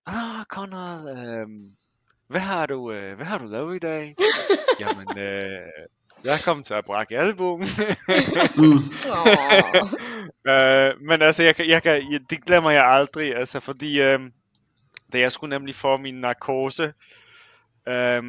ah, 0.07 0.45
Conrad, 0.45 1.17
øhm, 1.19 1.77
hvad 2.29 2.41
har 2.41 2.67
du, 2.67 2.93
øh, 2.93 3.17
hvad 3.17 3.27
har 3.27 3.39
du 3.39 3.47
lavet 3.47 3.77
i 3.77 3.79
dag? 3.79 4.17
Jamen, 4.81 5.19
øh, 5.19 5.61
jeg 6.25 6.41
kommet 6.45 6.67
til 6.67 6.75
at 6.75 6.85
brække 6.85 7.19
albuen. 7.19 7.67
Mm. 8.57 8.79
Øh, 10.47 11.01
men 11.01 11.23
altså, 11.23 11.43
jeg, 11.43 11.55
jeg, 11.61 11.83
jeg, 11.87 12.21
det 12.31 12.45
glemmer 12.45 12.71
jeg 12.71 12.85
aldrig, 12.87 13.37
altså, 13.37 13.61
fordi 13.61 14.01
øh, 14.01 14.21
da 15.13 15.19
jeg 15.19 15.33
skulle 15.33 15.51
nemlig 15.51 15.75
få 15.75 15.97
min 15.97 16.15
narkose, 16.15 16.93
øh, 17.89 18.23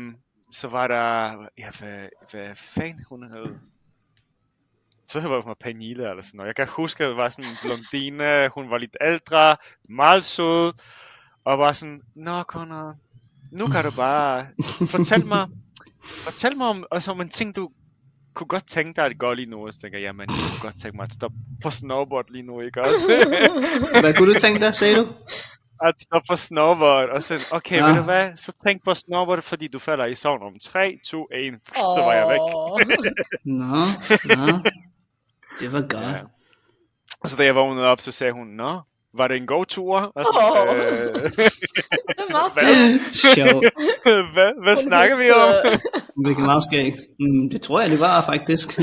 så 0.52 0.68
var 0.68 0.88
der, 0.88 1.32
ja, 1.58 1.70
hvad, 1.80 2.08
hvad 2.32 2.56
fanden 2.56 3.06
hun 3.10 3.24
hed? 3.24 3.56
Så 5.08 5.28
var 5.28 5.42
hun 5.42 5.56
Pernille 5.60 6.10
eller 6.10 6.24
sådan 6.24 6.38
noget. 6.38 6.48
Jeg 6.48 6.56
kan 6.56 6.68
huske, 6.68 7.04
at 7.04 7.08
det 7.08 7.18
var 7.18 7.30
sådan 7.30 7.52
en 7.52 7.58
blondine, 7.62 8.50
hun 8.50 8.70
var 8.70 8.78
lidt 8.78 8.98
ældre, 9.02 9.58
meget 9.90 10.24
sød, 10.24 10.74
og 11.46 11.60
var 11.60 11.72
sådan, 11.72 12.02
Nå, 12.16 12.44
Conrad, 12.44 12.94
nu 13.52 13.68
kan 13.68 13.84
du 13.84 13.92
bare 13.98 14.48
fortæl 14.88 15.26
mig, 15.26 15.48
fortæl 16.04 16.58
mig 16.58 16.68
om, 16.68 16.86
altså, 16.92 17.12
om 17.12 17.22
en 17.22 17.30
ting, 17.30 17.56
du 17.56 17.70
kunne 18.34 18.48
godt 18.48 18.68
tænke 18.68 18.96
dig 18.96 19.06
at 19.06 19.18
gøre 19.20 19.36
lige 19.36 19.50
nu, 19.50 19.66
og 19.66 19.74
så 19.74 19.82
tænker 19.82 19.98
jeg, 19.98 20.06
jamen, 20.06 20.30
jeg 20.30 20.38
kunne 20.52 20.70
godt 20.72 20.82
tænke 20.82 20.98
mig 20.98 21.04
at 21.04 21.12
stoppe 21.18 21.38
på 21.64 21.70
snowboard 21.70 22.26
lige 22.30 22.44
nu, 22.44 22.62
ikke 22.62 22.82
også? 22.82 23.26
Hvad 24.02 24.14
kunne 24.14 24.34
du 24.34 24.40
tænke 24.40 24.60
dig, 24.60 24.76
sagde 24.76 24.96
du? 24.96 25.06
at 25.84 25.96
stå 26.02 26.22
på 26.30 26.36
snowboard, 26.36 27.10
og 27.10 27.24
så, 27.24 27.40
okay, 27.52 27.78
Ja. 27.78 27.88
ved 27.88 27.96
du 27.96 28.02
hvad, 28.04 28.30
så 28.36 28.52
tænk 28.64 28.84
på 28.84 28.96
snowboard, 28.96 29.42
fordi 29.42 29.68
du 29.68 29.80
falder 29.80 30.06
i 30.06 30.16
søvn 30.16 30.42
om 30.44 30.54
3, 30.62 31.00
2, 31.06 31.28
1, 31.34 31.60
så 31.76 32.02
var 32.06 32.14
jeg 32.14 32.30
væk. 32.30 32.40
Nå, 33.46 33.76
nå. 34.36 34.58
Det 35.60 35.74
var 35.74 35.82
godt. 35.82 35.94
Ja. 35.94 36.20
Og 37.22 37.30
så 37.30 37.38
da 37.38 37.44
jeg 37.44 37.56
vågnede 37.56 37.88
op, 37.88 38.00
så 38.02 38.12
sagde 38.12 38.34
hun, 38.34 38.48
nå, 38.48 38.80
var 39.14 39.28
det 39.28 39.38
en 39.38 39.48
god 39.48 39.66
tur? 39.66 39.98
Og 40.16 40.26
så, 40.26 40.40
Åh. 40.70 40.76
øh, 40.76 41.16
Det 42.18 42.26
meget 42.32 42.52
fedt. 42.52 43.16
Sjovt. 43.16 43.66
hvad, 44.34 44.64
hvad 44.64 44.76
snakker 44.76 45.18
vi 45.18 45.32
om? 45.32 45.80
Hvilken 46.24 46.46
meget 46.46 46.64
skæg. 46.64 46.94
Mm, 47.20 47.50
det 47.50 47.62
tror 47.62 47.82
jeg, 47.82 47.90
det 47.90 48.00
var 48.00 48.22
faktisk. 48.26 48.80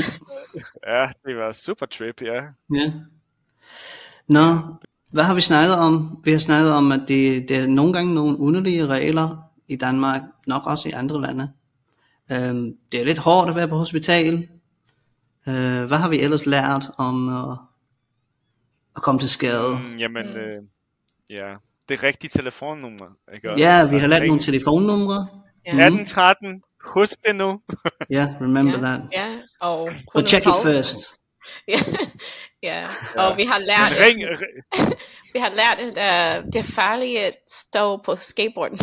Ja, 0.87 1.05
det 1.25 1.35
var 1.35 1.51
super 1.51 1.85
trip, 1.85 2.21
ja. 2.21 2.41
ja. 2.73 2.93
Nå, 4.27 4.45
hvad 5.11 5.23
har 5.23 5.35
vi 5.35 5.41
snakket 5.41 5.75
om? 5.75 6.21
Vi 6.23 6.31
har 6.31 6.39
snakket 6.39 6.71
om, 6.71 6.91
at 6.91 7.01
det, 7.07 7.49
det 7.49 7.57
er 7.57 7.67
nogle 7.67 7.93
gange 7.93 8.15
nogle 8.15 8.39
underlige 8.39 8.87
regler 8.87 9.37
i 9.67 9.75
Danmark, 9.75 10.21
nok 10.47 10.61
også 10.65 10.89
i 10.89 10.91
andre 10.91 11.21
lande. 11.21 11.49
Øhm, 12.31 12.73
det 12.91 13.01
er 13.01 13.05
lidt 13.05 13.19
hårdt 13.19 13.49
at 13.49 13.55
være 13.55 13.67
på 13.67 13.75
hospital. 13.75 14.47
Øh, 15.47 15.83
hvad 15.83 15.97
har 15.97 16.09
vi 16.09 16.19
ellers 16.19 16.45
lært 16.45 16.91
om 16.97 17.29
at, 17.29 17.57
at 18.95 19.01
komme 19.01 19.19
til 19.19 19.29
skade? 19.29 19.79
Mm, 19.83 19.97
jamen, 19.97 20.25
øh, 20.37 20.63
ja, 21.29 21.53
det 21.89 22.03
rigtige 22.03 22.29
telefonnummer, 22.29 23.05
ikke? 23.35 23.49
Ja, 23.57 23.85
vi 23.85 23.97
har 23.99 24.07
lært 24.07 24.23
nogle 24.27 24.41
telefonnumre. 24.41 25.27
Ja. 25.65 25.71
Mhm. 25.73 25.79
1813, 25.79 26.61
husk 26.85 27.13
det 27.27 27.35
nu. 27.35 27.61
Ja, 28.09 28.27
remember 28.41 28.73
Ja, 28.79 28.85
that. 28.85 29.01
ja, 29.11 29.37
og 29.61 29.89
But 30.15 30.27
check 30.29 30.45
it 30.45 30.47
112. 30.47 30.75
first. 30.75 30.97
Ja, 31.67 31.79
ja. 32.63 32.83
og 33.17 33.37
vi 33.37 33.43
har 33.43 33.59
lært, 33.59 33.91
Ring, 34.05 34.19
ri- 34.41 34.95
vi 35.33 35.39
har 35.39 35.49
lært 35.49 35.97
at 35.97 36.39
uh, 36.39 36.45
det 36.45 36.55
er 36.55 36.71
farligt 36.75 37.19
at 37.19 37.33
stå 37.51 37.97
på 37.97 38.15
skateboarden. 38.15 38.79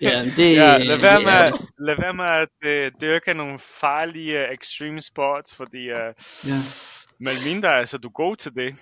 Ja, 0.00 0.24
det, 0.36 0.56
ja, 0.56 0.78
lad 0.78 0.98
være 0.98 1.18
med, 1.20 1.32
ja, 1.32 1.50
lad 1.78 1.94
være 2.00 2.14
med 2.14 2.24
at 2.24 2.68
øh, 2.70 2.90
dyrke 3.00 3.34
nogle 3.34 3.58
farlige 3.58 4.52
extreme 4.54 5.00
sports, 5.00 5.54
fordi 5.54 5.78
øh, 5.78 6.12
ja. 6.46 6.58
Mellem 7.18 7.44
mindre, 7.44 7.78
altså 7.78 7.98
du 7.98 8.08
er 8.08 8.12
god 8.12 8.36
til 8.36 8.52
det, 8.54 8.74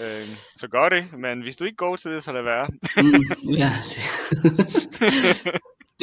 øh, 0.00 0.26
så 0.56 0.68
gør 0.68 0.88
det, 0.88 1.12
men 1.18 1.40
hvis 1.42 1.56
du 1.56 1.64
ikke 1.64 1.74
er 1.74 1.86
god 1.88 1.96
til 1.98 2.10
det, 2.10 2.22
så 2.22 2.32
lad 2.32 2.42
være. 2.42 2.66
Mm, 2.96 3.24
yeah. 3.58 3.72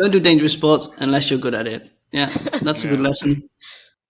Don't 0.01 0.11
do 0.13 0.19
dangerous 0.19 0.51
sports 0.51 0.83
unless 1.01 1.31
you're 1.31 1.41
good 1.41 1.53
at 1.55 1.67
it. 1.67 1.81
Yeah, 2.15 2.29
that's 2.65 2.85
a 2.85 2.89
good 2.89 2.99
Yeah. 2.99 3.07
lesson. 3.07 3.43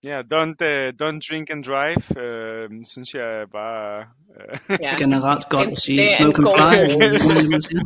Ja, 0.03 0.21
don't, 0.21 0.61
uh, 0.61 0.93
don't 1.01 1.19
drink 1.29 1.49
and 1.49 1.63
drive, 1.63 2.23
øh, 2.23 2.69
synes 2.85 3.13
jeg 3.13 3.45
bare... 3.51 4.05
Øh, 4.69 4.77
Ja. 4.81 4.95
Generelt 4.97 5.49
godt 5.49 5.69
at 5.69 5.77
sige, 5.77 6.09
smoke 6.17 6.37
and 6.41 6.47
fly. 6.55 7.79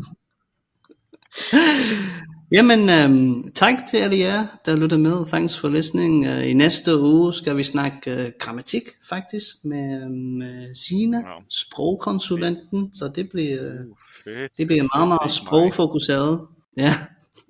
Jamen, 2.53 2.89
øhm, 2.89 3.51
tak 3.51 3.73
til 3.89 3.97
alle 3.97 4.17
jer, 4.19 4.45
der 4.65 4.75
lytter 4.75 4.97
med. 4.97 5.25
Thanks 5.27 5.59
for 5.59 5.67
listening. 5.69 6.27
Uh, 6.27 6.49
I 6.49 6.53
næste 6.53 6.97
uge 6.99 7.33
skal 7.33 7.57
vi 7.57 7.63
snakke 7.63 8.13
uh, 8.13 8.31
grammatik, 8.39 8.81
faktisk, 9.09 9.55
med, 9.63 10.09
med 10.09 10.75
Sina, 10.75 11.17
Wow. 11.17 11.41
sprogkonsulenten. 11.49 12.93
Så 12.93 13.11
det 13.15 13.29
bliver, 13.29 13.61
uh, 13.61 13.97
fedt. 14.23 14.51
det 14.57 14.67
bliver 14.67 14.83
meget, 14.95 15.07
meget 15.07 15.31
sprogfokuseret. 15.31 16.47
Ja. 16.77 16.93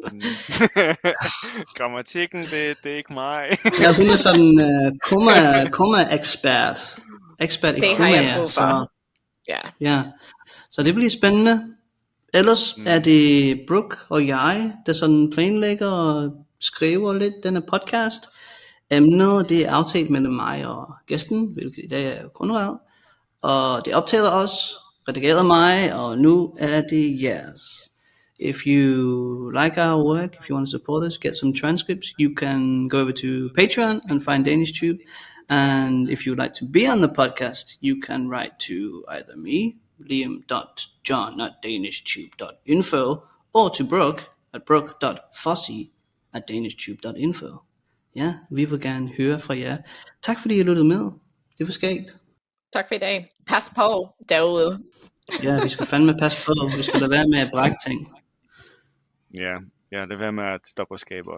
Grammatikken, 1.77 2.41
det, 2.41 2.77
det 2.83 2.91
er 2.91 2.97
ikke 2.97 3.13
mig. 3.13 3.43
Ja, 3.81 3.93
hun 3.95 4.05
er 4.09 4.15
sådan 4.15 4.59
uh, 4.59 4.91
komma, 5.09 5.33
komma 5.79 5.97
ekspert. 6.11 6.99
Ekspert 7.39 7.77
i 7.77 7.79
Det 7.79 7.89
har 7.97 8.07
jeg 8.07 8.15
kommaer, 8.17 8.35
brug 8.37 8.49
for. 8.49 8.49
så 8.49 8.85
Ja. 9.47 9.59
ja. 9.81 10.01
Så 10.71 10.83
det 10.83 10.95
bliver 10.95 11.09
spændende. 11.09 11.72
Ellers 12.33 12.77
mm. 12.77 12.83
er 12.87 12.99
det 12.99 13.59
Brooke 13.67 13.97
og 14.09 14.27
jeg, 14.27 14.73
der 14.85 14.93
sådan 14.93 15.29
planlægger 15.29 15.87
og 15.87 16.31
skriver 16.59 17.13
lidt 17.13 17.33
denne 17.43 17.61
podcast. 17.61 18.23
Emnet 18.91 19.49
det 19.49 19.65
er 19.65 19.71
aftalt 19.71 20.09
mellem 20.09 20.33
mig 20.33 20.67
og 20.67 20.93
gæsten, 21.07 21.45
hvilket 21.53 21.83
i 21.83 21.87
dag 21.87 22.05
er 22.05 22.27
Konrad. 22.27 22.77
Og 23.41 23.85
det 23.85 23.93
optager 23.93 24.29
os, 24.29 24.51
redigeret 25.07 25.37
af 25.37 25.45
mig, 25.45 25.95
og 25.95 26.17
nu 26.17 26.53
er 26.59 26.81
det 26.81 27.21
jeres. 27.21 27.61
If 28.39 28.65
you 28.65 29.49
like 29.49 29.81
our 29.81 30.03
work, 30.03 30.35
if 30.39 30.49
you 30.49 30.55
want 30.55 30.67
to 30.67 30.71
support 30.71 31.03
us, 31.07 31.17
get 31.17 31.35
some 31.35 31.53
transcripts, 31.53 32.07
you 32.19 32.33
can 32.37 32.89
go 32.89 33.01
over 33.01 33.11
to 33.11 33.49
Patreon 33.59 34.01
and 34.09 34.21
find 34.21 34.45
Danish 34.45 34.73
Tube. 34.79 34.97
And 35.49 36.09
if 36.09 36.25
you'd 36.25 36.41
like 36.41 36.53
to 36.59 36.65
be 36.65 36.87
on 36.87 36.99
the 36.99 37.07
podcast, 37.07 37.77
you 37.81 38.01
can 38.07 38.29
write 38.29 38.53
to 38.59 39.03
either 39.09 39.35
me, 39.37 39.75
liam.john 40.09 41.41
at 41.41 41.53
danishtube.info, 41.63 43.15
or 43.53 43.69
to 43.69 43.83
Brooke 43.89 44.23
at 44.53 44.61
brooke.fossey 44.67 45.91
at 46.33 46.43
danishtube.info. 46.49 47.47
Ja, 48.15 48.35
vi 48.51 48.65
vil 48.65 48.81
gerne 48.81 49.09
høre 49.17 49.39
fra 49.39 49.57
jer. 49.57 49.77
Tak 50.21 50.39
fordi 50.39 50.59
I 50.59 50.63
lyttede 50.63 50.87
med. 50.87 51.11
Det 51.57 51.67
var 51.67 51.71
skægt. 51.71 52.17
Tak 52.73 52.87
for 52.87 52.95
i 52.95 52.97
dag. 52.97 53.29
Pas 53.47 53.71
på 53.75 54.15
derude. 54.29 54.83
Ja, 55.43 55.63
vi 55.63 55.69
skal 55.69 55.85
fandme 55.85 56.17
passe 56.19 56.37
på. 56.45 56.53
Vi 56.77 56.83
skal 56.83 57.01
da 57.01 57.07
være 57.07 57.27
med 57.29 57.39
at 57.39 57.49
brække 57.51 57.77
ting. 57.87 58.13
ja, 59.33 59.53
ja, 59.91 60.05
lad 60.05 60.17
være 60.17 60.31
med 60.31 60.43
at 60.43 60.61
stoppe 60.65 60.93
og 60.93 60.99
skabe. 60.99 61.29